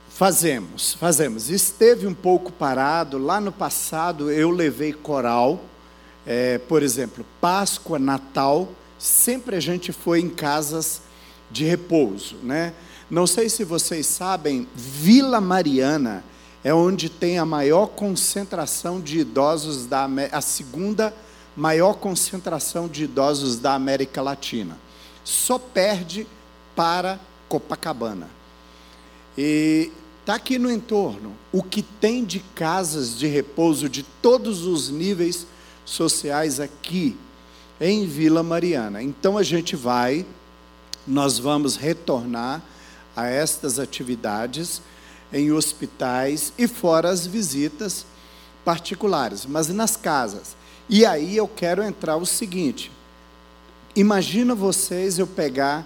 Fazemos, 0.08 0.93
fazemos. 0.93 1.50
Esteve 1.50 2.06
um 2.06 2.13
pouco 2.13 2.52
parado. 2.52 3.17
Lá 3.17 3.41
no 3.41 3.52
passado 3.52 4.30
eu 4.30 4.52
levei 4.52 4.93
coral, 4.93 5.60
é, 6.28 6.60
por 6.60 6.84
exemplo, 6.84 7.26
Páscoa, 7.41 7.98
Natal, 7.98 8.70
sempre 9.00 9.56
a 9.56 9.60
gente 9.60 9.91
foi 9.91 10.20
em 10.20 10.30
casas 10.30 11.02
de 11.50 11.65
repouso, 11.65 12.36
né? 12.43 12.76
Não 13.10 13.26
sei 13.26 13.50
se 13.50 13.63
vocês 13.63 14.06
sabem, 14.06 14.67
Vila 14.76 15.41
Mariana 15.41 16.24
é 16.63 16.72
onde 16.72 17.10
tem 17.10 17.39
a 17.39 17.46
maior 17.46 17.88
concentração 17.88 19.02
de 19.02 19.22
idosos 19.22 19.88
da 19.88 20.08
a 20.32 20.39
segunda 20.39 21.12
maior 21.56 21.96
concentração 21.96 22.88
de 22.88 23.06
idosos 23.06 23.58
da 23.58 23.74
América 23.74 24.22
Latina 24.22 24.86
só 25.28 25.60
perde 25.60 26.26
para 26.74 27.20
Copacabana. 27.50 28.30
E 29.38 29.92
está 30.22 30.36
aqui 30.36 30.58
no 30.58 30.72
entorno 30.72 31.36
o 31.52 31.62
que 31.62 31.82
tem 31.82 32.24
de 32.24 32.40
casas 32.40 33.18
de 33.18 33.28
repouso 33.28 33.90
de 33.90 34.04
todos 34.04 34.66
os 34.66 34.90
níveis 34.90 35.46
sociais 35.84 36.62
aqui 36.62 37.18
em 37.80 38.06
Vila 38.06 38.42
Mariana. 38.42 39.04
Então 39.04 39.38
a 39.38 39.44
gente 39.44 39.76
vai, 39.76 40.26
nós 41.06 41.38
vamos 41.38 41.76
retornar 41.76 42.62
a 43.13 43.28
estas 43.28 43.80
atividades 43.80 44.82
em 45.34 45.52
hospitais 45.52 46.54
e 46.58 46.70
fora 46.70 47.10
as 47.10 47.28
visitas 47.28 48.06
particulares, 48.63 49.46
mas 49.46 49.68
nas 49.68 49.98
casas. 49.98 50.56
E 50.88 51.06
aí 51.06 51.36
eu 51.36 51.50
quero 51.50 51.84
entrar 51.84 52.16
o 52.16 52.26
seguinte: 52.26 52.92
Imagina 53.98 54.54
vocês 54.54 55.18
eu 55.18 55.26
pegar 55.26 55.84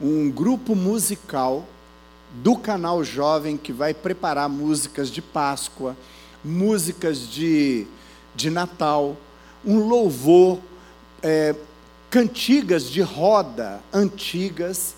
um 0.00 0.30
grupo 0.30 0.74
musical 0.74 1.68
do 2.36 2.56
canal 2.56 3.04
Jovem 3.04 3.58
que 3.58 3.70
vai 3.70 3.92
preparar 3.92 4.48
músicas 4.48 5.10
de 5.10 5.20
Páscoa, 5.20 5.94
músicas 6.42 7.28
de, 7.28 7.86
de 8.34 8.48
Natal, 8.48 9.14
um 9.62 9.86
louvor, 9.86 10.58
é, 11.22 11.54
cantigas 12.08 12.84
de 12.84 13.02
roda 13.02 13.82
antigas, 13.92 14.94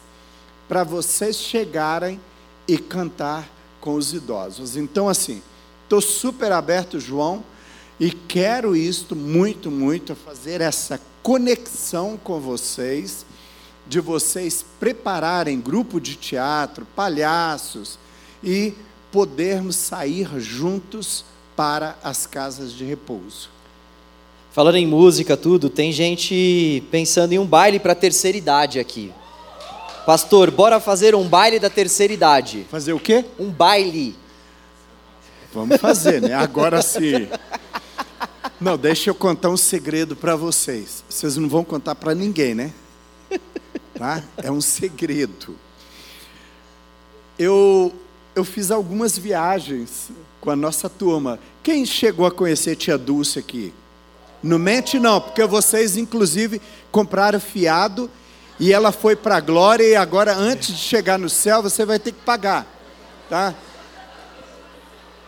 para 0.68 0.85
vocês 0.85 1.35
chegarem 1.35 2.20
e 2.68 2.79
cantar 2.79 3.51
com 3.81 3.94
os 3.94 4.14
idosos. 4.14 4.77
Então, 4.77 5.09
assim, 5.09 5.42
estou 5.83 6.01
super 6.01 6.53
aberto, 6.53 7.01
João, 7.01 7.42
e 8.02 8.10
quero 8.10 8.74
isto 8.74 9.14
muito, 9.14 9.70
muito, 9.70 10.16
fazer 10.16 10.60
essa 10.60 11.00
conexão 11.22 12.18
com 12.20 12.40
vocês, 12.40 13.24
de 13.86 14.00
vocês 14.00 14.64
prepararem 14.80 15.60
grupo 15.60 16.00
de 16.00 16.16
teatro, 16.16 16.84
palhaços 16.96 18.00
e 18.42 18.74
podermos 19.12 19.76
sair 19.76 20.28
juntos 20.40 21.24
para 21.54 21.96
as 22.02 22.26
casas 22.26 22.72
de 22.72 22.84
repouso. 22.84 23.48
Falando 24.50 24.78
em 24.78 24.86
música, 24.86 25.36
tudo, 25.36 25.70
tem 25.70 25.92
gente 25.92 26.82
pensando 26.90 27.34
em 27.34 27.38
um 27.38 27.46
baile 27.46 27.78
para 27.78 27.92
a 27.92 27.94
terceira 27.94 28.36
idade 28.36 28.80
aqui. 28.80 29.12
Pastor, 30.04 30.50
bora 30.50 30.80
fazer 30.80 31.14
um 31.14 31.28
baile 31.28 31.60
da 31.60 31.70
terceira 31.70 32.12
idade. 32.12 32.66
Fazer 32.68 32.94
o 32.94 32.98
quê? 32.98 33.24
Um 33.38 33.48
baile. 33.48 34.16
Vamos 35.54 35.76
fazer, 35.76 36.20
né? 36.20 36.34
Agora 36.34 36.82
sim. 36.82 37.28
Não, 38.62 38.79
deixa 38.79 39.11
eu 39.11 39.14
contar 39.16 39.48
um 39.48 39.57
segredo 39.57 40.14
para 40.14 40.37
vocês. 40.37 41.03
Vocês 41.09 41.37
não 41.37 41.48
vão 41.48 41.64
contar 41.64 41.96
para 41.96 42.14
ninguém, 42.14 42.55
né? 42.55 42.72
Tá? 43.92 44.22
É 44.37 44.53
um 44.53 44.61
segredo. 44.61 45.57
Eu, 47.37 47.92
eu 48.37 48.44
fiz 48.44 48.70
algumas 48.70 49.18
viagens 49.18 50.12
com 50.40 50.48
a 50.48 50.55
nossa 50.55 50.88
turma. 50.88 51.40
Quem 51.61 51.85
chegou 51.85 52.25
a 52.25 52.31
conhecer 52.31 52.77
Tia 52.77 52.96
Dulce 52.96 53.37
aqui? 53.37 53.75
Não 54.40 54.61
mente 54.61 54.96
não, 54.96 55.20
porque 55.20 55.44
vocês 55.44 55.96
inclusive 55.96 56.62
compraram 56.92 57.40
fiado 57.40 58.09
e 58.61 58.72
ela 58.72 58.92
foi 58.92 59.16
para 59.16 59.38
a 59.38 59.40
glória 59.40 59.85
e 59.85 59.96
agora 59.96 60.37
antes 60.37 60.68
de 60.68 60.81
chegar 60.81 61.18
no 61.18 61.29
céu 61.29 61.62
você 61.62 61.85
vai 61.85 61.98
ter 61.98 62.12
que 62.12 62.20
pagar, 62.20 62.66
tá? 63.29 63.55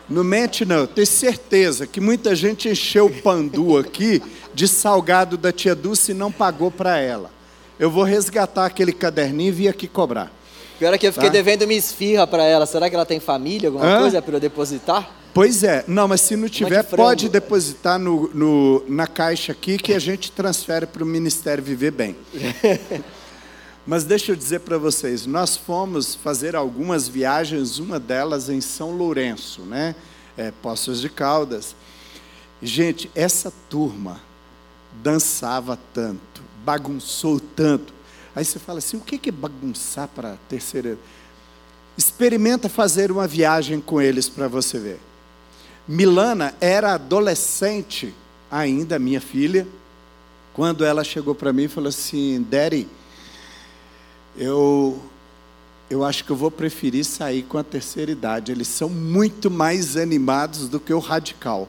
Não 0.08 0.22
mente 0.22 0.64
não, 0.64 0.80
eu 0.80 0.86
tenho 0.86 1.06
certeza 1.06 1.86
que 1.86 2.00
muita 2.00 2.34
gente 2.34 2.68
encheu 2.68 3.06
o 3.06 3.22
pandu 3.22 3.78
aqui 3.78 4.22
de 4.52 4.68
salgado 4.68 5.36
da 5.38 5.50
tia 5.50 5.74
Dulce 5.74 6.12
e 6.12 6.14
não 6.14 6.30
pagou 6.30 6.70
para 6.70 6.98
ela. 6.98 7.30
Eu 7.78 7.90
vou 7.90 8.04
resgatar 8.04 8.66
aquele 8.66 8.92
caderninho 8.92 9.48
e 9.48 9.52
vir 9.52 9.68
aqui 9.68 9.88
cobrar. 9.88 10.30
Pior 10.78 10.92
é 10.92 10.98
que 10.98 11.06
eu 11.06 11.12
fiquei 11.12 11.28
tá? 11.28 11.32
devendo 11.32 11.66
minha 11.66 11.78
esfirra 11.78 12.26
para 12.26 12.44
ela. 12.44 12.66
Será 12.66 12.88
que 12.90 12.94
ela 12.94 13.06
tem 13.06 13.18
família, 13.18 13.68
alguma 13.68 13.86
Hã? 13.86 14.00
coisa 14.00 14.20
para 14.20 14.36
eu 14.36 14.40
depositar? 14.40 15.10
Pois 15.32 15.64
é, 15.64 15.84
não, 15.88 16.06
mas 16.06 16.20
se 16.20 16.36
não 16.36 16.48
tiver, 16.48 16.82
pode 16.84 17.28
depositar 17.28 17.98
no, 17.98 18.30
no, 18.32 18.84
na 18.86 19.06
caixa 19.06 19.50
aqui 19.50 19.78
que 19.78 19.92
a 19.92 19.98
gente 19.98 20.30
transfere 20.30 20.86
para 20.86 21.02
o 21.02 21.06
Ministério 21.06 21.62
Viver 21.62 21.90
Bem. 21.90 22.16
Mas 23.86 24.04
deixa 24.04 24.32
eu 24.32 24.36
dizer 24.36 24.60
para 24.60 24.78
vocês, 24.78 25.26
nós 25.26 25.56
fomos 25.56 26.14
fazer 26.14 26.56
algumas 26.56 27.06
viagens, 27.06 27.78
uma 27.78 28.00
delas 28.00 28.48
em 28.48 28.60
São 28.60 28.96
Lourenço, 28.96 29.60
né? 29.62 29.94
É, 30.36 30.50
Poços 30.50 31.02
de 31.02 31.10
Caldas. 31.10 31.76
Gente, 32.62 33.10
essa 33.14 33.52
turma 33.68 34.20
dançava 35.02 35.78
tanto, 35.92 36.42
bagunçou 36.64 37.38
tanto. 37.38 37.92
Aí 38.34 38.42
você 38.42 38.58
fala 38.58 38.78
assim: 38.78 38.96
o 38.96 39.00
que 39.00 39.28
é 39.28 39.32
bagunçar 39.32 40.08
para 40.08 40.38
terceira? 40.48 40.98
Experimenta 41.96 42.70
fazer 42.70 43.12
uma 43.12 43.26
viagem 43.28 43.80
com 43.80 44.00
eles 44.00 44.30
para 44.30 44.48
você 44.48 44.78
ver. 44.78 45.00
Milana 45.86 46.54
era 46.58 46.94
adolescente 46.94 48.14
ainda, 48.50 48.98
minha 48.98 49.20
filha, 49.20 49.68
quando 50.54 50.86
ela 50.86 51.04
chegou 51.04 51.34
para 51.34 51.52
mim 51.52 51.64
e 51.64 51.68
falou 51.68 51.90
assim: 51.90 52.42
Daddy, 52.48 52.88
eu, 54.36 55.00
eu 55.88 56.04
acho 56.04 56.24
que 56.24 56.30
eu 56.30 56.36
vou 56.36 56.50
preferir 56.50 57.04
sair 57.04 57.42
com 57.42 57.58
a 57.58 57.64
terceira 57.64 58.10
idade. 58.10 58.52
Eles 58.52 58.68
são 58.68 58.88
muito 58.88 59.50
mais 59.50 59.96
animados 59.96 60.68
do 60.68 60.80
que 60.80 60.92
o 60.92 60.98
radical. 60.98 61.68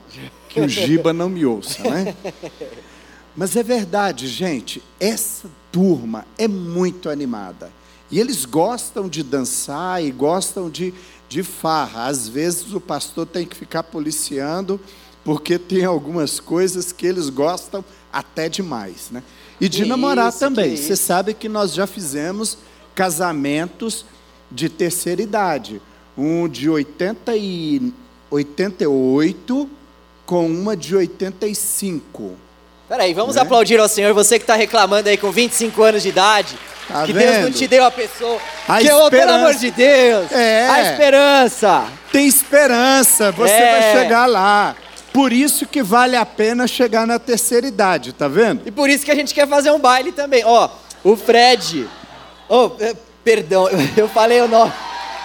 Que 0.50 0.62
o 0.62 0.68
Giba 0.68 1.14
não 1.14 1.30
me 1.30 1.46
ouça, 1.46 1.84
né? 1.84 2.16
Mas 3.36 3.56
é 3.56 3.64
verdade, 3.64 4.28
gente, 4.28 4.82
essa 4.98 5.50
turma 5.70 6.26
é 6.38 6.48
muito 6.48 7.10
animada. 7.10 7.70
E 8.10 8.20
eles 8.20 8.46
gostam 8.46 9.10
de 9.10 9.22
dançar 9.22 10.02
e 10.02 10.10
gostam 10.10 10.70
de, 10.70 10.94
de 11.28 11.44
farra. 11.44 12.06
Às 12.06 12.30
vezes 12.30 12.72
o 12.74 12.80
pastor 12.80 13.26
tem 13.26 13.46
que 13.46 13.58
ficar 13.58 13.84
policiando, 13.84 14.80
porque 15.24 15.60
tem 15.60 15.84
algumas 15.84 16.40
coisas 16.40 16.94
que 16.94 17.06
eles 17.06 17.30
gostam 17.30 17.84
até 18.14 18.48
demais. 18.48 19.10
Né? 19.12 19.22
E 19.60 19.70
de 19.70 19.84
que 19.84 19.90
namorar 19.90 20.30
isso, 20.30 20.40
também. 20.40 20.76
Você 20.76 20.96
sabe 20.96 21.34
que 21.34 21.48
nós 21.48 21.74
já 21.74 21.88
fizemos 21.88 22.58
casamentos 22.94 24.06
de 24.52 24.70
terceira 24.70 25.22
idade. 25.22 25.82
Um 26.18 26.48
de 26.48 26.70
80 26.70 27.36
e 27.36 27.94
88 28.30 29.70
com 30.26 30.48
uma 30.48 30.76
de 30.76 30.96
85. 30.96 32.34
Peraí, 32.88 33.14
vamos 33.14 33.36
né? 33.36 33.42
aplaudir 33.42 33.80
ao 33.80 33.90
Senhor, 33.90 34.14
você 34.14 34.38
que 34.38 34.44
está 34.44 34.56
reclamando 34.56 35.10
aí 35.10 35.18
com 35.18 35.32
25 35.32 35.82
anos 35.84 36.04
de 36.04 36.10
idade. 36.10 36.56
Tá 36.88 37.04
que 37.04 37.14
vendo? 37.14 37.32
Deus 37.32 37.44
não 37.44 37.52
te 37.52 37.68
deu 37.68 37.84
a 37.84 37.92
pessoa. 37.92 38.40
A 38.68 38.78
que, 38.78 38.84
esperança. 38.84 39.10
pelo 39.10 39.32
amor 39.32 39.56
de 39.56 39.72
Deus! 39.72 40.32
É. 40.32 40.70
A 40.70 40.92
esperança! 40.92 41.86
Tem 42.12 42.28
esperança, 42.28 43.32
você 43.32 43.52
é. 43.52 43.72
vai 43.72 44.02
chegar 44.04 44.26
lá. 44.28 44.76
Por 45.16 45.32
isso 45.32 45.66
que 45.66 45.82
vale 45.82 46.18
a 46.18 46.26
pena 46.26 46.68
chegar 46.68 47.08
na 47.08 47.18
terceira 47.18 47.66
idade, 47.66 48.12
tá 48.12 48.28
vendo? 48.28 48.64
E 48.66 48.72
por 48.72 48.90
isso 48.90 49.06
que 49.06 49.12
a 49.12 49.16
gente 49.16 49.34
quer 49.34 49.48
fazer 49.48 49.72
um 49.72 49.80
baile 49.80 50.12
também. 50.12 50.44
Ó, 50.44 50.70
o 51.06 51.16
Fred. 51.16 51.88
Oh, 52.50 52.72
perdão, 53.24 53.70
eu 53.96 54.10
falei 54.10 54.42
o 54.42 54.48
nome. 54.50 54.74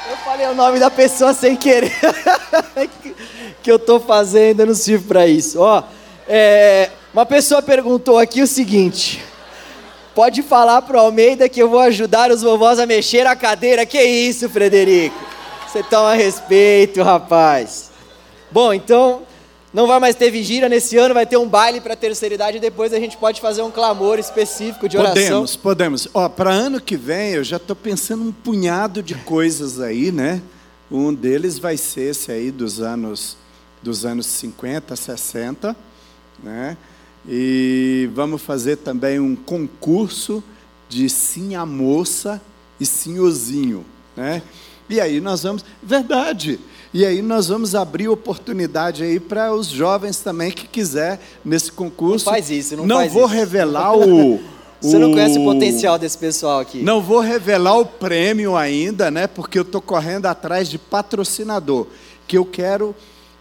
Eu 0.08 0.16
falei 0.18 0.46
o 0.46 0.54
nome 0.54 0.78
da 0.78 0.92
pessoa 0.92 1.34
sem 1.34 1.56
querer. 1.56 1.92
que 3.64 3.68
eu 3.72 3.80
tô 3.80 3.98
fazendo, 3.98 4.60
eu 4.60 4.66
não 4.66 4.76
sirvo 4.76 5.08
para 5.08 5.26
isso. 5.26 5.58
Ó, 5.58 5.82
é, 6.28 6.90
uma 7.12 7.26
pessoa 7.26 7.60
perguntou 7.60 8.16
aqui 8.16 8.42
o 8.42 8.46
seguinte: 8.46 9.20
Pode 10.14 10.40
falar 10.44 10.82
pro 10.82 11.00
Almeida 11.00 11.48
que 11.48 11.60
eu 11.60 11.68
vou 11.68 11.80
ajudar 11.80 12.30
os 12.30 12.42
vovós 12.42 12.78
a 12.78 12.86
mexer 12.86 13.26
a 13.26 13.34
cadeira. 13.34 13.84
Que 13.84 14.00
isso, 14.00 14.48
Frederico? 14.48 15.18
Você 15.66 15.82
toma 15.82 16.14
respeito, 16.14 17.02
rapaz. 17.02 17.90
Bom, 18.52 18.72
então 18.72 19.28
não 19.72 19.86
vai 19.86 20.00
mais 20.00 20.16
ter 20.16 20.30
vigília 20.30 20.68
nesse 20.68 20.96
ano, 20.96 21.14
vai 21.14 21.24
ter 21.24 21.36
um 21.36 21.48
baile 21.48 21.80
para 21.80 21.94
terceira 21.94 22.34
idade 22.34 22.56
e 22.56 22.60
depois 22.60 22.92
a 22.92 22.98
gente 22.98 23.16
pode 23.16 23.40
fazer 23.40 23.62
um 23.62 23.70
clamor 23.70 24.18
específico 24.18 24.88
de 24.88 24.98
oração. 24.98 25.14
Podemos, 25.14 25.56
podemos. 25.56 26.08
Ó, 26.12 26.28
para 26.28 26.50
ano 26.50 26.80
que 26.80 26.96
vem 26.96 27.32
eu 27.32 27.44
já 27.44 27.56
estou 27.56 27.76
pensando 27.76 28.24
um 28.24 28.32
punhado 28.32 29.02
de 29.02 29.14
coisas 29.14 29.80
aí, 29.80 30.10
né? 30.10 30.42
Um 30.90 31.14
deles 31.14 31.58
vai 31.58 31.76
ser 31.76 32.10
esse 32.10 32.32
aí 32.32 32.50
dos 32.50 32.80
anos 32.80 33.36
dos 33.82 34.04
anos 34.04 34.26
50, 34.26 34.94
60, 34.94 35.76
né? 36.42 36.76
E 37.28 38.08
vamos 38.14 38.42
fazer 38.42 38.76
também 38.76 39.20
um 39.20 39.36
concurso 39.36 40.42
de 40.88 41.08
sim 41.08 41.54
a 41.54 41.64
moça 41.64 42.40
e 42.78 42.86
senhorzinho, 42.86 43.84
né? 44.16 44.42
E 44.88 45.00
aí 45.00 45.20
nós 45.20 45.42
vamos, 45.42 45.64
verdade. 45.82 46.58
E 46.92 47.06
aí 47.06 47.22
nós 47.22 47.48
vamos 47.48 47.74
abrir 47.74 48.08
oportunidade 48.08 49.02
aí 49.02 49.20
para 49.20 49.52
os 49.54 49.68
jovens 49.68 50.18
também 50.18 50.50
que 50.50 50.66
quiser 50.66 51.20
nesse 51.44 51.70
concurso. 51.70 52.26
Não 52.26 52.32
faz 52.32 52.50
isso, 52.50 52.76
não, 52.76 52.86
não 52.86 52.96
faz 52.96 53.12
vou 53.12 53.26
isso. 53.26 53.34
revelar 53.34 53.96
o 53.96 54.40
Você 54.80 54.98
não 54.98 55.12
conhece 55.12 55.38
o 55.38 55.44
potencial 55.44 55.98
desse 55.98 56.16
pessoal 56.16 56.60
aqui. 56.60 56.82
Não 56.82 57.02
vou 57.02 57.20
revelar 57.20 57.78
o 57.78 57.84
prêmio 57.84 58.56
ainda, 58.56 59.10
né? 59.10 59.26
Porque 59.26 59.58
eu 59.58 59.62
estou 59.62 59.80
correndo 59.80 60.24
atrás 60.24 60.68
de 60.70 60.78
patrocinador. 60.78 61.86
Que 62.26 62.38
eu 62.38 62.46
quero 62.46 62.94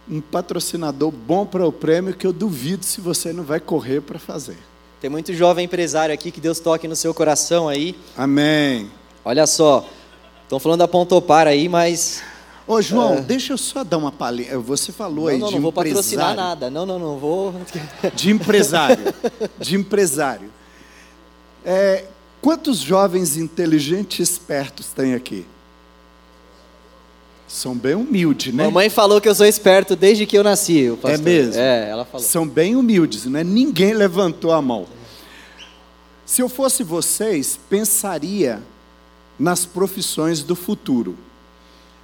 um 0.08 0.20
patrocinador 0.20 1.10
bom 1.10 1.46
para 1.46 1.66
o 1.66 1.72
prêmio 1.72 2.14
que 2.14 2.26
eu 2.26 2.32
duvido 2.32 2.84
se 2.84 3.00
você 3.00 3.32
não 3.32 3.42
vai 3.42 3.58
correr 3.58 4.02
para 4.02 4.18
fazer. 4.18 4.58
Tem 5.00 5.08
muito 5.08 5.32
jovem 5.32 5.64
empresário 5.64 6.12
aqui 6.12 6.30
que 6.30 6.40
Deus 6.40 6.60
toque 6.60 6.86
no 6.86 6.94
seu 6.94 7.14
coração 7.14 7.68
aí. 7.68 7.96
Amém. 8.14 8.90
Olha 9.24 9.46
só, 9.46 9.88
estão 10.42 10.60
falando 10.60 10.80
da 10.80 10.88
Pontopar 10.88 11.46
aí, 11.46 11.68
mas. 11.70 12.22
Ô 12.70 12.80
João, 12.80 13.14
é... 13.14 13.20
deixa 13.20 13.52
eu 13.52 13.58
só 13.58 13.82
dar 13.82 13.98
uma 13.98 14.12
palhinha. 14.12 14.56
Você 14.60 14.92
falou 14.92 15.24
não, 15.24 15.26
aí 15.26 15.38
não, 15.38 15.48
de 15.48 15.54
não 15.54 15.62
vou 15.62 15.72
patrocinar 15.72 16.36
nada. 16.36 16.70
Não, 16.70 16.86
não, 16.86 17.00
não 17.00 17.18
vou. 17.18 17.52
De 18.14 18.30
empresário. 18.30 19.12
de 19.58 19.74
empresário. 19.74 20.48
É, 21.64 22.04
quantos 22.40 22.78
jovens 22.78 23.36
inteligentes 23.36 24.20
e 24.20 24.22
espertos 24.22 24.86
tem 24.86 25.14
aqui? 25.14 25.44
São 27.48 27.74
bem 27.74 27.96
humildes, 27.96 28.54
né? 28.54 28.62
Mamãe 28.62 28.88
falou 28.88 29.20
que 29.20 29.28
eu 29.28 29.34
sou 29.34 29.46
esperto 29.46 29.96
desde 29.96 30.24
que 30.24 30.38
eu 30.38 30.44
nasci. 30.44 30.96
É 31.02 31.18
mesmo? 31.18 31.60
É, 31.60 31.90
ela 31.90 32.04
falou. 32.04 32.24
São 32.24 32.46
bem 32.46 32.76
humildes, 32.76 33.24
né? 33.24 33.42
Ninguém 33.42 33.94
levantou 33.94 34.52
a 34.52 34.62
mão. 34.62 34.86
Se 36.24 36.40
eu 36.40 36.48
fosse 36.48 36.84
vocês, 36.84 37.58
pensaria 37.68 38.62
nas 39.36 39.66
profissões 39.66 40.44
do 40.44 40.54
futuro. 40.54 41.18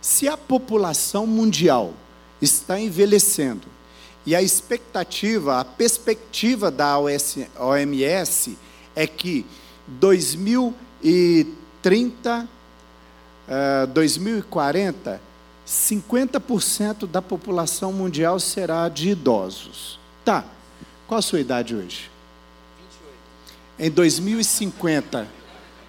Se 0.01 0.29
a 0.29 0.37
população 0.37 1.27
mundial 1.27 1.93
está 2.41 2.79
envelhecendo 2.79 3.67
e 4.25 4.33
a 4.35 4.41
expectativa, 4.43 5.61
a 5.61 5.65
perspectiva 5.65 6.71
da 6.71 6.97
OMS 6.99 8.57
é 8.95 9.07
que 9.07 9.45
2030, 9.89 12.49
uh, 13.49 13.87
2040 13.89 15.27
50% 15.67 17.07
da 17.07 17.21
população 17.21 17.93
mundial 17.93 18.39
será 18.39 18.89
de 18.89 19.11
idosos. 19.11 19.99
Tá. 20.25 20.45
Qual 21.09 21.19
a 21.19 21.23
sua 21.23 21.41
idade 21.41 21.75
hoje? 21.75 22.09
28. 23.79 23.81
Em 23.81 23.91
2050, 23.91 25.29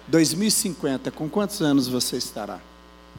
2050, 0.08 1.10
com 1.12 1.28
quantos 1.28 1.62
anos 1.62 1.86
você 1.86 2.16
estará? 2.16 2.60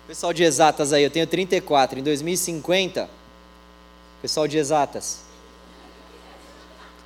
Pessoal 0.10 0.34
de 0.34 0.42
exatas 0.42 0.92
aí, 0.92 1.04
eu 1.04 1.12
tenho 1.12 1.28
34. 1.28 2.00
Em 2.00 2.02
2050, 2.02 3.08
pessoal 4.24 4.48
de 4.48 4.58
exatas. 4.58 5.20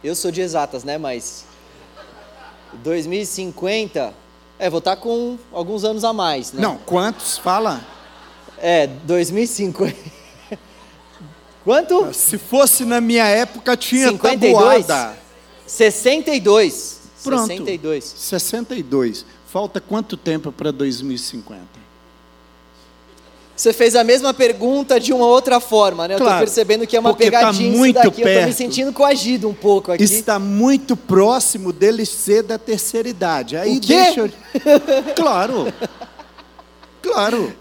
Eu 0.01 0.15
sou 0.15 0.31
de 0.31 0.39
exatas, 0.39 0.85
né, 0.85 0.97
mas 0.97 1.43
2050, 2.75 4.13
é, 4.57 4.69
vou 4.69 4.77
estar 4.77 4.95
com 4.95 5.37
alguns 5.51 5.83
anos 5.83 6.05
a 6.05 6.13
mais, 6.13 6.53
né? 6.53 6.61
Não, 6.61 6.77
quantos? 6.77 7.37
Fala. 7.37 7.85
É, 8.57 8.87
2050. 8.87 9.93
Quanto? 11.65 12.13
Se 12.13 12.37
fosse 12.37 12.85
na 12.85 13.01
minha 13.01 13.25
época, 13.25 13.75
tinha 13.75 14.11
52? 14.11 14.87
tabuada. 14.87 15.17
62. 15.67 17.01
Pronto. 17.21 17.47
62. 17.47 18.03
62. 18.05 19.25
Falta 19.45 19.81
quanto 19.81 20.15
tempo 20.15 20.53
para 20.53 20.71
2050? 20.71 21.83
Você 23.63 23.71
fez 23.71 23.95
a 23.95 24.04
mesma 24.04 24.34
pergunta 24.34 24.99
de 24.99 25.13
uma 25.13 25.26
outra 25.26 25.58
forma, 25.58 26.06
né? 26.06 26.15
Eu 26.15 26.17
estou 26.17 26.38
percebendo 26.38 26.86
que 26.86 26.97
é 26.97 26.99
uma 26.99 27.12
tá 27.12 27.15
pegadinha 27.15 27.71
tá 27.71 27.78
muito 27.78 27.95
daqui. 27.95 28.21
Perto. 28.21 28.28
Eu 28.28 28.34
estou 28.34 28.47
me 28.47 28.54
sentindo 28.54 28.91
coagido 28.91 29.47
um 29.47 29.54
pouco 29.54 29.89
aqui. 29.89 30.04
Está 30.04 30.38
muito 30.38 30.97
próximo 30.97 31.71
dele 31.71 32.06
ser 32.06 32.43
da 32.43 32.58
terceira 32.58 33.08
idade. 33.08 33.56
Aí 33.56 33.78
o 33.78 33.80
quê? 33.80 33.88
deixa 33.88 34.19
eu... 34.19 34.32
Claro. 35.15 35.73
Claro. 37.02 37.54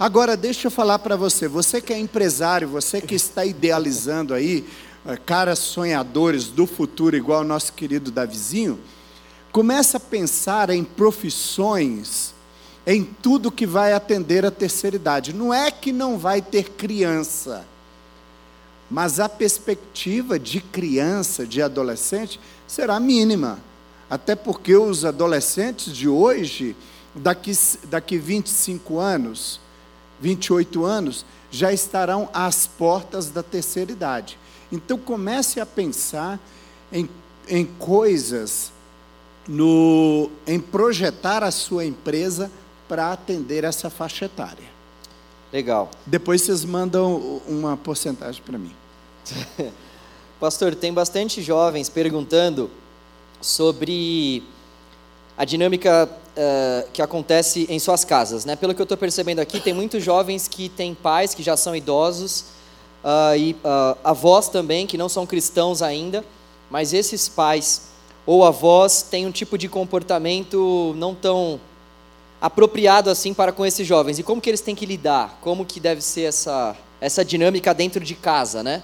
Agora, 0.00 0.38
deixa 0.38 0.68
eu 0.68 0.70
falar 0.70 0.98
para 1.00 1.16
você, 1.16 1.46
você 1.46 1.82
que 1.82 1.92
é 1.92 1.98
empresário, 1.98 2.66
você 2.66 3.02
que 3.02 3.14
está 3.14 3.44
idealizando 3.44 4.32
aí, 4.32 4.64
eh, 5.06 5.18
caras 5.18 5.58
sonhadores 5.58 6.46
do 6.46 6.66
futuro, 6.66 7.14
igual 7.14 7.42
o 7.42 7.44
nosso 7.44 7.74
querido 7.74 8.10
Davizinho, 8.10 8.80
começa 9.52 9.98
a 9.98 10.00
pensar 10.00 10.70
em 10.70 10.82
profissões, 10.82 12.32
em 12.86 13.04
tudo 13.04 13.50
que 13.50 13.66
vai 13.66 13.92
atender 13.92 14.44
a 14.44 14.50
terceira 14.50 14.96
idade. 14.96 15.32
Não 15.32 15.52
é 15.52 15.70
que 15.70 15.92
não 15.92 16.18
vai 16.18 16.42
ter 16.42 16.70
criança, 16.70 17.64
mas 18.90 19.20
a 19.20 19.28
perspectiva 19.28 20.38
de 20.38 20.60
criança, 20.60 21.46
de 21.46 21.62
adolescente, 21.62 22.40
será 22.66 22.98
mínima. 22.98 23.58
Até 24.10 24.34
porque 24.34 24.76
os 24.76 25.04
adolescentes 25.04 25.94
de 25.94 26.08
hoje, 26.08 26.76
daqui, 27.14 27.52
daqui 27.84 28.18
25 28.18 28.98
anos, 28.98 29.60
28 30.20 30.84
anos, 30.84 31.24
já 31.50 31.72
estarão 31.72 32.28
às 32.32 32.66
portas 32.66 33.30
da 33.30 33.42
terceira 33.42 33.92
idade. 33.92 34.38
Então 34.70 34.98
comece 34.98 35.60
a 35.60 35.66
pensar 35.66 36.38
em, 36.92 37.08
em 37.48 37.64
coisas, 37.64 38.72
no, 39.46 40.30
em 40.46 40.60
projetar 40.60 41.42
a 41.42 41.50
sua 41.50 41.84
empresa 41.84 42.50
para 42.92 43.10
atender 43.10 43.64
essa 43.64 43.88
faixa 43.88 44.26
etária. 44.26 44.66
Legal. 45.50 45.90
Depois 46.04 46.42
vocês 46.42 46.62
mandam 46.62 47.40
uma 47.48 47.74
porcentagem 47.74 48.42
para 48.44 48.58
mim. 48.58 48.74
Pastor, 50.38 50.74
tem 50.74 50.92
bastante 50.92 51.40
jovens 51.40 51.88
perguntando 51.88 52.70
sobre 53.40 54.42
a 55.38 55.46
dinâmica 55.46 56.06
uh, 56.06 56.90
que 56.92 57.00
acontece 57.00 57.66
em 57.70 57.78
suas 57.78 58.04
casas. 58.04 58.44
Né? 58.44 58.56
Pelo 58.56 58.74
que 58.74 58.82
eu 58.82 58.84
estou 58.84 58.98
percebendo 58.98 59.38
aqui, 59.38 59.58
tem 59.58 59.72
muitos 59.72 60.04
jovens 60.04 60.46
que 60.46 60.68
têm 60.68 60.94
pais 60.94 61.32
que 61.32 61.42
já 61.42 61.56
são 61.56 61.74
idosos 61.74 62.44
uh, 63.02 63.34
e 63.34 63.52
uh, 63.52 63.96
avós 64.04 64.50
também 64.50 64.86
que 64.86 64.98
não 64.98 65.08
são 65.08 65.24
cristãos 65.24 65.80
ainda, 65.80 66.22
mas 66.68 66.92
esses 66.92 67.26
pais 67.26 67.84
ou 68.26 68.44
avós 68.44 69.00
têm 69.00 69.26
um 69.26 69.32
tipo 69.32 69.56
de 69.56 69.66
comportamento 69.66 70.92
não 70.98 71.14
tão 71.14 71.58
apropriado 72.42 73.08
assim 73.08 73.32
para 73.32 73.52
com 73.52 73.64
esses 73.64 73.86
jovens. 73.86 74.18
E 74.18 74.24
como 74.24 74.40
que 74.40 74.50
eles 74.50 74.60
têm 74.60 74.74
que 74.74 74.84
lidar? 74.84 75.38
Como 75.40 75.64
que 75.64 75.78
deve 75.78 76.00
ser 76.02 76.22
essa, 76.22 76.76
essa 77.00 77.24
dinâmica 77.24 77.72
dentro 77.72 78.04
de 78.04 78.16
casa, 78.16 78.64
né? 78.64 78.82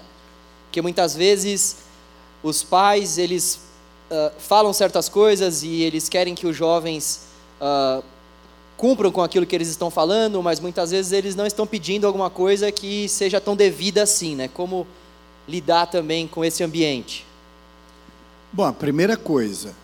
Porque 0.66 0.80
muitas 0.80 1.16
vezes 1.16 1.78
os 2.40 2.62
pais, 2.62 3.18
eles 3.18 3.58
uh, 4.12 4.30
falam 4.38 4.72
certas 4.72 5.08
coisas 5.08 5.64
e 5.64 5.82
eles 5.82 6.08
querem 6.08 6.36
que 6.36 6.46
os 6.46 6.54
jovens 6.54 7.22
uh, 7.60 8.04
cumpram 8.76 9.10
com 9.10 9.24
aquilo 9.24 9.44
que 9.44 9.56
eles 9.56 9.68
estão 9.68 9.90
falando, 9.90 10.40
mas 10.40 10.60
muitas 10.60 10.92
vezes 10.92 11.10
eles 11.10 11.34
não 11.34 11.44
estão 11.44 11.66
pedindo 11.66 12.06
alguma 12.06 12.30
coisa 12.30 12.70
que 12.70 13.08
seja 13.08 13.40
tão 13.40 13.56
devida 13.56 14.04
assim, 14.04 14.36
né? 14.36 14.46
Como 14.46 14.86
lidar 15.48 15.86
também 15.86 16.28
com 16.28 16.44
esse 16.44 16.62
ambiente? 16.62 17.26
Bom, 18.52 18.66
a 18.66 18.72
primeira 18.72 19.16
coisa, 19.16 19.74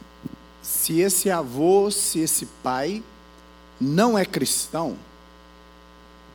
se 0.63 1.01
esse 1.01 1.29
avô, 1.29 1.91
se 1.91 2.21
esse 2.21 2.47
pai 2.63 3.03
não 3.81 4.19
é 4.19 4.25
cristão, 4.25 4.97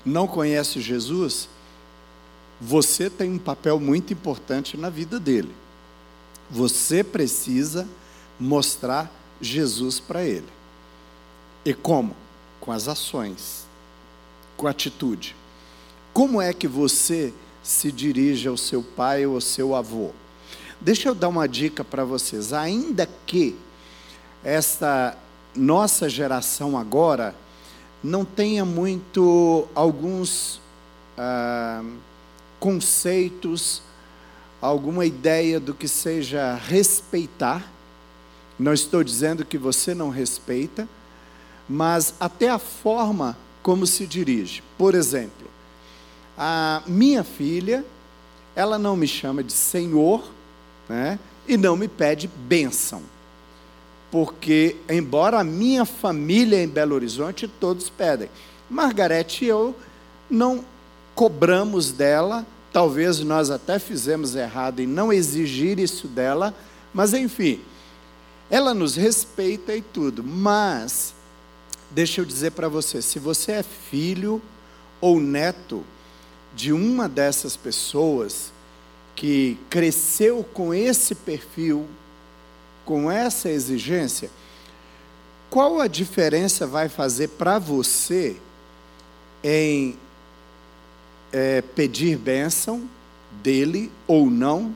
não 0.05 0.27
conhece 0.27 0.79
Jesus, 0.81 1.49
você 2.59 3.09
tem 3.09 3.31
um 3.31 3.37
papel 3.37 3.79
muito 3.79 4.13
importante 4.13 4.75
na 4.75 4.89
vida 4.89 5.19
dele. 5.19 5.53
Você 6.49 7.03
precisa 7.03 7.87
mostrar 8.39 9.11
Jesus 9.39 9.99
para 9.99 10.23
ele. 10.23 10.47
E 11.63 11.73
como? 11.73 12.15
Com 12.59 12.71
as 12.71 12.87
ações, 12.87 13.65
com 14.57 14.67
a 14.67 14.71
atitude. 14.71 15.35
Como 16.13 16.41
é 16.41 16.53
que 16.53 16.67
você 16.67 17.33
se 17.63 17.91
dirige 17.91 18.47
ao 18.47 18.57
seu 18.57 18.81
pai 18.81 19.25
ou 19.25 19.35
ao 19.35 19.41
seu 19.41 19.75
avô? 19.75 20.11
Deixa 20.81 21.09
eu 21.09 21.15
dar 21.15 21.27
uma 21.27 21.47
dica 21.47 21.83
para 21.83 22.03
vocês. 22.03 22.51
Ainda 22.51 23.07
que 23.25 23.55
esta 24.43 25.17
nossa 25.55 26.07
geração 26.07 26.77
agora 26.77 27.35
não 28.03 28.23
tenha 28.23 28.63
muito 28.63 29.67
alguns 29.75 30.61
ah, 31.17 31.83
conceitos 32.59 33.81
alguma 34.61 35.05
ideia 35.05 35.59
do 35.59 35.73
que 35.73 35.87
seja 35.87 36.55
respeitar. 36.55 37.65
Não 38.57 38.73
estou 38.73 39.03
dizendo 39.03 39.45
que 39.45 39.57
você 39.57 39.95
não 39.95 40.09
respeita, 40.09 40.87
mas 41.67 42.13
até 42.19 42.49
a 42.49 42.59
forma 42.59 43.37
como 43.63 43.85
se 43.87 44.05
dirige. 44.05 44.61
Por 44.77 44.95
exemplo, 44.95 45.47
a 46.37 46.83
minha 46.85 47.23
filha, 47.23 47.85
ela 48.55 48.77
não 48.77 48.95
me 48.95 49.07
chama 49.07 49.43
de 49.43 49.53
senhor, 49.53 50.29
né? 50.87 51.17
E 51.47 51.55
não 51.57 51.75
me 51.75 51.87
pede 51.87 52.27
bênção. 52.27 53.01
Porque, 54.11 54.75
embora 54.89 55.39
a 55.39 55.43
minha 55.43 55.85
família 55.85 56.61
em 56.61 56.67
Belo 56.67 56.95
Horizonte, 56.95 57.47
todos 57.47 57.89
pedem. 57.89 58.29
Margarete 58.69 59.45
e 59.45 59.47
eu 59.47 59.75
não 60.29 60.63
cobramos 61.13 61.91
dela 61.91 62.45
Talvez 62.71 63.19
nós 63.19 63.49
até 63.49 63.79
fizemos 63.79 64.35
errado 64.35 64.79
em 64.79 64.87
não 64.87 65.11
exigir 65.11 65.79
isso 65.79 66.07
dela, 66.07 66.53
mas 66.93 67.13
enfim, 67.13 67.61
ela 68.49 68.73
nos 68.73 68.95
respeita 68.95 69.75
e 69.75 69.81
tudo. 69.81 70.23
Mas, 70.23 71.15
deixa 71.89 72.21
eu 72.21 72.25
dizer 72.25 72.51
para 72.51 72.67
você: 72.67 73.01
se 73.01 73.17
você 73.17 73.53
é 73.53 73.63
filho 73.63 74.41
ou 75.01 75.19
neto 75.19 75.83
de 76.55 76.71
uma 76.71 77.09
dessas 77.09 77.57
pessoas 77.57 78.53
que 79.15 79.57
cresceu 79.69 80.43
com 80.53 80.71
esse 80.73 81.15
perfil, 81.15 81.87
com 82.89 83.11
essa 83.11 83.51
exigência, 83.51 84.31
qual 85.47 85.79
a 85.79 85.85
diferença 85.85 86.65
vai 86.65 86.89
fazer 86.89 87.27
para 87.27 87.59
você 87.59 88.35
em 89.43 89.95
é, 91.31 91.61
pedir 91.61 92.17
bênção 92.17 92.89
dele 93.43 93.91
ou 94.07 94.27
não, 94.27 94.75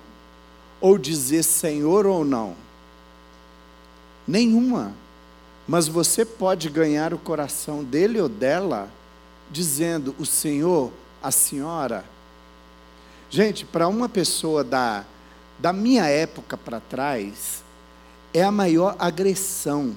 ou 0.79 0.95
dizer 0.95 1.41
Senhor 1.41 2.05
ou 2.05 2.23
não? 2.23 2.55
Nenhuma. 4.27 4.93
Mas 5.67 5.87
você 5.87 6.23
pode 6.23 6.69
ganhar 6.69 7.15
o 7.15 7.17
coração 7.17 7.83
dele 7.83 8.21
ou 8.21 8.29
dela 8.29 8.91
dizendo 9.49 10.15
o 10.19 10.25
Senhor, 10.25 10.91
a 11.19 11.31
senhora. 11.31 12.05
Gente, 13.27 13.65
para 13.65 13.87
uma 13.87 14.07
pessoa 14.07 14.63
da, 14.63 15.03
da 15.57 15.73
minha 15.73 16.05
época 16.05 16.55
para 16.55 16.79
trás, 16.79 17.62
é 18.33 18.43
a 18.43 18.51
maior 18.51 18.95
agressão 18.97 19.95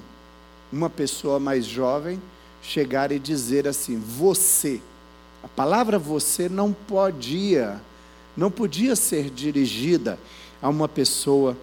uma 0.71 0.89
pessoa 0.89 1.39
mais 1.39 1.65
jovem 1.65 2.21
chegar 2.61 3.11
e 3.11 3.19
dizer 3.19 3.67
assim: 3.67 3.97
você. 3.97 4.81
A 5.43 5.47
palavra 5.47 5.97
você 5.97 6.49
não 6.49 6.73
podia, 6.73 7.81
não 8.35 8.51
podia 8.51 8.95
ser 8.95 9.29
dirigida 9.29 10.19
a 10.61 10.67
uma 10.67 10.87
pessoa 10.87 11.55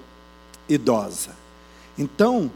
idosa. 0.69 1.37
Então, 1.99 2.51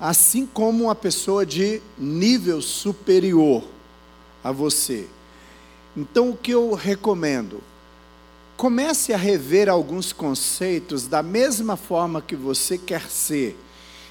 assim 0.00 0.46
como 0.46 0.84
uma 0.84 0.94
pessoa 0.94 1.44
de 1.44 1.82
nível 1.98 2.62
superior 2.62 3.64
a 4.44 4.52
você. 4.52 5.08
Então, 5.96 6.30
o 6.30 6.36
que 6.36 6.52
eu 6.52 6.74
recomendo? 6.74 7.60
Comece 8.58 9.14
a 9.14 9.16
rever 9.16 9.70
alguns 9.70 10.12
conceitos 10.12 11.06
da 11.06 11.22
mesma 11.22 11.76
forma 11.76 12.20
que 12.20 12.36
você 12.36 12.76
quer 12.76 13.08
ser 13.08 13.56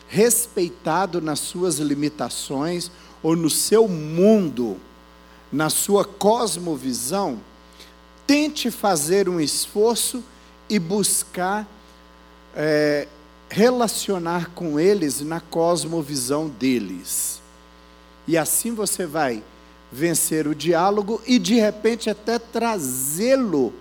respeitado 0.07 1.21
nas 1.21 1.39
suas 1.39 1.79
limitações 1.79 2.89
ou 3.21 3.35
no 3.35 3.49
seu 3.49 3.87
mundo 3.87 4.77
na 5.51 5.69
sua 5.69 6.03
cosmovisão, 6.05 7.39
tente 8.25 8.71
fazer 8.71 9.29
um 9.29 9.39
esforço 9.39 10.23
e 10.69 10.79
buscar 10.79 11.67
é, 12.55 13.05
relacionar 13.49 14.51
com 14.51 14.79
eles 14.79 15.21
na 15.21 15.39
cosmovisão 15.39 16.47
deles. 16.49 17.41
E 18.25 18.37
assim 18.37 18.73
você 18.73 19.05
vai 19.05 19.43
vencer 19.91 20.47
o 20.47 20.55
diálogo 20.55 21.21
e 21.25 21.37
de 21.37 21.55
repente 21.55 22.09
até 22.09 22.39
trazê-lo 22.39 23.73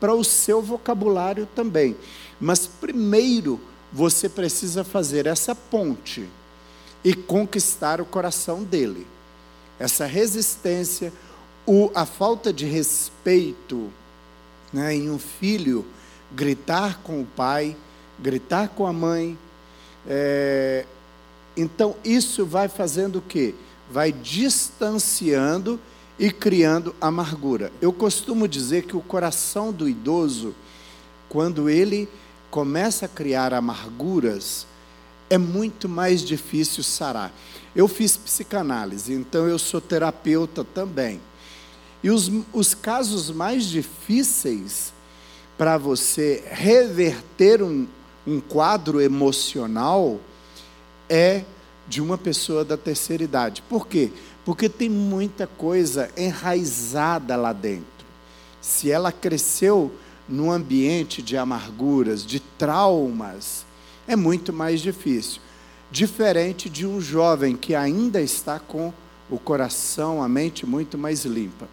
para 0.00 0.14
o 0.14 0.24
seu 0.24 0.62
vocabulário 0.62 1.46
também. 1.54 1.96
Mas 2.40 2.66
primeiro 2.66 3.60
você 3.92 4.28
precisa 4.28 4.84
fazer 4.84 5.26
essa 5.26 5.54
ponte 5.54 6.28
e 7.04 7.14
conquistar 7.14 8.00
o 8.00 8.04
coração 8.04 8.62
dele 8.62 9.06
essa 9.78 10.06
resistência, 10.06 11.12
o, 11.66 11.90
a 11.94 12.06
falta 12.06 12.52
de 12.52 12.64
respeito 12.64 13.92
né, 14.72 14.94
em 14.94 15.10
um 15.10 15.18
filho 15.18 15.84
gritar 16.32 17.00
com 17.02 17.20
o 17.20 17.26
pai, 17.26 17.76
gritar 18.18 18.68
com 18.70 18.86
a 18.86 18.92
mãe. 18.92 19.38
É, 20.06 20.84
então, 21.56 21.96
isso 22.04 22.44
vai 22.44 22.68
fazendo 22.68 23.16
o 23.16 23.22
quê? 23.22 23.54
Vai 23.90 24.12
distanciando 24.12 25.78
e 26.18 26.30
criando 26.30 26.94
amargura. 27.00 27.72
Eu 27.80 27.92
costumo 27.92 28.48
dizer 28.48 28.84
que 28.84 28.96
o 28.96 29.00
coração 29.00 29.72
do 29.72 29.88
idoso, 29.88 30.54
quando 31.28 31.68
ele 31.68 32.08
começa 32.50 33.06
a 33.06 33.08
criar 33.08 33.52
amarguras, 33.52 34.66
é 35.28 35.36
muito 35.36 35.88
mais 35.88 36.22
difícil 36.22 36.82
sarar. 36.82 37.32
Eu 37.74 37.88
fiz 37.88 38.16
psicanálise, 38.16 39.12
então 39.12 39.46
eu 39.46 39.58
sou 39.58 39.80
terapeuta 39.80 40.64
também. 40.64 41.20
E 42.02 42.10
os, 42.10 42.30
os 42.52 42.74
casos 42.74 43.30
mais 43.30 43.64
difíceis 43.64 44.92
para 45.58 45.76
você 45.76 46.44
reverter 46.50 47.62
um, 47.62 47.86
um 48.26 48.40
quadro 48.40 49.00
emocional 49.00 50.20
é 51.08 51.44
de 51.88 52.00
uma 52.00 52.18
pessoa 52.18 52.64
da 52.64 52.76
terceira 52.76 53.22
idade. 53.22 53.62
Por 53.68 53.86
quê? 53.86 54.10
Porque 54.46 54.66
tem 54.66 54.88
muita 54.88 55.46
coisa 55.46 56.10
enraizada 56.16 57.36
lá 57.36 57.52
dentro. 57.52 57.84
Se 58.62 58.90
ela 58.90 59.12
cresceu 59.12 59.92
num 60.26 60.50
ambiente 60.50 61.20
de 61.20 61.36
amarguras, 61.36 62.24
de 62.24 62.40
traumas, 62.40 63.66
é 64.08 64.16
muito 64.16 64.54
mais 64.54 64.80
difícil 64.80 65.42
diferente 65.90 66.68
de 66.68 66.86
um 66.86 67.00
jovem 67.00 67.56
que 67.56 67.74
ainda 67.74 68.20
está 68.20 68.58
com 68.58 68.92
o 69.30 69.38
coração, 69.38 70.22
a 70.22 70.28
mente 70.28 70.66
muito 70.66 70.96
mais 70.98 71.24
limpa. 71.24 71.68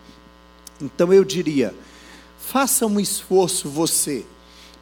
Então 0.82 1.13
eu 1.13 1.24
diria: 1.24 1.74
faça 2.39 2.86
um 2.86 2.99
esforço 2.99 3.69
você 3.69 4.26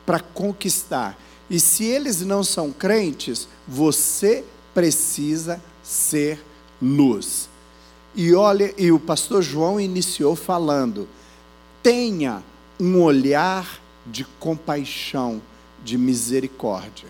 para 0.05 0.19
conquistar. 0.19 1.17
E 1.49 1.59
se 1.59 1.83
eles 1.83 2.21
não 2.21 2.43
são 2.43 2.71
crentes, 2.71 3.47
você 3.67 4.43
precisa 4.73 5.61
ser 5.83 6.41
luz. 6.81 7.49
E 8.13 8.33
olha, 8.33 8.73
e 8.77 8.91
o 8.91 8.99
pastor 8.99 9.41
João 9.41 9.79
iniciou 9.79 10.35
falando: 10.35 11.07
tenha 11.81 12.43
um 12.79 13.01
olhar 13.01 13.79
de 14.05 14.25
compaixão, 14.39 15.41
de 15.83 15.97
misericórdia. 15.97 17.07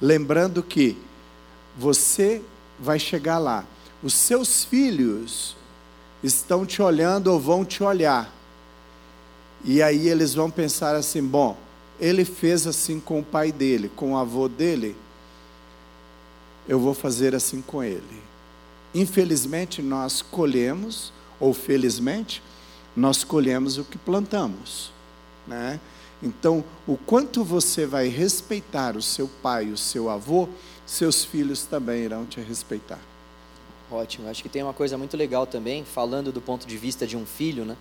Lembrando 0.00 0.62
que 0.62 0.96
você 1.76 2.42
vai 2.78 2.98
chegar 2.98 3.38
lá, 3.38 3.64
os 4.02 4.14
seus 4.14 4.64
filhos 4.64 5.56
estão 6.22 6.64
te 6.64 6.80
olhando 6.82 7.28
ou 7.28 7.40
vão 7.40 7.64
te 7.64 7.82
olhar. 7.82 8.32
E 9.64 9.82
aí 9.82 10.08
eles 10.08 10.34
vão 10.34 10.50
pensar 10.50 10.94
assim: 10.94 11.22
bom, 11.22 11.56
ele 11.98 12.24
fez 12.24 12.66
assim 12.66 13.00
com 13.00 13.20
o 13.20 13.24
pai 13.24 13.50
dele, 13.50 13.90
com 13.94 14.12
o 14.12 14.16
avô 14.16 14.48
dele, 14.48 14.96
eu 16.68 16.78
vou 16.78 16.94
fazer 16.94 17.34
assim 17.34 17.60
com 17.60 17.82
ele. 17.82 18.23
Infelizmente, 18.94 19.82
nós 19.82 20.22
colhemos, 20.22 21.12
ou 21.40 21.52
felizmente, 21.52 22.42
nós 22.96 23.24
colhemos 23.24 23.76
o 23.76 23.84
que 23.84 23.98
plantamos. 23.98 24.92
Né? 25.46 25.80
Então, 26.22 26.64
o 26.86 26.96
quanto 26.96 27.42
você 27.42 27.86
vai 27.86 28.08
respeitar 28.08 28.96
o 28.96 29.02
seu 29.02 29.28
pai, 29.42 29.70
o 29.70 29.76
seu 29.76 30.08
avô, 30.08 30.48
seus 30.86 31.24
filhos 31.24 31.64
também 31.64 32.04
irão 32.04 32.24
te 32.24 32.40
respeitar. 32.40 33.00
Ótimo. 33.90 34.28
Acho 34.28 34.42
que 34.42 34.48
tem 34.48 34.62
uma 34.62 34.72
coisa 34.72 34.96
muito 34.96 35.16
legal 35.16 35.46
também, 35.46 35.84
falando 35.84 36.32
do 36.32 36.40
ponto 36.40 36.66
de 36.66 36.76
vista 36.76 37.06
de 37.06 37.16
um 37.16 37.26
filho, 37.26 37.64
né? 37.64 37.76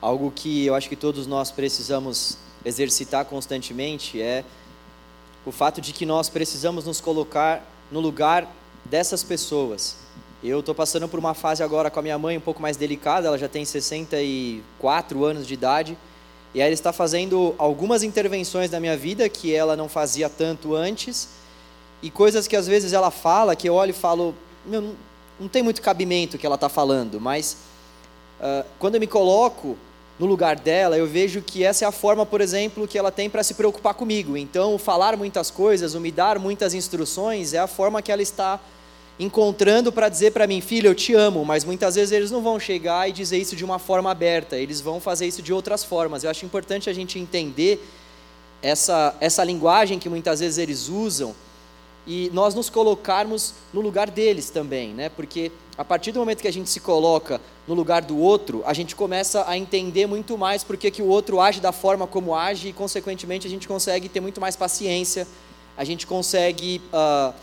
Algo 0.00 0.32
que 0.34 0.64
eu 0.64 0.74
acho 0.74 0.88
que 0.88 0.96
todos 0.96 1.26
nós 1.26 1.50
precisamos 1.50 2.38
exercitar 2.64 3.24
constantemente 3.24 4.20
é 4.20 4.44
o 5.44 5.52
fato 5.52 5.80
de 5.80 5.92
que 5.92 6.04
nós 6.04 6.28
precisamos 6.28 6.84
nos 6.84 7.00
colocar 7.00 7.64
no 7.90 8.00
lugar 8.00 8.50
dessas 8.84 9.22
pessoas. 9.22 9.96
Eu 10.42 10.60
estou 10.60 10.74
passando 10.74 11.06
por 11.06 11.18
uma 11.18 11.34
fase 11.34 11.62
agora 11.62 11.90
com 11.90 11.98
a 11.98 12.02
minha 12.02 12.18
mãe 12.18 12.38
um 12.38 12.40
pouco 12.40 12.62
mais 12.62 12.74
delicada, 12.74 13.28
ela 13.28 13.36
já 13.36 13.46
tem 13.46 13.62
64 13.62 15.22
anos 15.22 15.46
de 15.46 15.52
idade, 15.52 15.98
e 16.54 16.62
ela 16.62 16.72
está 16.72 16.94
fazendo 16.94 17.54
algumas 17.58 18.02
intervenções 18.02 18.70
na 18.70 18.80
minha 18.80 18.96
vida 18.96 19.28
que 19.28 19.54
ela 19.54 19.76
não 19.76 19.86
fazia 19.86 20.30
tanto 20.30 20.74
antes, 20.74 21.28
e 22.02 22.10
coisas 22.10 22.48
que 22.48 22.56
às 22.56 22.66
vezes 22.66 22.94
ela 22.94 23.10
fala, 23.10 23.54
que 23.54 23.68
eu 23.68 23.74
olho 23.74 23.90
e 23.90 23.92
falo, 23.92 24.34
não, 24.64 24.94
tem 25.46 25.62
muito 25.62 25.82
cabimento 25.82 26.36
o 26.36 26.40
que 26.40 26.46
ela 26.46 26.54
está 26.54 26.70
falando, 26.70 27.20
mas 27.20 27.58
uh, 28.40 28.64
quando 28.78 28.94
eu 28.94 29.00
me 29.00 29.06
coloco 29.06 29.76
no 30.18 30.24
lugar 30.24 30.56
dela, 30.56 30.96
eu 30.96 31.06
vejo 31.06 31.42
que 31.42 31.62
essa 31.64 31.84
é 31.84 31.88
a 31.88 31.92
forma, 31.92 32.24
por 32.24 32.40
exemplo, 32.40 32.88
que 32.88 32.96
ela 32.96 33.10
tem 33.10 33.28
para 33.28 33.42
se 33.42 33.52
preocupar 33.52 33.92
comigo. 33.92 34.36
Então, 34.36 34.78
falar 34.78 35.16
muitas 35.16 35.50
coisas, 35.50 35.94
me 35.94 36.10
dar 36.10 36.38
muitas 36.38 36.72
instruções, 36.72 37.52
é 37.52 37.58
a 37.58 37.66
forma 37.66 38.02
que 38.02 38.12
ela 38.12 38.20
está 38.20 38.60
encontrando 39.20 39.92
para 39.92 40.08
dizer 40.08 40.32
para 40.32 40.46
mim, 40.46 40.62
filho, 40.62 40.88
eu 40.88 40.94
te 40.94 41.12
amo, 41.12 41.44
mas 41.44 41.62
muitas 41.62 41.94
vezes 41.94 42.10
eles 42.10 42.30
não 42.30 42.40
vão 42.40 42.58
chegar 42.58 43.06
e 43.06 43.12
dizer 43.12 43.36
isso 43.36 43.54
de 43.54 43.62
uma 43.62 43.78
forma 43.78 44.10
aberta, 44.10 44.56
eles 44.56 44.80
vão 44.80 44.98
fazer 44.98 45.26
isso 45.26 45.42
de 45.42 45.52
outras 45.52 45.84
formas. 45.84 46.24
Eu 46.24 46.30
acho 46.30 46.46
importante 46.46 46.88
a 46.88 46.92
gente 46.94 47.18
entender 47.18 47.86
essa, 48.62 49.14
essa 49.20 49.44
linguagem 49.44 49.98
que 49.98 50.08
muitas 50.08 50.40
vezes 50.40 50.56
eles 50.56 50.88
usam 50.88 51.34
e 52.06 52.30
nós 52.32 52.54
nos 52.54 52.70
colocarmos 52.70 53.52
no 53.74 53.82
lugar 53.82 54.10
deles 54.10 54.48
também, 54.48 54.94
né? 54.94 55.10
Porque 55.10 55.52
a 55.76 55.84
partir 55.84 56.12
do 56.12 56.18
momento 56.18 56.40
que 56.40 56.48
a 56.48 56.52
gente 56.52 56.70
se 56.70 56.80
coloca 56.80 57.38
no 57.68 57.74
lugar 57.74 58.00
do 58.00 58.18
outro, 58.18 58.62
a 58.64 58.72
gente 58.72 58.96
começa 58.96 59.44
a 59.46 59.56
entender 59.56 60.06
muito 60.06 60.38
mais 60.38 60.64
porque 60.64 60.90
que 60.90 61.02
o 61.02 61.06
outro 61.06 61.40
age 61.40 61.60
da 61.60 61.72
forma 61.72 62.06
como 62.06 62.34
age 62.34 62.68
e, 62.68 62.72
consequentemente, 62.72 63.46
a 63.46 63.50
gente 63.50 63.68
consegue 63.68 64.08
ter 64.08 64.20
muito 64.20 64.40
mais 64.40 64.56
paciência, 64.56 65.28
a 65.76 65.84
gente 65.84 66.06
consegue 66.06 66.80
uh, 66.92 67.34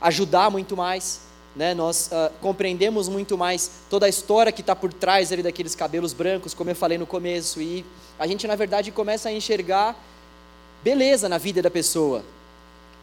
ajudar 0.00 0.50
muito 0.50 0.76
mais, 0.76 1.20
né? 1.54 1.74
Nós 1.74 2.10
uh, 2.12 2.32
compreendemos 2.40 3.08
muito 3.08 3.38
mais 3.38 3.70
toda 3.88 4.06
a 4.06 4.08
história 4.08 4.52
que 4.52 4.60
está 4.60 4.74
por 4.74 4.92
trás 4.92 5.32
ali 5.32 5.42
daqueles 5.42 5.74
cabelos 5.74 6.12
brancos, 6.12 6.54
como 6.54 6.70
eu 6.70 6.76
falei 6.76 6.98
no 6.98 7.06
começo, 7.06 7.60
e 7.60 7.84
a 8.18 8.26
gente, 8.26 8.46
na 8.46 8.56
verdade, 8.56 8.90
começa 8.90 9.28
a 9.28 9.32
enxergar 9.32 9.96
beleza 10.82 11.28
na 11.28 11.38
vida 11.38 11.62
da 11.62 11.70
pessoa, 11.70 12.22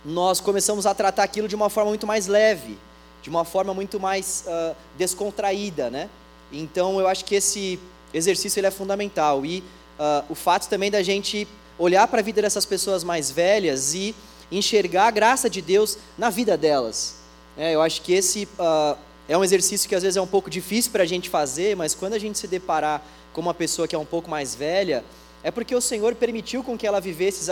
nós 0.06 0.40
começamos 0.40 0.86
a 0.86 0.94
tratar 0.94 1.24
aquilo 1.24 1.48
de 1.48 1.56
uma 1.56 1.70
forma 1.70 1.90
muito 1.90 2.06
mais 2.06 2.28
leve, 2.28 2.78
de 3.22 3.30
uma 3.30 3.46
forma 3.46 3.74
muito 3.74 4.00
mais 4.00 4.44
uh, 4.48 4.76
descontraída, 4.98 5.90
né? 5.90 6.10
Então 6.52 7.00
eu 7.00 7.08
acho 7.08 7.24
que 7.24 7.36
esse 7.36 7.80
exercício 8.14 8.60
ele 8.60 8.68
é 8.68 8.72
fundamental 8.72 9.46
e 9.46 9.60
uh, 10.00 10.26
o 10.30 10.36
fato 10.36 10.68
também 10.68 10.92
da 10.92 11.02
gente 11.02 11.48
olhar 11.78 12.08
para 12.08 12.20
a 12.20 12.24
vida 12.24 12.42
dessas 12.42 12.66
pessoas 12.66 13.04
mais 13.04 13.32
velhas 13.32 13.94
e 13.94 14.16
enxergar 14.52 15.08
a 15.08 15.12
graça 15.12 15.50
de 15.50 15.62
Deus 15.62 15.98
na 16.18 16.30
vida 16.30 16.58
delas. 16.58 17.16
É, 17.58 17.74
eu 17.74 17.82
acho 17.82 18.02
que 18.02 18.14
esse 18.14 18.48
uh, 18.60 18.98
é 19.28 19.38
um 19.38 19.44
exercício 19.44 19.88
que 19.88 19.96
às 19.96 20.04
vezes 20.04 20.18
é 20.18 20.22
um 20.22 20.28
pouco 20.28 20.50
difícil 20.50 20.92
para 20.92 21.04
a 21.04 21.06
gente 21.06 21.30
fazer, 21.30 21.76
mas 21.76 21.96
quando 21.96 22.14
a 22.14 22.20
gente 22.20 22.38
se 22.38 22.48
deparar 22.48 23.02
com 23.32 23.42
uma 23.42 23.54
pessoa 23.54 23.88
que 23.88 23.96
é 23.96 24.00
um 24.00 24.06
pouco 24.06 24.30
mais 24.30 24.54
velha, 24.54 25.04
é 25.44 25.50
porque 25.50 25.74
o 25.74 25.82
Senhor 25.82 26.14
permitiu 26.16 26.64
com 26.64 26.78
que 26.78 26.86
ela 26.86 27.00
vivesse, 27.00 27.50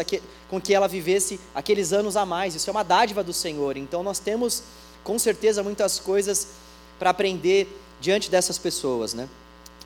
com 0.49 0.61
que 0.61 0.73
ela 0.73 0.87
vivesse 0.87 1.39
aqueles 1.55 1.91
anos 1.91 2.15
a 2.15 2.25
mais. 2.25 2.53
Isso 2.53 2.69
é 2.69 2.71
uma 2.71 2.83
dádiva 2.83 3.23
do 3.23 3.33
Senhor. 3.33 3.77
Então 3.77 4.03
nós 4.03 4.19
temos 4.19 4.63
com 5.03 5.17
certeza 5.17 5.63
muitas 5.63 5.99
coisas 5.99 6.49
para 6.99 7.09
aprender 7.09 7.67
diante 7.99 8.29
dessas 8.29 8.57
pessoas, 8.57 9.13
né? 9.13 9.27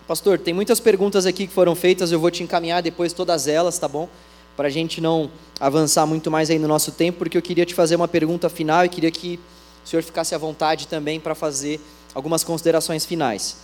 Pastor, 0.08 0.38
tem 0.38 0.54
muitas 0.54 0.80
perguntas 0.80 1.26
aqui 1.26 1.48
que 1.48 1.54
foram 1.54 1.76
feitas, 1.76 2.12
eu 2.12 2.20
vou 2.20 2.30
te 2.30 2.44
encaminhar 2.44 2.82
depois 2.82 3.14
todas 3.14 3.48
elas, 3.48 3.80
tá 3.80 3.88
bom? 3.88 4.10
Para 4.56 4.68
a 4.68 4.72
gente 4.72 5.02
não 5.02 5.32
avançar 5.60 6.06
muito 6.06 6.30
mais 6.30 6.50
aí 6.50 6.60
no 6.60 6.68
nosso 6.68 6.92
tempo, 6.92 7.20
porque 7.20 7.38
eu 7.38 7.42
queria 7.42 7.66
te 7.66 7.74
fazer 7.74 7.96
uma 7.96 8.08
pergunta 8.08 8.50
final 8.50 8.86
e 8.86 8.90
queria 8.90 9.12
que 9.12 9.40
o 9.84 9.88
senhor 9.88 10.04
ficasse 10.04 10.34
à 10.34 10.38
vontade 10.38 10.88
também 10.88 11.20
para 11.20 11.36
fazer 11.36 11.80
algumas 12.14 12.44
considerações 12.44 13.06
finais. 13.06 13.58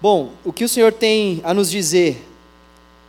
Bom, 0.00 0.32
o 0.44 0.52
que 0.52 0.64
o 0.64 0.68
senhor 0.68 0.92
tem 0.92 1.40
a 1.44 1.52
nos 1.52 1.70
dizer 1.70 2.24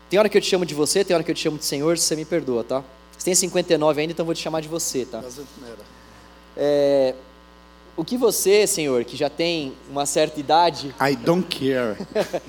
tem 0.09 0.17
hora 0.17 0.27
que 0.27 0.35
eu 0.35 0.41
te 0.41 0.47
chamo 0.47 0.65
de 0.65 0.73
você, 0.73 1.05
tem 1.05 1.13
hora 1.13 1.23
que 1.23 1.29
eu 1.29 1.35
te 1.35 1.41
chamo 1.41 1.59
de 1.59 1.65
Senhor, 1.65 1.95
você 1.95 2.15
me 2.15 2.25
perdoa, 2.25 2.63
tá? 2.63 2.83
Você 3.15 3.25
tem 3.25 3.35
59 3.35 4.01
ainda, 4.01 4.11
então 4.11 4.23
eu 4.23 4.25
vou 4.25 4.33
te 4.33 4.41
chamar 4.41 4.59
de 4.59 4.67
você, 4.67 5.05
tá? 5.05 5.23
É, 6.57 7.13
o 7.95 8.03
que 8.03 8.17
você, 8.17 8.65
Senhor, 8.65 9.03
que 9.03 9.15
já 9.15 9.29
tem 9.29 9.73
uma 9.87 10.07
certa 10.07 10.39
idade. 10.39 10.95
I 10.99 11.15
don't 11.15 11.45
care. 11.47 11.95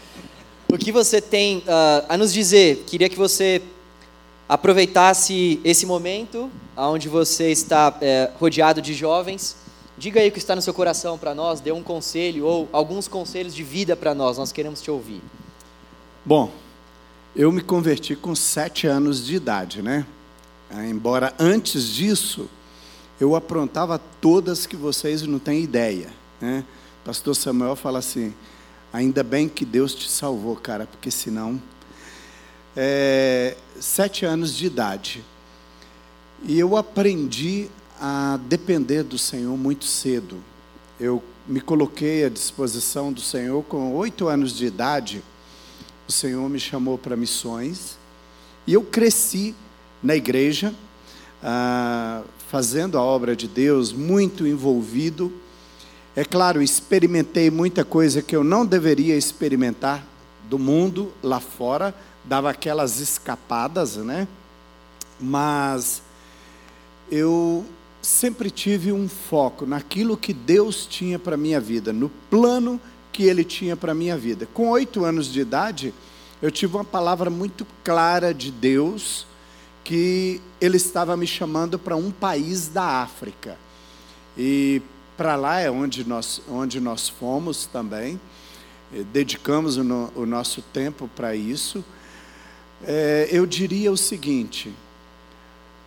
o 0.72 0.78
que 0.78 0.90
você 0.90 1.20
tem 1.20 1.58
uh, 1.58 2.06
a 2.08 2.16
nos 2.16 2.32
dizer? 2.32 2.84
Queria 2.86 3.10
que 3.10 3.16
você 3.16 3.60
aproveitasse 4.50 5.60
esse 5.62 5.86
momento, 5.86 6.50
onde 6.76 7.08
você 7.08 7.52
está 7.52 7.96
é, 8.00 8.32
rodeado 8.36 8.82
de 8.82 8.92
jovens. 8.92 9.54
Diga 9.96 10.20
aí 10.20 10.28
o 10.28 10.32
que 10.32 10.38
está 10.40 10.56
no 10.56 10.60
seu 10.60 10.74
coração 10.74 11.16
para 11.16 11.36
nós, 11.36 11.60
dê 11.60 11.70
um 11.70 11.84
conselho 11.84 12.44
ou 12.44 12.68
alguns 12.72 13.06
conselhos 13.06 13.54
de 13.54 13.62
vida 13.62 13.94
para 13.94 14.12
nós, 14.12 14.38
nós 14.38 14.50
queremos 14.50 14.82
te 14.82 14.90
ouvir. 14.90 15.22
Bom, 16.24 16.50
eu 17.36 17.52
me 17.52 17.60
converti 17.60 18.16
com 18.16 18.34
sete 18.34 18.88
anos 18.88 19.24
de 19.24 19.36
idade, 19.36 19.82
né? 19.82 20.04
Ah, 20.68 20.84
embora 20.84 21.32
antes 21.38 21.86
disso 21.86 22.50
eu 23.20 23.36
aprontava 23.36 24.00
todas 24.20 24.66
que 24.66 24.74
vocês 24.74 25.22
não 25.22 25.38
têm 25.38 25.62
ideia, 25.62 26.08
né? 26.40 26.64
Pastor 27.04 27.36
Samuel 27.36 27.76
fala 27.76 28.00
assim: 28.00 28.34
ainda 28.92 29.22
bem 29.22 29.48
que 29.48 29.64
Deus 29.64 29.94
te 29.94 30.10
salvou, 30.10 30.56
cara, 30.56 30.88
porque 30.88 31.10
senão 31.10 31.62
é, 32.76 33.56
sete 33.78 34.24
anos 34.24 34.54
de 34.54 34.66
idade 34.66 35.24
e 36.44 36.58
eu 36.58 36.76
aprendi 36.76 37.68
a 38.00 38.38
depender 38.48 39.02
do 39.02 39.18
Senhor 39.18 39.56
muito 39.56 39.84
cedo. 39.84 40.38
Eu 40.98 41.22
me 41.46 41.60
coloquei 41.60 42.24
à 42.24 42.28
disposição 42.28 43.12
do 43.12 43.20
Senhor 43.20 43.62
com 43.64 43.94
oito 43.94 44.28
anos 44.28 44.56
de 44.56 44.66
idade 44.66 45.22
o 46.10 46.12
Senhor 46.12 46.50
me 46.50 46.58
chamou 46.58 46.98
para 46.98 47.16
missões 47.16 47.96
e 48.66 48.72
eu 48.72 48.82
cresci 48.82 49.54
na 50.02 50.16
igreja, 50.16 50.74
ah, 51.40 52.22
fazendo 52.48 52.98
a 52.98 53.00
obra 53.00 53.36
de 53.36 53.46
Deus, 53.46 53.92
muito 53.92 54.44
envolvido. 54.44 55.32
É 56.16 56.24
claro, 56.24 56.60
experimentei 56.60 57.48
muita 57.48 57.84
coisa 57.84 58.20
que 58.20 58.34
eu 58.34 58.42
não 58.42 58.66
deveria 58.66 59.16
experimentar 59.16 60.04
do 60.50 60.58
mundo 60.58 61.12
lá 61.22 61.38
fora, 61.38 61.94
dava 62.24 62.50
aquelas 62.50 62.98
escapadas, 62.98 63.96
né? 63.96 64.26
Mas 65.20 66.02
eu 67.08 67.64
sempre 68.02 68.50
tive 68.50 68.90
um 68.90 69.08
foco 69.08 69.64
naquilo 69.64 70.16
que 70.16 70.32
Deus 70.32 70.86
tinha 70.86 71.20
para 71.20 71.36
minha 71.36 71.60
vida, 71.60 71.92
no 71.92 72.08
plano 72.28 72.80
que 73.12 73.22
ele 73.22 73.44
tinha 73.44 73.76
para 73.76 73.94
minha 73.94 74.16
vida. 74.16 74.48
Com 74.52 74.70
oito 74.70 75.04
anos 75.04 75.32
de 75.32 75.40
idade, 75.40 75.94
eu 76.42 76.50
tive 76.50 76.74
uma 76.74 76.84
palavra 76.84 77.30
muito 77.30 77.64
clara 77.84 78.34
de 78.34 78.50
Deus 78.50 79.26
que 79.84 80.40
ele 80.60 80.76
estava 80.76 81.16
me 81.16 81.28
chamando 81.28 81.78
para 81.78 81.94
um 81.94 82.10
país 82.10 82.66
da 82.66 83.02
África. 83.02 83.56
E 84.36 84.82
para 85.16 85.36
lá 85.36 85.60
é 85.60 85.70
onde 85.70 86.02
nós, 86.04 86.42
onde 86.48 86.80
nós 86.80 87.08
fomos 87.08 87.66
também. 87.66 88.20
Dedicamos 89.12 89.76
o, 89.76 89.84
no, 89.84 90.12
o 90.14 90.26
nosso 90.26 90.62
tempo 90.62 91.08
para 91.14 91.34
isso. 91.34 91.84
É, 92.82 93.28
eu 93.30 93.46
diria 93.46 93.92
o 93.92 93.96
seguinte: 93.96 94.72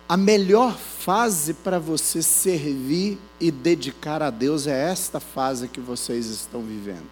a 0.08 0.16
melhor 0.16 0.76
fase 0.76 1.54
para 1.54 1.78
você 1.78 2.22
servir 2.22 3.18
e 3.40 3.50
dedicar 3.50 4.22
a 4.22 4.30
Deus 4.30 4.66
é 4.66 4.90
esta 4.90 5.18
fase 5.18 5.68
que 5.68 5.80
vocês 5.80 6.26
estão 6.26 6.62
vivendo. 6.62 7.10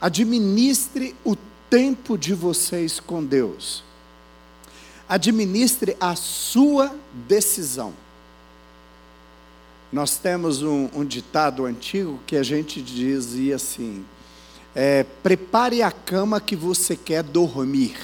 Administre 0.00 1.14
o 1.24 1.36
tempo 1.70 2.18
de 2.18 2.34
vocês 2.34 3.00
com 3.00 3.24
Deus. 3.24 3.82
Administre 5.08 5.96
a 6.00 6.16
sua 6.16 6.94
decisão. 7.28 7.94
Nós 9.92 10.16
temos 10.16 10.62
um, 10.62 10.88
um 10.92 11.04
ditado 11.04 11.64
antigo 11.64 12.18
que 12.26 12.36
a 12.36 12.42
gente 12.42 12.82
dizia 12.82 13.56
assim: 13.56 14.04
é, 14.78 15.04
prepare 15.22 15.82
a 15.82 15.90
cama 15.90 16.38
que 16.38 16.54
você 16.54 16.94
quer 16.94 17.22
dormir. 17.22 17.96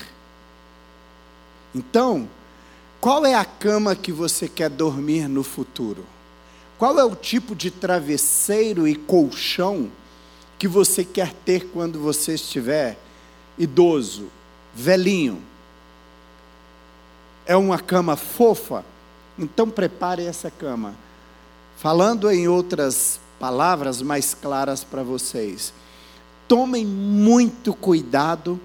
Então, 1.74 2.26
qual 2.98 3.26
é 3.26 3.34
a 3.34 3.44
cama 3.44 3.94
que 3.94 4.10
você 4.10 4.48
quer 4.48 4.70
dormir 4.70 5.28
no 5.28 5.44
futuro? 5.44 6.02
Qual 6.78 6.98
é 6.98 7.04
o 7.04 7.14
tipo 7.14 7.54
de 7.54 7.70
travesseiro 7.70 8.88
e 8.88 8.94
colchão 8.94 9.92
que 10.58 10.66
você 10.66 11.04
quer 11.04 11.34
ter 11.44 11.66
quando 11.66 12.00
você 12.00 12.34
estiver 12.34 12.98
idoso, 13.58 14.28
velhinho? 14.74 15.42
É 17.44 17.54
uma 17.54 17.78
cama 17.78 18.16
fofa? 18.16 18.82
Então 19.38 19.68
prepare 19.68 20.24
essa 20.24 20.50
cama. 20.50 20.94
Falando 21.76 22.30
em 22.30 22.48
outras 22.48 23.20
palavras 23.38 24.00
mais 24.00 24.32
claras 24.32 24.82
para 24.82 25.02
vocês, 25.02 25.74
tomem 26.52 26.84
muito 26.84 27.72
cuidado 27.72 28.60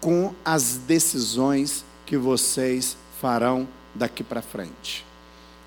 com 0.00 0.32
as 0.44 0.76
decisões 0.76 1.84
que 2.06 2.16
vocês 2.16 2.96
farão 3.20 3.66
daqui 3.92 4.22
para 4.22 4.40
frente, 4.40 5.04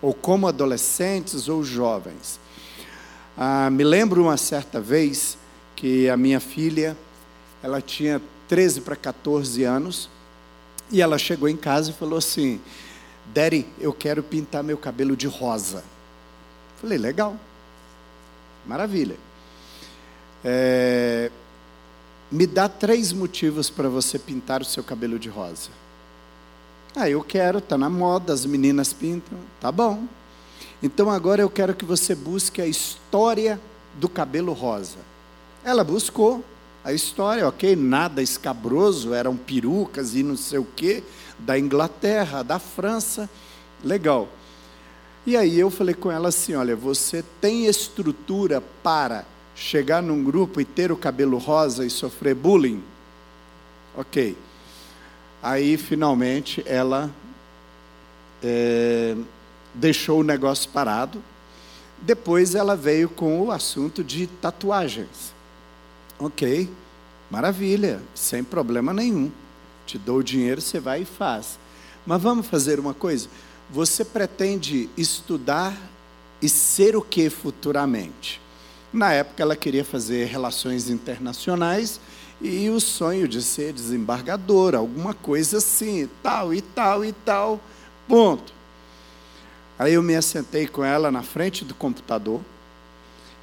ou 0.02 0.14
como 0.14 0.48
adolescentes 0.48 1.50
ou 1.50 1.66
jovens. 1.66 2.40
Ah, 3.36 3.70
me 3.70 3.84
lembro 3.84 4.24
uma 4.24 4.38
certa 4.38 4.80
vez 4.80 5.38
que 5.76 6.10
a 6.10 6.16
minha 6.16 6.40
filha, 6.40 6.96
ela 7.62 7.82
tinha 7.82 8.22
13 8.48 8.80
para 8.80 8.96
14 8.96 9.66
anos, 9.66 10.10
e 10.90 11.02
ela 11.02 11.18
chegou 11.18 11.50
em 11.50 11.58
casa 11.58 11.90
e 11.90 11.94
falou 11.94 12.18
assim: 12.18 12.62
Daddy, 13.34 13.68
eu 13.78 13.92
quero 13.92 14.24
pintar 14.24 14.64
meu 14.64 14.78
cabelo 14.78 15.18
de 15.18 15.28
rosa. 15.28 15.84
Falei, 16.80 16.98
legal, 16.98 17.36
maravilha. 18.66 19.18
É, 20.46 21.30
me 22.32 22.46
dá 22.46 22.68
três 22.68 23.14
motivos 23.14 23.70
para 23.70 23.88
você 23.88 24.20
pintar 24.20 24.62
o 24.62 24.66
seu 24.66 24.84
cabelo 24.84 25.18
de 25.18 25.30
rosa. 25.30 25.70
Ah, 26.96 27.10
eu 27.10 27.24
quero, 27.24 27.60
está 27.60 27.78
na 27.78 27.90
moda, 27.90 28.34
as 28.34 28.46
meninas 28.46 28.92
pintam, 28.92 29.38
tá 29.62 29.72
bom. 29.72 30.06
Então 30.82 31.10
agora 31.10 31.42
eu 31.42 31.50
quero 31.50 31.76
que 31.76 31.86
você 31.86 32.14
busque 32.14 32.62
a 32.62 32.68
história 32.68 33.60
do 33.96 34.10
cabelo 34.10 34.54
rosa. 34.54 34.98
Ela 35.64 35.84
buscou 35.84 36.44
a 36.84 36.94
história, 36.94 37.48
ok, 37.48 37.76
nada 37.76 38.22
escabroso, 38.22 39.14
eram 39.14 39.36
perucas 39.36 40.16
e 40.16 40.24
não 40.24 40.38
sei 40.38 40.60
o 40.60 40.66
que, 40.66 41.04
da 41.38 41.58
Inglaterra, 41.58 42.44
da 42.44 42.60
França, 42.60 43.30
legal. 43.84 44.28
E 45.26 45.36
aí 45.36 45.60
eu 45.60 45.70
falei 45.70 45.94
com 45.94 46.10
ela 46.10 46.30
assim: 46.30 46.56
olha, 46.56 46.76
você 46.76 47.24
tem 47.42 47.66
estrutura 47.66 48.62
para 48.82 49.26
chegar 49.58 50.04
num 50.04 50.24
grupo 50.24 50.62
e 50.62 50.66
ter 50.66 50.92
o 50.92 50.96
cabelo 50.96 51.40
rosa 51.40 51.84
e 51.84 51.90
sofrer 51.90 52.36
bullying? 52.36 52.84
Ok. 53.96 54.38
Aí, 55.42 55.76
finalmente, 55.78 56.64
ela 56.66 57.12
é, 58.44 59.16
deixou 59.74 60.20
o 60.20 60.24
negócio 60.24 60.70
parado. 60.70 61.22
Depois, 62.00 62.54
ela 62.54 62.76
veio 62.76 63.10
com 63.10 63.42
o 63.42 63.52
assunto 63.52 64.04
de 64.04 64.28
tatuagens. 64.28 65.34
Ok, 66.20 66.70
maravilha, 67.30 68.02
sem 68.14 68.44
problema 68.44 68.94
nenhum. 68.94 69.32
Te 69.86 69.98
dou 69.98 70.18
o 70.18 70.24
dinheiro, 70.24 70.62
você 70.62 70.80
vai 70.80 71.02
e 71.02 71.06
faz. 71.06 71.58
Mas 72.06 72.22
vamos 72.22 72.46
fazer 72.48 72.80
uma 72.80 72.94
coisa? 72.94 73.28
Você 73.70 74.06
pretende 74.06 74.90
estudar 74.96 75.76
e 76.42 76.48
ser 76.48 76.96
o 76.96 77.02
que 77.02 77.30
futuramente? 77.30 78.40
Na 78.92 79.12
época, 79.12 79.44
ela 79.44 79.56
queria 79.56 79.84
fazer 79.84 80.26
relações 80.26 80.90
internacionais 80.90 82.00
e 82.42 82.70
o 82.70 82.80
sonho 82.80 83.28
de 83.28 83.42
ser 83.42 83.74
desembargadora, 83.74 84.78
alguma 84.78 85.14
coisa 85.14 85.58
assim, 85.58 86.08
tal 86.22 86.54
e 86.54 86.62
tal 86.62 87.04
e 87.04 87.12
tal, 87.12 87.60
ponto. 88.08 88.54
Aí 89.78 89.94
eu 89.94 90.02
me 90.02 90.16
assentei 90.16 90.68
com 90.68 90.84
ela 90.84 91.12
na 91.12 91.22
frente 91.22 91.66
do 91.66 91.76
computador 91.76 92.42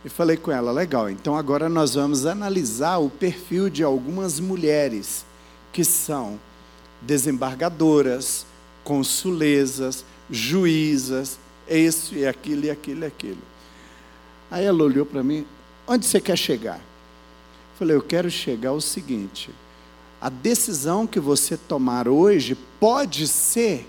e 0.04 0.08
falei 0.08 0.36
com 0.36 0.50
ela: 0.50 0.72
legal, 0.72 1.08
então 1.10 1.36
agora 1.36 1.68
nós 1.68 1.94
vamos 1.94 2.26
analisar 2.26 2.98
o 2.98 3.10
perfil 3.10 3.68
de 3.68 3.82
algumas 3.82 4.40
mulheres 4.40 5.24
que 5.72 5.84
são 5.84 6.38
desembargadoras, 7.00 8.46
consulesas, 8.82 10.04
juízas, 10.30 11.38
isso 11.68 12.14
e 12.14 12.26
aquilo 12.26 12.64
e 12.64 12.70
aquilo 12.70 13.02
e 13.02 13.06
aquilo. 13.06 13.53
Aí 14.54 14.64
ela 14.66 14.84
olhou 14.84 15.04
para 15.04 15.20
mim: 15.20 15.44
onde 15.84 16.06
você 16.06 16.20
quer 16.20 16.38
chegar? 16.38 16.78
Falei, 17.76 17.96
eu 17.96 18.00
quero 18.00 18.30
chegar 18.30 18.68
ao 18.68 18.80
seguinte: 18.80 19.50
a 20.20 20.28
decisão 20.28 21.08
que 21.08 21.18
você 21.18 21.56
tomar 21.56 22.06
hoje 22.06 22.56
pode 22.78 23.26
ser 23.26 23.84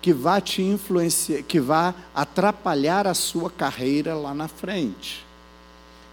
que 0.00 0.10
vá 0.10 0.40
te 0.40 0.62
influenciar, 0.62 1.42
que 1.42 1.60
vá 1.60 1.94
atrapalhar 2.14 3.06
a 3.06 3.12
sua 3.12 3.50
carreira 3.50 4.14
lá 4.14 4.32
na 4.32 4.48
frente. 4.48 5.22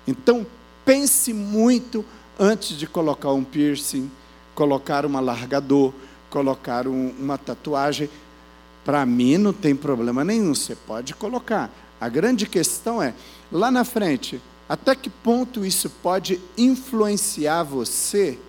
Então, 0.06 0.46
pense 0.84 1.32
muito 1.32 2.04
antes 2.38 2.78
de 2.78 2.86
colocar 2.86 3.32
um 3.32 3.44
piercing, 3.44 4.12
colocar 4.54 5.06
um 5.06 5.18
alargador, 5.18 5.94
colocar 6.30 6.90
um, 6.90 7.12
uma 7.18 7.38
tatuagem. 7.38 8.10
Para 8.84 9.06
mim 9.06 9.38
não 9.38 9.54
tem 9.54 9.76
problema 9.76 10.24
nenhum, 10.24 10.56
você 10.56 10.76
pode 10.76 11.14
colocar. 11.14 11.70
A 12.00 12.10
grande 12.10 12.48
questão 12.48 13.02
é, 13.02 13.14
lá 13.52 13.70
na 13.70 13.84
frente, 13.84 14.42
até 14.68 14.96
que 14.96 15.10
ponto 15.10 15.66
isso 15.66 15.90
pode 15.90 16.42
influenciar 16.58 17.64
você, 17.64 18.40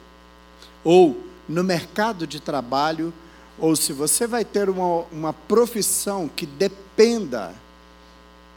ou 0.83 1.23
no 1.49 1.63
mercado 1.63 2.27
de 2.27 2.41
trabalho, 2.41 3.13
ou 3.59 3.77
se 3.77 3.93
você 3.93 4.27
vai 4.27 4.45
ter 4.45 4.71
uma, 4.71 5.05
uma 5.13 5.33
profissão 5.33 6.29
que 6.29 6.47
dependa 6.47 7.55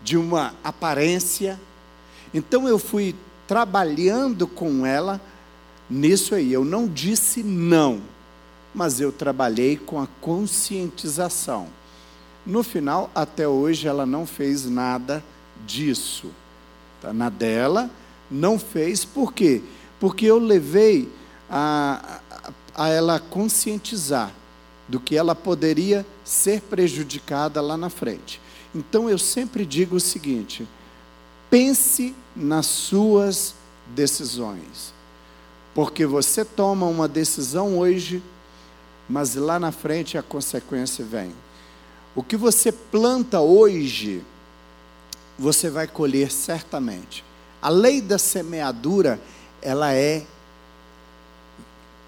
de 0.01 0.17
uma 0.17 0.53
aparência. 0.63 1.59
Então 2.33 2.67
eu 2.67 2.79
fui 2.79 3.15
trabalhando 3.47 4.47
com 4.47 4.85
ela 4.85 5.19
nisso 5.89 6.35
aí. 6.35 6.53
Eu 6.53 6.63
não 6.63 6.87
disse 6.87 7.43
não, 7.43 8.01
mas 8.75 8.99
eu 8.99 9.11
trabalhei 9.11 9.77
com 9.77 10.01
a 10.01 10.07
conscientização. 10.19 11.67
No 12.45 12.61
final, 12.61 13.09
até 13.15 13.47
hoje, 13.47 13.87
ela 13.87 14.05
não 14.05 14.27
fez 14.27 14.65
nada 14.69 15.23
disso. 15.65 16.29
Tá 17.01 17.13
na 17.13 17.29
dela, 17.29 17.89
não 18.29 18.59
fez, 18.59 19.05
por 19.05 19.33
quê? 19.33 19.63
Porque 19.99 20.25
eu 20.25 20.37
levei 20.37 21.09
a, 21.49 22.19
a, 22.75 22.85
a 22.85 22.89
ela 22.89 23.19
conscientizar 23.19 24.31
do 24.87 24.99
que 24.99 25.15
ela 25.15 25.33
poderia 25.33 26.05
ser 26.23 26.61
prejudicada 26.61 27.61
lá 27.61 27.77
na 27.77 27.89
frente. 27.89 28.41
Então 28.73 29.09
eu 29.09 29.17
sempre 29.17 29.65
digo 29.65 29.95
o 29.95 30.01
seguinte: 30.01 30.67
pense 31.49 32.13
nas 32.35 32.65
suas 32.65 33.55
decisões. 33.87 34.93
Porque 35.73 36.05
você 36.05 36.45
toma 36.45 36.85
uma 36.85 37.07
decisão 37.07 37.77
hoje, 37.77 38.21
mas 39.07 39.35
lá 39.35 39.59
na 39.59 39.71
frente 39.71 40.17
a 40.17 40.23
consequência 40.23 41.03
vem. 41.03 41.33
O 42.15 42.23
que 42.23 42.37
você 42.37 42.71
planta 42.71 43.39
hoje, 43.41 44.23
você 45.37 45.69
vai 45.69 45.87
colher 45.87 46.31
certamente. 46.31 47.23
A 47.61 47.69
lei 47.69 48.01
da 48.01 48.17
semeadura, 48.17 49.19
ela 49.61 49.93
é 49.93 50.25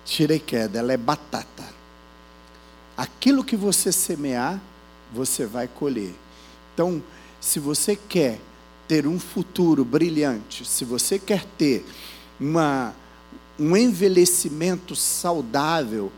tira 0.06 0.34
e 0.34 0.39
queda, 0.39 0.80
ela 0.80 0.93
é 0.93 0.98
batata. 0.98 1.68
Aquilo 2.95 3.43
que 3.43 3.56
você 3.56 3.91
semear, 3.91 4.60
você 5.14 5.45
vai 5.45 5.68
colher. 5.68 6.16
Então, 6.74 7.04
se 7.41 7.60
você 7.60 7.95
quer 7.95 8.39
ter 8.88 9.06
um 9.06 9.20
futuro 9.20 9.84
brilhante, 9.84 10.66
se 10.66 10.86
você 10.86 11.20
quer 11.20 11.43
ter 11.58 11.86
uma, 12.39 12.95
um 13.60 13.76
envelhecimento 13.76 14.95
saudável, 14.95 16.12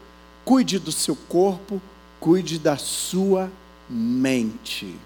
cuide 0.50 0.80
do 0.80 0.92
seu 0.92 1.16
corpo, 1.16 1.80
cuide 2.20 2.58
da 2.58 2.76
sua 2.78 3.52
mente 3.88 4.98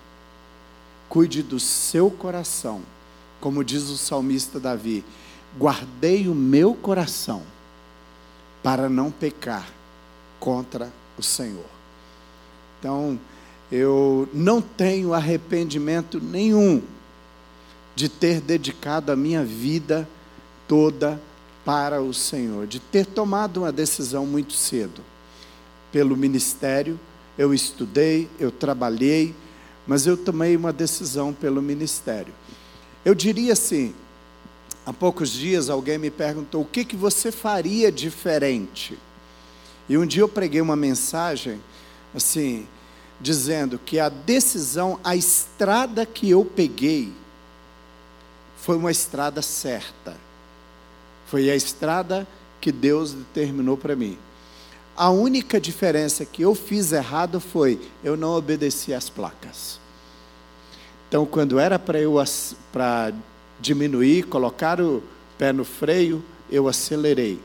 cuide 1.13 1.43
do 1.43 1.59
seu 1.59 2.09
coração. 2.09 2.81
Como 3.39 3.63
diz 3.63 3.83
o 3.83 3.97
salmista 3.97 4.59
Davi: 4.59 5.05
guardei 5.59 6.27
o 6.27 6.33
meu 6.33 6.73
coração 6.73 7.43
para 8.63 8.89
não 8.89 9.11
pecar 9.11 9.69
contra 10.39 10.91
o 11.15 11.21
Senhor. 11.21 11.69
Então, 12.79 13.19
eu 13.71 14.27
não 14.33 14.59
tenho 14.59 15.13
arrependimento 15.13 16.19
nenhum 16.19 16.81
de 17.95 18.09
ter 18.09 18.41
dedicado 18.41 19.11
a 19.11 19.15
minha 19.15 19.45
vida 19.45 20.09
toda 20.67 21.21
para 21.63 22.01
o 22.01 22.11
Senhor, 22.11 22.65
de 22.65 22.79
ter 22.79 23.05
tomado 23.05 23.57
uma 23.57 23.71
decisão 23.71 24.25
muito 24.25 24.53
cedo. 24.53 25.12
Pelo 25.93 26.17
ministério, 26.17 26.99
eu 27.37 27.53
estudei, 27.53 28.29
eu 28.37 28.51
trabalhei, 28.51 29.33
mas 29.87 30.05
eu 30.05 30.17
tomei 30.17 30.57
uma 30.57 30.73
decisão 30.73 31.31
pelo 31.31 31.61
ministério. 31.61 32.33
Eu 33.05 33.15
diria 33.15 33.53
assim: 33.53 33.95
há 34.85 34.91
poucos 34.91 35.31
dias 35.31 35.69
alguém 35.69 35.97
me 35.97 36.11
perguntou 36.11 36.63
o 36.63 36.65
que, 36.65 36.83
que 36.83 36.95
você 36.97 37.31
faria 37.31 37.89
diferente. 37.89 38.99
E 39.87 39.97
um 39.97 40.05
dia 40.05 40.21
eu 40.23 40.29
preguei 40.29 40.59
uma 40.59 40.75
mensagem 40.75 41.61
assim, 42.15 42.67
dizendo 43.19 43.79
que 43.79 43.99
a 43.99 44.09
decisão, 44.09 44.99
a 45.03 45.15
estrada 45.15 46.05
que 46.05 46.29
eu 46.29 46.43
peguei, 46.43 47.13
foi 48.57 48.77
uma 48.77 48.91
estrada 48.91 49.41
certa. 49.41 50.15
Foi 51.27 51.49
a 51.49 51.55
estrada 51.55 52.27
que 52.61 52.71
Deus 52.71 53.11
determinou 53.11 53.75
para 53.75 53.95
mim. 53.95 54.17
A 54.95 55.09
única 55.09 55.59
diferença 55.59 56.23
que 56.23 56.43
eu 56.43 56.53
fiz 56.53 56.91
errado 56.91 57.39
foi 57.39 57.81
eu 58.03 58.15
não 58.15 58.35
obedeci 58.35 58.93
às 58.93 59.09
placas. 59.09 59.79
Então, 61.07 61.25
quando 61.25 61.57
era 61.59 61.79
para 61.79 61.99
eu 61.99 62.15
para 62.71 63.11
diminuir, 63.59 64.23
colocar 64.23 64.79
o 64.79 65.01
pé 65.37 65.51
no 65.51 65.65
freio, 65.65 66.23
eu 66.49 66.67
acelerei. 66.67 67.39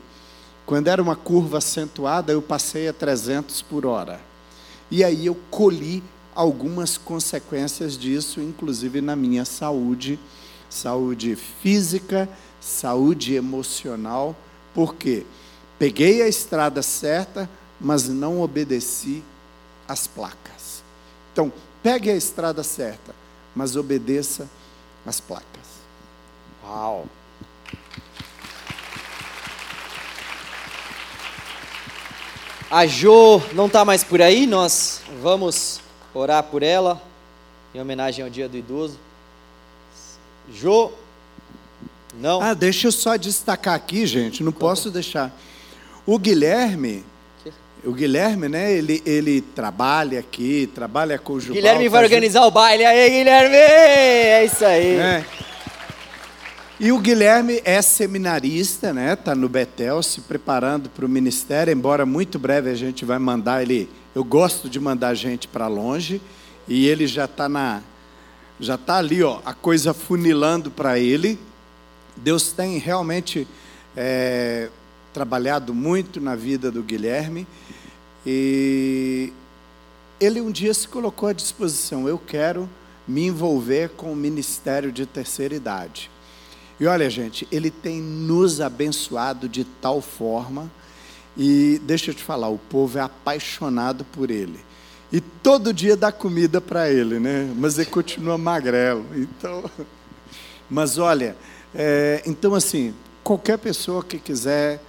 Quando 0.65 0.87
era 0.87 1.01
uma 1.01 1.15
curva 1.15 1.57
acentuada, 1.57 2.31
eu 2.31 2.41
passei 2.41 2.87
a 2.87 2.93
300 2.93 3.63
por 3.63 3.85
hora. 3.85 4.19
E 4.91 5.03
aí 5.03 5.25
eu 5.25 5.35
colhi 5.49 6.03
algumas 6.35 6.97
consequências 6.97 7.97
disso, 7.97 8.39
inclusive 8.39 9.01
na 9.01 9.15
minha 9.15 9.45
saúde, 9.45 10.19
saúde 10.69 11.35
física, 11.35 12.29
saúde 12.61 13.33
emocional. 13.33 14.35
Por 14.73 14.95
quê? 14.95 15.25
Peguei 15.79 16.21
a 16.21 16.27
estrada 16.27 16.81
certa, 16.83 17.49
mas 17.79 18.09
não 18.09 18.41
obedeci 18.41 19.23
às 19.87 20.05
placas. 20.05 20.83
Então, 21.31 21.51
pegue 21.81 22.11
a 22.11 22.15
estrada 22.15 22.61
certa, 22.63 23.15
mas 23.55 23.77
obedeça 23.77 24.45
às 25.05 25.21
placas. 25.21 25.47
Uau! 26.61 27.07
A 32.69 32.85
Jo 32.85 33.41
não 33.53 33.65
está 33.65 33.83
mais 33.83 34.03
por 34.03 34.21
aí, 34.21 34.45
nós 34.45 35.01
vamos 35.21 35.79
orar 36.13 36.43
por 36.43 36.61
ela, 36.61 37.01
em 37.73 37.79
homenagem 37.79 38.23
ao 38.23 38.29
Dia 38.29 38.47
do 38.49 38.57
Idoso. 38.57 38.99
Jo, 40.53 40.91
não. 42.13 42.41
Ah, 42.41 42.53
deixa 42.53 42.87
eu 42.87 42.91
só 42.91 43.15
destacar 43.15 43.73
aqui, 43.73 44.05
gente, 44.05 44.43
não 44.43 44.51
posso 44.51 44.91
deixar. 44.91 45.33
O 46.09 46.17
Guilherme, 46.17 47.05
o 47.83 47.93
Guilherme, 47.93 48.49
né, 48.49 48.73
ele, 48.73 48.99
ele 49.05 49.41
trabalha 49.41 50.19
aqui, 50.19 50.67
trabalha 50.73 51.19
com 51.19 51.33
o. 51.33 51.37
Guilherme 51.37 51.87
vai 51.87 52.03
organizar 52.03 52.47
o 52.47 52.49
baile, 52.49 52.83
aí 52.83 53.11
Guilherme, 53.11 53.55
é 53.55 54.43
isso 54.43 54.65
aí. 54.65 54.95
É. 54.95 55.25
E 56.79 56.91
o 56.91 56.97
Guilherme 56.97 57.61
é 57.63 57.79
seminarista, 57.79 58.91
né? 58.91 59.13
Está 59.13 59.35
no 59.35 59.47
Betel, 59.47 60.01
se 60.01 60.21
preparando 60.21 60.89
para 60.89 61.05
o 61.05 61.07
ministério. 61.07 61.71
Embora 61.71 62.07
muito 62.07 62.39
breve 62.39 62.71
a 62.71 62.75
gente 62.75 63.05
vai 63.05 63.19
mandar 63.19 63.61
ele. 63.61 63.87
Eu 64.15 64.23
gosto 64.23 64.67
de 64.67 64.79
mandar 64.79 65.13
gente 65.13 65.47
para 65.47 65.67
longe 65.67 66.19
e 66.67 66.87
ele 66.87 67.05
já 67.05 67.25
está 67.25 67.47
na, 67.47 67.83
já 68.59 68.73
está 68.73 68.97
ali, 68.97 69.21
ó, 69.21 69.41
a 69.45 69.53
coisa 69.53 69.93
funilando 69.93 70.71
para 70.71 70.97
ele. 70.97 71.37
Deus 72.17 72.51
tem 72.51 72.79
realmente 72.79 73.47
é, 73.95 74.69
trabalhado 75.13 75.73
muito 75.73 76.19
na 76.21 76.35
vida 76.35 76.71
do 76.71 76.83
Guilherme 76.83 77.47
e 78.25 79.33
ele 80.19 80.41
um 80.41 80.51
dia 80.51 80.73
se 80.73 80.87
colocou 80.87 81.29
à 81.29 81.33
disposição. 81.33 82.07
Eu 82.07 82.17
quero 82.17 82.69
me 83.07 83.25
envolver 83.25 83.89
com 83.89 84.11
o 84.11 84.15
ministério 84.15 84.91
de 84.91 85.05
terceira 85.05 85.55
idade. 85.55 86.11
E 86.79 86.85
olha, 86.85 87.09
gente, 87.09 87.47
ele 87.51 87.71
tem 87.71 88.01
nos 88.01 88.61
abençoado 88.61 89.49
de 89.49 89.63
tal 89.63 90.01
forma, 90.01 90.71
e 91.37 91.81
deixa 91.83 92.11
eu 92.11 92.15
te 92.15 92.23
falar, 92.23 92.49
o 92.49 92.57
povo 92.57 92.97
é 92.97 93.01
apaixonado 93.01 94.05
por 94.05 94.29
ele. 94.29 94.59
E 95.11 95.19
todo 95.19 95.73
dia 95.73 95.97
dá 95.97 96.11
comida 96.11 96.61
para 96.61 96.89
ele, 96.89 97.19
né? 97.19 97.51
Mas 97.57 97.77
ele 97.77 97.89
continua 97.89 98.37
magrelo. 98.37 99.05
Então, 99.15 99.63
mas 100.69 100.97
olha, 100.97 101.35
é, 101.73 102.21
então 102.25 102.53
assim, 102.53 102.93
qualquer 103.23 103.57
pessoa 103.57 104.03
que 104.03 104.19
quiser 104.19 104.81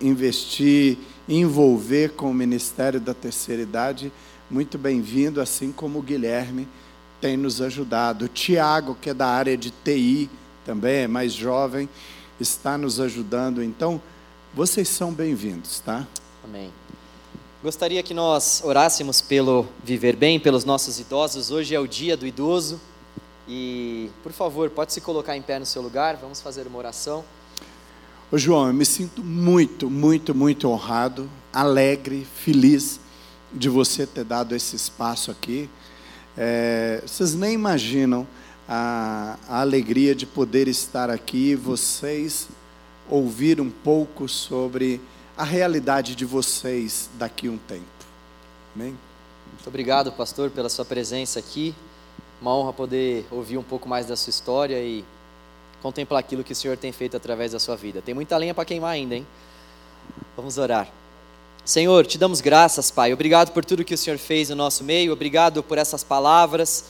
investir, 0.00 0.98
envolver 1.28 2.10
com 2.10 2.30
o 2.30 2.34
Ministério 2.34 3.00
da 3.00 3.14
Terceira 3.14 3.62
Idade, 3.62 4.12
muito 4.50 4.78
bem-vindo, 4.78 5.40
assim 5.40 5.70
como 5.72 5.98
o 5.98 6.02
Guilherme 6.02 6.66
tem 7.20 7.36
nos 7.36 7.60
ajudado. 7.60 8.26
O 8.26 8.28
Tiago, 8.28 8.96
que 9.00 9.10
é 9.10 9.14
da 9.14 9.26
área 9.26 9.56
de 9.56 9.70
TI, 9.70 10.30
também 10.64 11.02
é 11.02 11.08
mais 11.08 11.32
jovem, 11.32 11.88
está 12.40 12.78
nos 12.78 13.00
ajudando. 13.00 13.62
Então, 13.62 14.00
vocês 14.54 14.88
são 14.88 15.12
bem-vindos, 15.12 15.80
tá? 15.80 16.06
Amém. 16.44 16.72
Gostaria 17.62 18.02
que 18.02 18.14
nós 18.14 18.62
orássemos 18.64 19.20
pelo 19.20 19.66
viver 19.82 20.14
bem, 20.14 20.38
pelos 20.38 20.64
nossos 20.64 21.00
idosos. 21.00 21.50
Hoje 21.50 21.74
é 21.74 21.80
o 21.80 21.88
dia 21.88 22.16
do 22.16 22.26
idoso. 22.26 22.80
E, 23.48 24.10
por 24.22 24.32
favor, 24.32 24.70
pode 24.70 24.92
se 24.92 25.00
colocar 25.00 25.36
em 25.36 25.42
pé 25.42 25.58
no 25.58 25.66
seu 25.66 25.82
lugar. 25.82 26.16
Vamos 26.16 26.40
fazer 26.40 26.66
uma 26.66 26.78
oração. 26.78 27.24
Ô 28.30 28.36
João, 28.36 28.66
eu 28.66 28.74
me 28.74 28.84
sinto 28.84 29.24
muito, 29.24 29.88
muito, 29.88 30.34
muito 30.34 30.68
honrado, 30.68 31.30
alegre, 31.50 32.26
feliz 32.36 33.00
de 33.50 33.70
você 33.70 34.06
ter 34.06 34.22
dado 34.22 34.54
esse 34.54 34.76
espaço 34.76 35.30
aqui. 35.30 35.66
É, 36.36 37.02
vocês 37.06 37.34
nem 37.34 37.54
imaginam 37.54 38.26
a, 38.68 39.38
a 39.48 39.62
alegria 39.62 40.14
de 40.14 40.26
poder 40.26 40.68
estar 40.68 41.08
aqui, 41.08 41.54
vocês 41.54 42.48
ouvir 43.08 43.62
um 43.62 43.70
pouco 43.70 44.28
sobre 44.28 45.00
a 45.34 45.42
realidade 45.42 46.14
de 46.14 46.26
vocês 46.26 47.08
daqui 47.14 47.48
a 47.48 47.52
um 47.52 47.56
tempo. 47.56 47.82
Amém? 48.76 48.94
Muito 49.54 49.66
obrigado, 49.66 50.12
pastor, 50.12 50.50
pela 50.50 50.68
sua 50.68 50.84
presença 50.84 51.38
aqui. 51.38 51.74
Uma 52.42 52.54
honra 52.54 52.74
poder 52.74 53.26
ouvir 53.30 53.56
um 53.56 53.62
pouco 53.62 53.88
mais 53.88 54.04
da 54.04 54.16
sua 54.16 54.30
história 54.30 54.78
e 54.82 55.02
contemplar 55.82 56.20
aquilo 56.20 56.44
que 56.44 56.52
o 56.52 56.56
Senhor 56.56 56.76
tem 56.76 56.92
feito 56.92 57.16
através 57.16 57.52
da 57.52 57.58
sua 57.58 57.76
vida. 57.76 58.02
Tem 58.02 58.14
muita 58.14 58.36
lenha 58.36 58.54
para 58.54 58.64
queimar 58.64 58.90
ainda, 58.90 59.14
hein? 59.14 59.26
Vamos 60.36 60.58
orar. 60.58 60.88
Senhor, 61.64 62.06
te 62.06 62.16
damos 62.16 62.40
graças, 62.40 62.90
Pai. 62.90 63.12
Obrigado 63.12 63.52
por 63.52 63.64
tudo 63.64 63.84
que 63.84 63.94
o 63.94 63.98
Senhor 63.98 64.18
fez 64.18 64.48
no 64.48 64.56
nosso 64.56 64.82
meio. 64.82 65.12
Obrigado 65.12 65.62
por 65.62 65.76
essas 65.76 66.02
palavras 66.02 66.84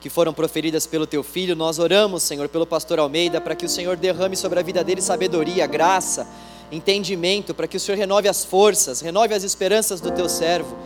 que 0.00 0.10
foram 0.10 0.34
proferidas 0.34 0.86
pelo 0.86 1.06
teu 1.06 1.22
filho. 1.22 1.54
Nós 1.54 1.78
oramos, 1.78 2.22
Senhor, 2.22 2.48
pelo 2.48 2.66
pastor 2.66 2.98
Almeida, 2.98 3.40
para 3.40 3.54
que 3.54 3.64
o 3.64 3.68
Senhor 3.68 3.96
derrame 3.96 4.36
sobre 4.36 4.58
a 4.58 4.62
vida 4.62 4.82
dele 4.82 5.00
sabedoria, 5.00 5.66
graça, 5.66 6.26
entendimento, 6.70 7.54
para 7.54 7.68
que 7.68 7.76
o 7.76 7.80
Senhor 7.80 7.96
renove 7.96 8.28
as 8.28 8.44
forças, 8.44 9.00
renove 9.00 9.32
as 9.32 9.44
esperanças 9.44 10.00
do 10.00 10.10
teu 10.10 10.28
servo. 10.28 10.76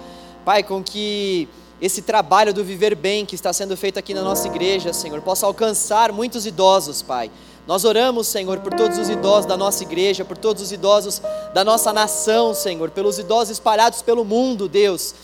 Pai, 0.45 0.63
com 0.63 0.83
que 0.83 1.49
esse 1.81 2.03
trabalho 2.03 2.53
do 2.53 2.65
viver 2.65 2.95
bem 2.95 3.25
que 3.25 3.35
está 3.35 3.53
sendo 3.53 3.77
feito 3.77 3.99
aqui 3.99 4.13
na 4.13 4.23
nossa 4.23 4.47
igreja, 4.49 4.93
Senhor, 4.93 5.21
possa 5.23 5.47
alcançar 5.47 6.13
muitos 6.13 6.47
idosos, 6.47 7.03
Pai. 7.03 7.31
Nós 7.67 7.85
oramos, 7.85 8.27
Senhor, 8.27 8.59
por 8.61 8.75
todos 8.75 8.99
os 8.99 9.09
idosos 9.09 9.47
da 9.47 9.57
nossa 9.57 9.83
igreja, 9.83 10.25
por 10.25 10.39
todos 10.39 10.63
os 10.63 10.73
idosos 10.73 11.21
da 11.53 11.63
nossa 11.63 11.93
nação, 11.93 12.55
Senhor, 12.55 12.91
pelos 12.91 13.19
idosos 13.19 13.51
espalhados 13.51 14.03
pelo 14.03 14.25
mundo, 14.25 14.69
Deus 14.69 15.15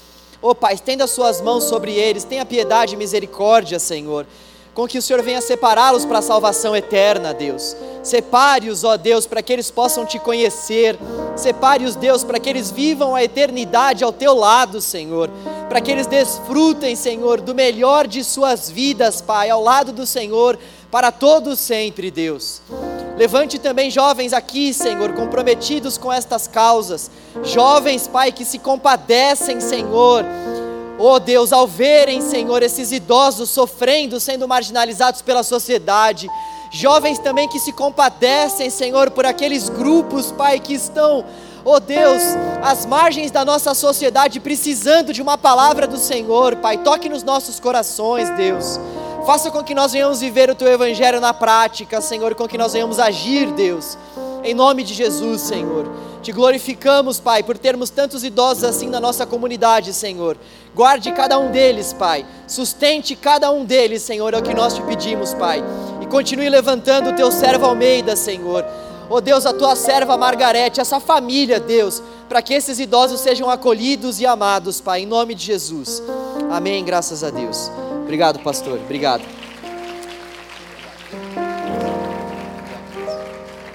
Ó 0.44 0.50
oh, 0.50 0.55
Pai, 0.55 0.74
estenda 0.74 1.05
as 1.05 1.11
suas 1.11 1.40
mãos 1.40 1.64
sobre 1.64 1.94
eles, 1.94 2.22
tenha 2.22 2.44
piedade 2.44 2.92
e 2.92 2.98
misericórdia, 2.98 3.78
Senhor. 3.78 4.26
Com 4.74 4.88
que 4.88 4.98
o 4.98 5.02
Senhor 5.02 5.22
venha 5.22 5.40
separá-los 5.40 6.04
para 6.04 6.18
a 6.18 6.22
salvação 6.22 6.74
eterna, 6.74 7.32
Deus. 7.32 7.76
Separe-os, 8.02 8.82
ó 8.82 8.96
Deus, 8.96 9.24
para 9.24 9.40
que 9.40 9.52
eles 9.52 9.70
possam 9.70 10.04
te 10.04 10.18
conhecer. 10.18 10.98
Separe-os, 11.36 11.94
Deus, 11.94 12.24
para 12.24 12.40
que 12.40 12.50
eles 12.50 12.72
vivam 12.72 13.14
a 13.14 13.22
eternidade 13.22 14.02
ao 14.02 14.12
teu 14.12 14.34
lado, 14.34 14.80
Senhor. 14.80 15.30
Para 15.68 15.80
que 15.80 15.92
eles 15.92 16.08
desfrutem, 16.08 16.96
Senhor, 16.96 17.40
do 17.40 17.54
melhor 17.54 18.08
de 18.08 18.24
suas 18.24 18.68
vidas, 18.68 19.20
Pai, 19.20 19.48
ao 19.48 19.62
lado 19.62 19.92
do 19.92 20.04
Senhor, 20.04 20.58
para 20.90 21.12
todos 21.12 21.60
sempre, 21.60 22.10
Deus. 22.10 22.60
Levante 23.16 23.60
também 23.60 23.90
jovens 23.90 24.32
aqui, 24.32 24.74
Senhor, 24.74 25.12
comprometidos 25.12 25.96
com 25.96 26.12
estas 26.12 26.48
causas. 26.48 27.10
Jovens, 27.44 28.08
Pai, 28.08 28.32
que 28.32 28.44
se 28.44 28.58
compadecem, 28.58 29.60
Senhor. 29.60 30.24
Oh 30.99 31.18
Deus, 31.18 31.53
ao 31.53 31.66
verem, 31.66 32.20
Senhor, 32.20 32.62
esses 32.62 32.92
idosos 32.92 33.51
sofrendo, 33.51 34.20
sendo 34.20 34.47
marginalizados 34.47 35.22
pela 35.22 35.42
sociedade. 35.42 36.30
Jovens 36.70 37.18
também 37.18 37.49
que 37.49 37.59
se 37.59 37.72
compadecem, 37.72 38.70
Senhor, 38.70 39.11
por 39.11 39.26
aqueles 39.26 39.68
grupos, 39.68 40.32
Pai, 40.32 40.59
que 40.61 40.74
estão 40.74 41.24
oh 41.64 41.80
Deus, 41.80 42.22
as 42.62 42.84
margens 42.84 43.30
da 43.30 43.45
nossa 43.45 43.74
sociedade 43.74 44.38
precisando 44.38 45.12
de 45.12 45.22
uma 45.22 45.38
palavra 45.38 45.86
do 45.86 45.97
Senhor, 45.97 46.57
Pai. 46.57 46.78
Toque 46.78 47.09
nos 47.09 47.22
nossos 47.22 47.59
corações, 47.59 48.28
Deus. 48.36 48.78
Faça 49.24 49.51
com 49.51 49.64
que 49.64 49.74
nós 49.74 49.92
venhamos 49.92 50.20
viver 50.20 50.51
o 50.51 50.55
Teu 50.55 50.68
Evangelho 50.68 51.20
na 51.20 51.32
prática, 51.32 52.01
Senhor, 52.01 52.34
com 52.34 52.47
que 52.47 52.59
nós 52.59 52.74
venhamos 52.74 52.99
agir, 52.99 53.51
Deus. 53.53 53.97
Em 54.42 54.53
nome 54.53 54.84
de 54.84 54.92
Jesus, 54.92 55.40
Senhor. 55.40 55.90
Te 56.20 56.30
glorificamos, 56.30 57.18
Pai, 57.18 57.42
por 57.42 57.57
termos 57.57 57.88
tantos 57.88 58.22
idosos 58.22 58.64
assim 58.64 58.88
na 58.88 59.01
nossa 59.01 59.24
comunidade, 59.24 59.95
Senhor. 59.95 60.36
Guarde 60.74 61.12
cada 61.12 61.38
um 61.38 61.50
deles, 61.50 61.92
Pai. 61.92 62.26
Sustente 62.46 63.14
cada 63.14 63.50
um 63.50 63.64
deles, 63.64 64.02
Senhor, 64.02 64.34
é 64.34 64.38
o 64.38 64.42
que 64.42 64.52
nós 64.52 64.74
te 64.74 64.82
pedimos, 64.82 65.32
Pai. 65.32 65.62
E 66.02 66.06
continue 66.06 66.48
levantando 66.48 67.10
o 67.10 67.16
teu 67.16 67.30
servo 67.30 67.66
Almeida, 67.66 68.16
Senhor. 68.16 68.64
Oh 69.08 69.20
Deus, 69.20 69.46
a 69.46 69.52
tua 69.52 69.76
serva 69.76 70.16
Margarete, 70.16 70.80
essa 70.80 70.98
família, 70.98 71.60
Deus, 71.60 72.02
para 72.28 72.42
que 72.42 72.54
esses 72.54 72.80
idosos 72.80 73.20
sejam 73.20 73.48
acolhidos 73.48 74.20
e 74.20 74.26
amados, 74.26 74.80
Pai, 74.80 75.02
em 75.02 75.06
nome 75.06 75.34
de 75.34 75.44
Jesus. 75.44 76.02
Amém, 76.50 76.84
graças 76.84 77.22
a 77.22 77.30
Deus. 77.30 77.70
Obrigado, 78.02 78.40
pastor. 78.40 78.78
Obrigado. 78.78 79.22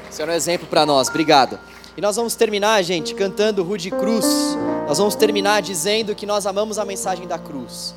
Senhor 0.09 0.29
é 0.29 0.33
um 0.33 0.35
exemplo 0.35 0.67
para 0.67 0.85
nós. 0.85 1.07
Obrigado. 1.07 1.57
E 1.99 2.01
nós 2.01 2.15
vamos 2.15 2.33
terminar, 2.33 2.81
gente, 2.81 3.13
cantando 3.13 3.61
Rude 3.61 3.91
Cruz. 3.91 4.25
Nós 4.87 4.99
vamos 4.99 5.15
terminar 5.15 5.61
dizendo 5.61 6.15
que 6.15 6.25
nós 6.25 6.45
amamos 6.45 6.79
a 6.79 6.85
mensagem 6.85 7.27
da 7.27 7.37
cruz. 7.37 7.93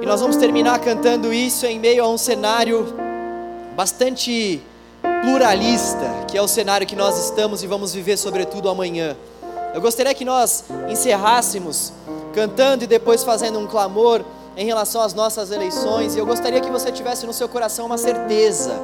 E 0.00 0.06
nós 0.06 0.20
vamos 0.20 0.36
terminar 0.36 0.78
cantando 0.78 1.34
isso 1.34 1.66
em 1.66 1.76
meio 1.76 2.04
a 2.04 2.08
um 2.08 2.16
cenário 2.16 2.86
bastante 3.74 4.62
pluralista, 5.24 6.08
que 6.28 6.38
é 6.38 6.40
o 6.40 6.46
cenário 6.46 6.86
que 6.86 6.94
nós 6.94 7.18
estamos 7.18 7.64
e 7.64 7.66
vamos 7.66 7.92
viver, 7.92 8.16
sobretudo 8.16 8.68
amanhã. 8.68 9.16
Eu 9.74 9.80
gostaria 9.80 10.14
que 10.14 10.24
nós 10.24 10.62
encerrássemos 10.88 11.92
cantando 12.32 12.84
e 12.84 12.86
depois 12.86 13.24
fazendo 13.24 13.58
um 13.58 13.66
clamor 13.66 14.24
em 14.56 14.64
relação 14.64 15.02
às 15.02 15.14
nossas 15.14 15.50
eleições, 15.50 16.14
e 16.14 16.20
eu 16.20 16.26
gostaria 16.26 16.60
que 16.60 16.70
você 16.70 16.92
tivesse 16.92 17.26
no 17.26 17.32
seu 17.32 17.48
coração 17.48 17.86
uma 17.86 17.98
certeza, 17.98 18.80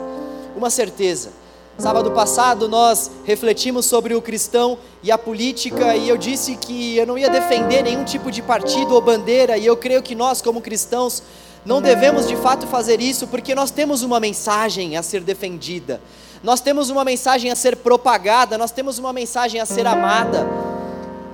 uma 0.56 0.68
certeza. 0.68 1.45
Sábado 1.78 2.10
passado 2.12 2.68
nós 2.68 3.10
refletimos 3.24 3.84
sobre 3.84 4.14
o 4.14 4.22
cristão 4.22 4.78
e 5.02 5.12
a 5.12 5.18
política, 5.18 5.94
e 5.94 6.08
eu 6.08 6.16
disse 6.16 6.56
que 6.56 6.96
eu 6.96 7.06
não 7.06 7.18
ia 7.18 7.28
defender 7.28 7.82
nenhum 7.82 8.02
tipo 8.02 8.30
de 8.30 8.40
partido 8.40 8.94
ou 8.94 9.00
bandeira, 9.00 9.58
e 9.58 9.66
eu 9.66 9.76
creio 9.76 10.02
que 10.02 10.14
nós, 10.14 10.40
como 10.40 10.62
cristãos, 10.62 11.22
não 11.66 11.82
devemos 11.82 12.26
de 12.26 12.34
fato 12.36 12.66
fazer 12.66 13.02
isso, 13.02 13.26
porque 13.26 13.54
nós 13.54 13.70
temos 13.70 14.02
uma 14.02 14.18
mensagem 14.18 14.96
a 14.96 15.02
ser 15.02 15.20
defendida, 15.20 16.00
nós 16.42 16.60
temos 16.60 16.88
uma 16.88 17.04
mensagem 17.04 17.50
a 17.50 17.56
ser 17.56 17.76
propagada, 17.76 18.56
nós 18.56 18.70
temos 18.70 18.98
uma 18.98 19.12
mensagem 19.12 19.60
a 19.60 19.66
ser 19.66 19.86
amada. 19.86 20.46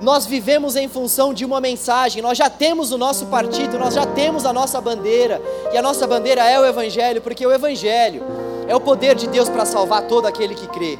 Nós 0.01 0.25
vivemos 0.25 0.75
em 0.75 0.89
função 0.89 1.33
de 1.33 1.45
uma 1.45 1.61
mensagem, 1.61 2.21
nós 2.21 2.37
já 2.37 2.49
temos 2.49 2.91
o 2.91 2.97
nosso 2.97 3.27
partido, 3.27 3.79
nós 3.79 3.93
já 3.93 4.05
temos 4.05 4.45
a 4.45 4.51
nossa 4.51 4.81
bandeira, 4.81 5.41
e 5.71 5.77
a 5.77 5.81
nossa 5.81 6.05
bandeira 6.05 6.43
é 6.43 6.59
o 6.59 6.65
Evangelho, 6.65 7.21
porque 7.21 7.47
o 7.47 7.51
Evangelho 7.53 8.21
é 8.67 8.75
o 8.75 8.79
poder 8.79 9.15
de 9.15 9.27
Deus 9.27 9.49
para 9.49 9.65
salvar 9.65 10.03
todo 10.03 10.25
aquele 10.25 10.55
que 10.55 10.67
crê. 10.67 10.97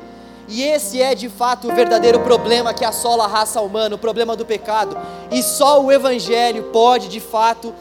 E 0.48 0.62
esse 0.62 1.02
é 1.02 1.16
de 1.16 1.30
fato 1.30 1.70
o 1.70 1.76
verdadeiro 1.76 2.20
problema 2.20 2.74
que 2.74 2.84
assola 2.84 3.24
a 3.26 3.28
raça 3.28 3.62
humana, 3.62 3.96
o 3.96 3.98
problema 3.98 4.36
do 4.36 4.46
pecado. 4.46 4.98
E 5.32 5.42
só 5.42 5.82
o 5.82 5.92
Evangelho 5.92 6.64
pode 6.74 7.08
de 7.08 7.20
fato 7.20 7.74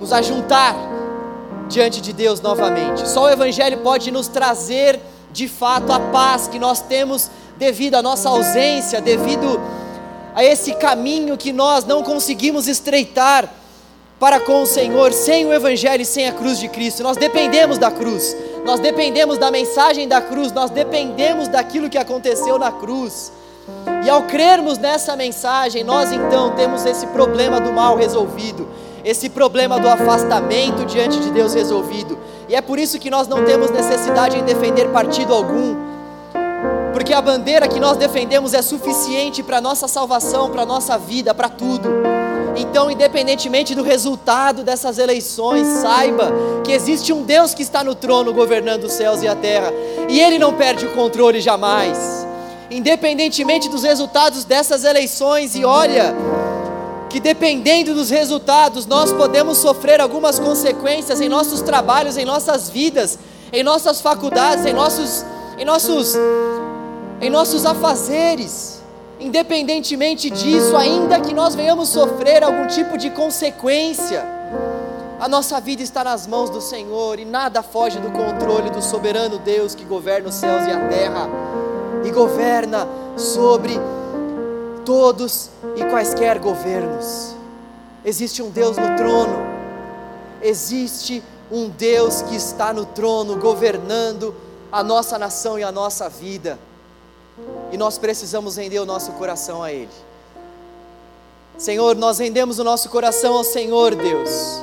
nos 0.00 0.12
ajuntar 0.12 0.74
diante 1.68 2.00
de 2.00 2.12
Deus 2.12 2.40
novamente. 2.40 3.06
Só 3.08 3.24
o 3.24 3.30
Evangelho 3.30 3.78
pode 3.78 4.10
nos 4.10 4.26
trazer 4.28 5.00
de 5.30 5.46
fato 5.46 5.92
a 5.92 6.00
paz 6.00 6.48
que 6.48 6.58
nós 6.58 6.80
temos 6.80 7.30
devido 7.58 7.96
à 7.96 8.02
nossa 8.02 8.28
ausência, 8.28 9.00
devido 9.00 9.60
a 10.34 10.42
esse 10.42 10.72
caminho 10.74 11.36
que 11.36 11.52
nós 11.52 11.84
não 11.84 12.02
conseguimos 12.02 12.68
estreitar 12.68 13.52
para 14.18 14.40
com 14.40 14.62
o 14.62 14.66
Senhor 14.66 15.12
sem 15.12 15.46
o 15.46 15.52
Evangelho 15.52 16.02
e 16.02 16.06
sem 16.06 16.26
a 16.26 16.32
cruz 16.32 16.58
de 16.58 16.68
Cristo. 16.68 17.02
Nós 17.02 17.16
dependemos 17.16 17.78
da 17.78 17.90
cruz, 17.90 18.36
nós 18.64 18.80
dependemos 18.80 19.38
da 19.38 19.50
mensagem 19.50 20.06
da 20.06 20.20
cruz, 20.20 20.52
nós 20.52 20.70
dependemos 20.70 21.48
daquilo 21.48 21.88
que 21.88 21.98
aconteceu 21.98 22.58
na 22.58 22.70
cruz. 22.70 23.32
E 24.04 24.08
ao 24.10 24.22
crermos 24.22 24.78
nessa 24.78 25.14
mensagem, 25.16 25.84
nós 25.84 26.10
então 26.12 26.54
temos 26.54 26.84
esse 26.86 27.06
problema 27.08 27.60
do 27.60 27.72
mal 27.72 27.96
resolvido, 27.96 28.68
esse 29.04 29.28
problema 29.28 29.78
do 29.78 29.88
afastamento 29.88 30.84
diante 30.86 31.20
de 31.20 31.30
Deus 31.30 31.54
resolvido. 31.54 32.18
E 32.48 32.54
é 32.54 32.60
por 32.60 32.78
isso 32.78 32.98
que 32.98 33.10
nós 33.10 33.28
não 33.28 33.44
temos 33.44 33.70
necessidade 33.70 34.38
em 34.38 34.44
defender 34.44 34.88
partido 34.88 35.34
algum 35.34 35.76
porque 36.98 37.14
a 37.14 37.22
bandeira 37.22 37.68
que 37.68 37.78
nós 37.78 37.96
defendemos 37.96 38.52
é 38.52 38.60
suficiente 38.60 39.40
para 39.40 39.60
nossa 39.60 39.86
salvação, 39.86 40.50
para 40.50 40.66
nossa 40.66 40.98
vida, 40.98 41.32
para 41.32 41.48
tudo. 41.48 41.88
Então, 42.56 42.90
independentemente 42.90 43.72
do 43.72 43.84
resultado 43.84 44.64
dessas 44.64 44.98
eleições, 44.98 45.64
saiba 45.80 46.32
que 46.64 46.72
existe 46.72 47.12
um 47.12 47.22
Deus 47.22 47.54
que 47.54 47.62
está 47.62 47.84
no 47.84 47.94
trono 47.94 48.34
governando 48.34 48.82
os 48.82 48.94
céus 48.94 49.22
e 49.22 49.28
a 49.28 49.36
terra, 49.36 49.72
e 50.08 50.20
ele 50.20 50.40
não 50.40 50.54
perde 50.54 50.86
o 50.86 50.90
controle 50.92 51.40
jamais. 51.40 52.26
Independentemente 52.68 53.68
dos 53.68 53.84
resultados 53.84 54.44
dessas 54.44 54.82
eleições, 54.82 55.54
e 55.54 55.64
olha, 55.64 56.12
que 57.08 57.20
dependendo 57.20 57.94
dos 57.94 58.10
resultados, 58.10 58.86
nós 58.86 59.12
podemos 59.12 59.58
sofrer 59.58 60.00
algumas 60.00 60.40
consequências 60.40 61.20
em 61.20 61.28
nossos 61.28 61.62
trabalhos, 61.62 62.16
em 62.16 62.24
nossas 62.24 62.68
vidas, 62.68 63.16
em 63.52 63.62
nossas 63.62 64.00
faculdades, 64.00 64.66
em 64.66 64.72
nossos, 64.72 65.24
em 65.56 65.64
nossos 65.64 66.16
em 67.20 67.28
nossos 67.28 67.66
afazeres, 67.66 68.80
independentemente 69.18 70.30
disso, 70.30 70.76
ainda 70.76 71.20
que 71.20 71.34
nós 71.34 71.54
venhamos 71.54 71.88
sofrer 71.88 72.44
algum 72.44 72.66
tipo 72.66 72.96
de 72.96 73.10
consequência, 73.10 74.24
a 75.18 75.28
nossa 75.28 75.60
vida 75.60 75.82
está 75.82 76.04
nas 76.04 76.28
mãos 76.28 76.48
do 76.48 76.60
Senhor 76.60 77.18
e 77.18 77.24
nada 77.24 77.60
foge 77.60 77.98
do 77.98 78.10
controle 78.12 78.70
do 78.70 78.80
soberano 78.80 79.38
Deus 79.40 79.74
que 79.74 79.84
governa 79.84 80.28
os 80.28 80.36
céus 80.36 80.64
e 80.64 80.70
a 80.70 80.88
terra 80.88 81.28
e 82.04 82.10
governa 82.12 82.86
sobre 83.16 83.74
todos 84.84 85.50
e 85.74 85.84
quaisquer 85.86 86.38
governos. 86.38 87.34
Existe 88.04 88.40
um 88.44 88.50
Deus 88.50 88.76
no 88.76 88.96
trono, 88.96 89.44
existe 90.40 91.20
um 91.50 91.68
Deus 91.68 92.22
que 92.22 92.36
está 92.36 92.72
no 92.72 92.86
trono 92.86 93.40
governando 93.40 94.32
a 94.70 94.84
nossa 94.84 95.18
nação 95.18 95.58
e 95.58 95.64
a 95.64 95.72
nossa 95.72 96.08
vida 96.08 96.60
e 97.72 97.76
nós 97.76 97.98
precisamos 97.98 98.56
render 98.56 98.78
o 98.78 98.86
nosso 98.86 99.12
coração 99.12 99.62
a 99.62 99.72
Ele. 99.72 99.88
Senhor, 101.56 101.96
nós 101.96 102.18
rendemos 102.18 102.58
o 102.58 102.64
nosso 102.64 102.88
coração 102.88 103.36
ao 103.36 103.44
Senhor, 103.44 103.94
Deus. 103.94 104.62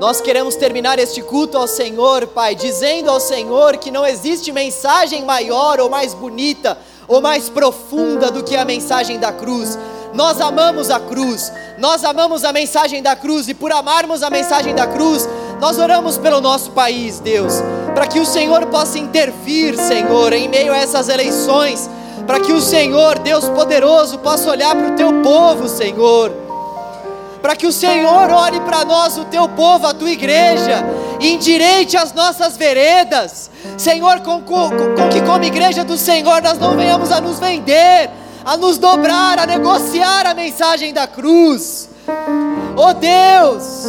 Nós 0.00 0.20
queremos 0.20 0.56
terminar 0.56 0.98
este 0.98 1.22
culto 1.22 1.58
ao 1.58 1.68
Senhor, 1.68 2.26
Pai, 2.28 2.54
dizendo 2.54 3.10
ao 3.10 3.20
Senhor 3.20 3.76
que 3.76 3.90
não 3.90 4.06
existe 4.06 4.50
mensagem 4.50 5.24
maior 5.24 5.78
ou 5.78 5.90
mais 5.90 6.14
bonita 6.14 6.78
ou 7.06 7.20
mais 7.20 7.48
profunda 7.48 8.30
do 8.30 8.42
que 8.42 8.56
a 8.56 8.64
mensagem 8.64 9.18
da 9.18 9.32
cruz. 9.32 9.78
Nós 10.14 10.40
amamos 10.40 10.90
a 10.90 10.98
cruz, 10.98 11.52
nós 11.78 12.04
amamos 12.04 12.44
a 12.44 12.52
mensagem 12.52 13.02
da 13.02 13.16
cruz, 13.16 13.48
e 13.48 13.54
por 13.54 13.72
amarmos 13.72 14.22
a 14.22 14.30
mensagem 14.30 14.74
da 14.74 14.86
cruz, 14.86 15.28
nós 15.60 15.78
oramos 15.78 16.16
pelo 16.16 16.40
nosso 16.40 16.70
país, 16.70 17.18
Deus, 17.18 17.54
para 17.94 18.06
que 18.06 18.18
o 18.18 18.26
Senhor 18.26 18.66
possa 18.66 18.98
intervir, 18.98 19.76
Senhor, 19.76 20.32
em 20.32 20.48
meio 20.48 20.72
a 20.72 20.76
essas 20.76 21.08
eleições, 21.08 21.88
para 22.26 22.40
que 22.40 22.52
o 22.52 22.60
Senhor, 22.60 23.18
Deus 23.20 23.48
poderoso, 23.48 24.18
possa 24.18 24.50
olhar 24.50 24.74
para 24.74 24.88
o 24.88 24.96
teu 24.96 25.22
povo, 25.22 25.68
Senhor, 25.68 26.32
para 27.40 27.54
que 27.54 27.66
o 27.66 27.72
Senhor 27.72 28.30
olhe 28.30 28.58
para 28.60 28.84
nós, 28.84 29.16
o 29.16 29.24
teu 29.26 29.48
povo, 29.48 29.86
a 29.86 29.94
tua 29.94 30.10
igreja, 30.10 30.84
e 31.20 31.32
endireite 31.32 31.96
as 31.96 32.12
nossas 32.12 32.56
veredas, 32.56 33.50
Senhor, 33.78 34.20
com, 34.20 34.40
com, 34.42 34.70
com 34.70 35.08
que 35.10 35.20
como 35.22 35.44
igreja 35.44 35.84
do 35.84 35.96
Senhor 35.96 36.42
nós 36.42 36.58
não 36.58 36.76
venhamos 36.76 37.12
a 37.12 37.20
nos 37.20 37.38
vender, 37.38 38.10
a 38.44 38.56
nos 38.56 38.76
dobrar, 38.76 39.38
a 39.38 39.46
negociar 39.46 40.26
a 40.26 40.34
mensagem 40.34 40.92
da 40.92 41.06
cruz. 41.06 41.88
Oh 42.76 42.92
Deus, 42.92 43.88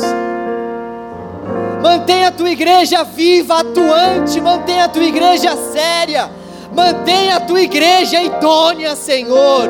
Mantenha 1.86 2.30
a 2.30 2.32
tua 2.32 2.50
igreja 2.50 3.04
viva, 3.04 3.60
atuante, 3.60 4.42
mantenha 4.42 4.86
a 4.86 4.90
tua 4.90 5.04
igreja 5.04 5.56
séria, 5.72 6.32
mantenha 6.74 7.36
a 7.36 7.40
tua 7.40 7.62
igreja 7.62 8.24
idônea, 8.24 8.96
Senhor. 8.96 9.70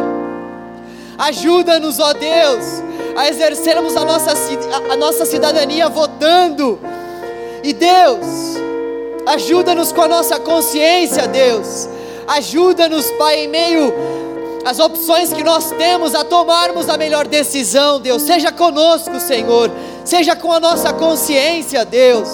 Ajuda-nos, 1.17 1.99
ó 1.99 2.13
Deus, 2.13 2.81
a 3.17 3.27
exercermos 3.27 3.97
a 3.97 4.05
nossa, 4.05 4.31
a 4.89 4.95
nossa 4.95 5.25
cidadania 5.25 5.89
votando. 5.89 6.79
E 7.61 7.73
Deus, 7.73 8.25
ajuda-nos 9.25 9.91
com 9.91 10.03
a 10.03 10.07
nossa 10.07 10.39
consciência, 10.39 11.27
Deus. 11.27 11.89
Ajuda-nos, 12.29 13.11
Pai, 13.17 13.43
em 13.43 13.49
meio 13.49 13.93
às 14.65 14.79
opções 14.79 15.31
que 15.31 15.43
nós 15.43 15.71
temos 15.71 16.13
a 16.13 16.23
tomarmos 16.23 16.89
a 16.89 16.97
melhor 16.97 17.27
decisão, 17.27 18.01
Deus. 18.01 18.23
Seja 18.23 18.51
conosco, 18.51 19.19
Senhor 19.19 19.71
seja 20.05 20.35
com 20.35 20.53
a 20.53 20.59
nossa 20.59 20.93
consciência, 20.93 21.83
Deus. 21.83 22.29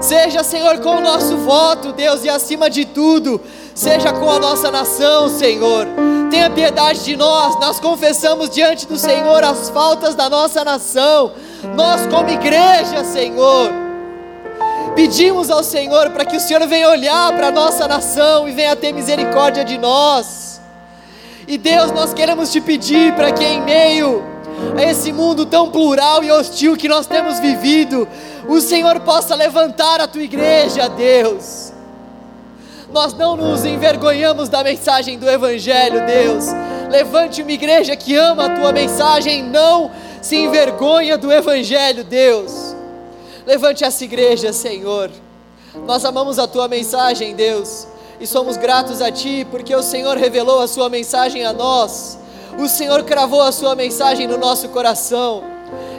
Seja, 0.00 0.42
Senhor, 0.42 0.78
com 0.78 0.96
o 0.96 1.00
nosso 1.00 1.36
voto, 1.36 1.92
Deus, 1.92 2.24
e 2.24 2.28
acima 2.28 2.68
de 2.68 2.86
tudo, 2.86 3.40
seja 3.74 4.12
com 4.12 4.28
a 4.28 4.38
nossa 4.38 4.70
nação, 4.70 5.28
Senhor. 5.28 5.86
Tenha 6.30 6.50
piedade 6.50 7.04
de 7.04 7.16
nós, 7.16 7.54
nós 7.60 7.78
confessamos 7.78 8.50
diante 8.50 8.86
do 8.86 8.98
Senhor 8.98 9.44
as 9.44 9.68
faltas 9.68 10.14
da 10.14 10.28
nossa 10.28 10.64
nação, 10.64 11.32
nós, 11.76 12.06
como 12.06 12.30
igreja, 12.30 13.04
Senhor. 13.04 13.70
Pedimos 14.96 15.50
ao 15.50 15.62
Senhor 15.62 16.10
para 16.10 16.24
que 16.24 16.36
o 16.36 16.40
Senhor 16.40 16.66
venha 16.66 16.88
olhar 16.88 17.32
para 17.36 17.48
a 17.48 17.52
nossa 17.52 17.86
nação 17.86 18.48
e 18.48 18.52
venha 18.52 18.74
ter 18.74 18.92
misericórdia 18.92 19.64
de 19.64 19.78
nós. 19.78 20.51
E 21.52 21.58
Deus, 21.58 21.92
nós 21.92 22.14
queremos 22.14 22.50
te 22.50 22.62
pedir 22.62 23.14
para 23.14 23.30
que 23.30 23.44
em 23.44 23.60
meio 23.60 24.24
a 24.74 24.82
esse 24.84 25.12
mundo 25.12 25.44
tão 25.44 25.70
plural 25.70 26.24
e 26.24 26.32
hostil 26.32 26.78
que 26.78 26.88
nós 26.88 27.06
temos 27.06 27.38
vivido, 27.40 28.08
o 28.48 28.58
Senhor 28.58 28.98
possa 29.00 29.34
levantar 29.34 30.00
a 30.00 30.08
tua 30.08 30.22
igreja, 30.22 30.88
Deus. 30.88 31.70
Nós 32.90 33.12
não 33.12 33.36
nos 33.36 33.66
envergonhamos 33.66 34.48
da 34.48 34.64
mensagem 34.64 35.18
do 35.18 35.28
Evangelho, 35.28 36.06
Deus. 36.06 36.46
Levante 36.90 37.42
uma 37.42 37.52
igreja 37.52 37.94
que 37.96 38.16
ama 38.16 38.46
a 38.46 38.56
tua 38.58 38.72
mensagem, 38.72 39.42
não 39.42 39.90
se 40.22 40.36
envergonha 40.36 41.18
do 41.18 41.30
Evangelho, 41.30 42.02
Deus. 42.02 42.74
Levante 43.46 43.84
essa 43.84 44.02
igreja, 44.02 44.54
Senhor. 44.54 45.10
Nós 45.86 46.02
amamos 46.02 46.38
a 46.38 46.48
tua 46.48 46.66
mensagem, 46.66 47.34
Deus, 47.34 47.86
e 48.22 48.26
somos 48.26 48.56
gratos 48.56 49.02
a 49.02 49.10
ti 49.10 49.44
porque 49.50 49.74
o 49.74 49.82
Senhor 49.82 50.16
revelou 50.16 50.60
a 50.60 50.68
sua 50.68 50.88
mensagem 50.88 51.44
a 51.44 51.52
nós. 51.52 52.16
O 52.56 52.68
Senhor 52.68 53.02
cravou 53.02 53.42
a 53.42 53.50
sua 53.50 53.74
mensagem 53.74 54.28
no 54.28 54.38
nosso 54.38 54.68
coração. 54.68 55.42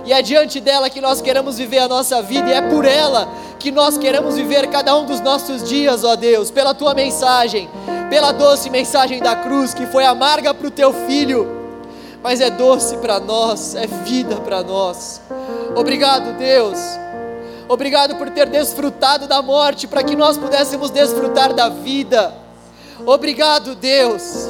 E 0.05 0.13
é 0.13 0.21
diante 0.21 0.61
dela 0.61 0.89
que 0.89 1.01
nós 1.01 1.21
queremos 1.21 1.57
viver 1.57 1.79
a 1.79 1.87
nossa 1.87 2.21
vida, 2.21 2.49
e 2.49 2.53
é 2.53 2.61
por 2.61 2.85
ela 2.85 3.27
que 3.59 3.71
nós 3.71 3.97
queremos 3.97 4.35
viver 4.35 4.67
cada 4.67 4.95
um 4.95 5.05
dos 5.05 5.19
nossos 5.19 5.67
dias, 5.67 6.05
ó 6.05 6.15
Deus, 6.15 6.49
pela 6.49 6.73
tua 6.73 6.93
mensagem, 6.93 7.69
pela 8.09 8.31
doce 8.31 8.69
mensagem 8.69 9.19
da 9.19 9.35
cruz, 9.35 9.73
que 9.73 9.85
foi 9.87 10.05
amarga 10.05 10.53
para 10.53 10.67
o 10.67 10.71
teu 10.71 10.93
filho, 11.07 11.47
mas 12.21 12.39
é 12.39 12.49
doce 12.49 12.97
para 12.97 13.19
nós, 13.19 13.75
é 13.75 13.87
vida 13.87 14.35
para 14.37 14.61
nós. 14.63 15.21
Obrigado, 15.75 16.37
Deus. 16.37 17.02
Obrigado 17.67 18.15
por 18.15 18.29
ter 18.29 18.47
desfrutado 18.47 19.27
da 19.27 19.41
morte 19.41 19.87
para 19.87 20.03
que 20.03 20.15
nós 20.15 20.37
pudéssemos 20.37 20.89
desfrutar 20.89 21.53
da 21.53 21.69
vida. 21.69 22.33
Obrigado, 23.05 23.75
Deus. 23.75 24.49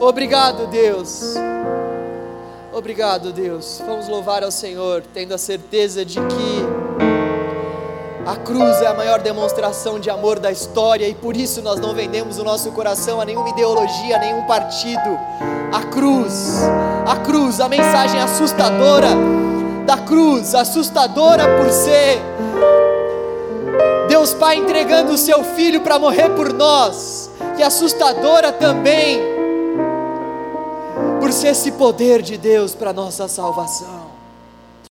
Obrigado, 0.00 0.66
Deus. 0.66 1.34
Obrigado, 2.72 3.32
Deus. 3.32 3.82
Vamos 3.86 4.08
louvar 4.08 4.44
ao 4.44 4.50
Senhor, 4.50 5.02
tendo 5.12 5.34
a 5.34 5.38
certeza 5.38 6.04
de 6.04 6.20
que 6.20 6.66
a 8.26 8.36
cruz 8.36 8.82
é 8.82 8.86
a 8.86 8.94
maior 8.94 9.20
demonstração 9.20 9.98
de 9.98 10.10
amor 10.10 10.38
da 10.38 10.52
história 10.52 11.08
e 11.08 11.14
por 11.14 11.34
isso 11.34 11.62
nós 11.62 11.80
não 11.80 11.94
vendemos 11.94 12.38
o 12.38 12.44
nosso 12.44 12.70
coração 12.72 13.20
a 13.20 13.24
nenhuma 13.24 13.48
ideologia, 13.48 14.16
a 14.16 14.18
nenhum 14.18 14.42
partido. 14.42 15.18
A 15.72 15.82
cruz, 15.84 16.60
a 17.06 17.16
cruz, 17.16 17.58
a 17.58 17.68
mensagem 17.68 18.20
assustadora 18.20 19.08
da 19.88 19.96
cruz, 19.96 20.54
assustadora 20.54 21.44
por 21.56 21.70
ser. 21.70 22.20
Deus 24.06 24.34
Pai 24.34 24.56
entregando 24.56 25.12
o 25.12 25.16
seu 25.16 25.42
filho 25.42 25.80
para 25.80 25.98
morrer 25.98 26.28
por 26.28 26.52
nós, 26.52 27.30
e 27.56 27.62
assustadora 27.62 28.52
também. 28.52 29.18
Por 31.18 31.32
ser 31.32 31.48
esse 31.48 31.72
poder 31.72 32.20
de 32.20 32.36
Deus 32.36 32.74
para 32.74 32.92
nossa 32.92 33.26
salvação. 33.28 34.17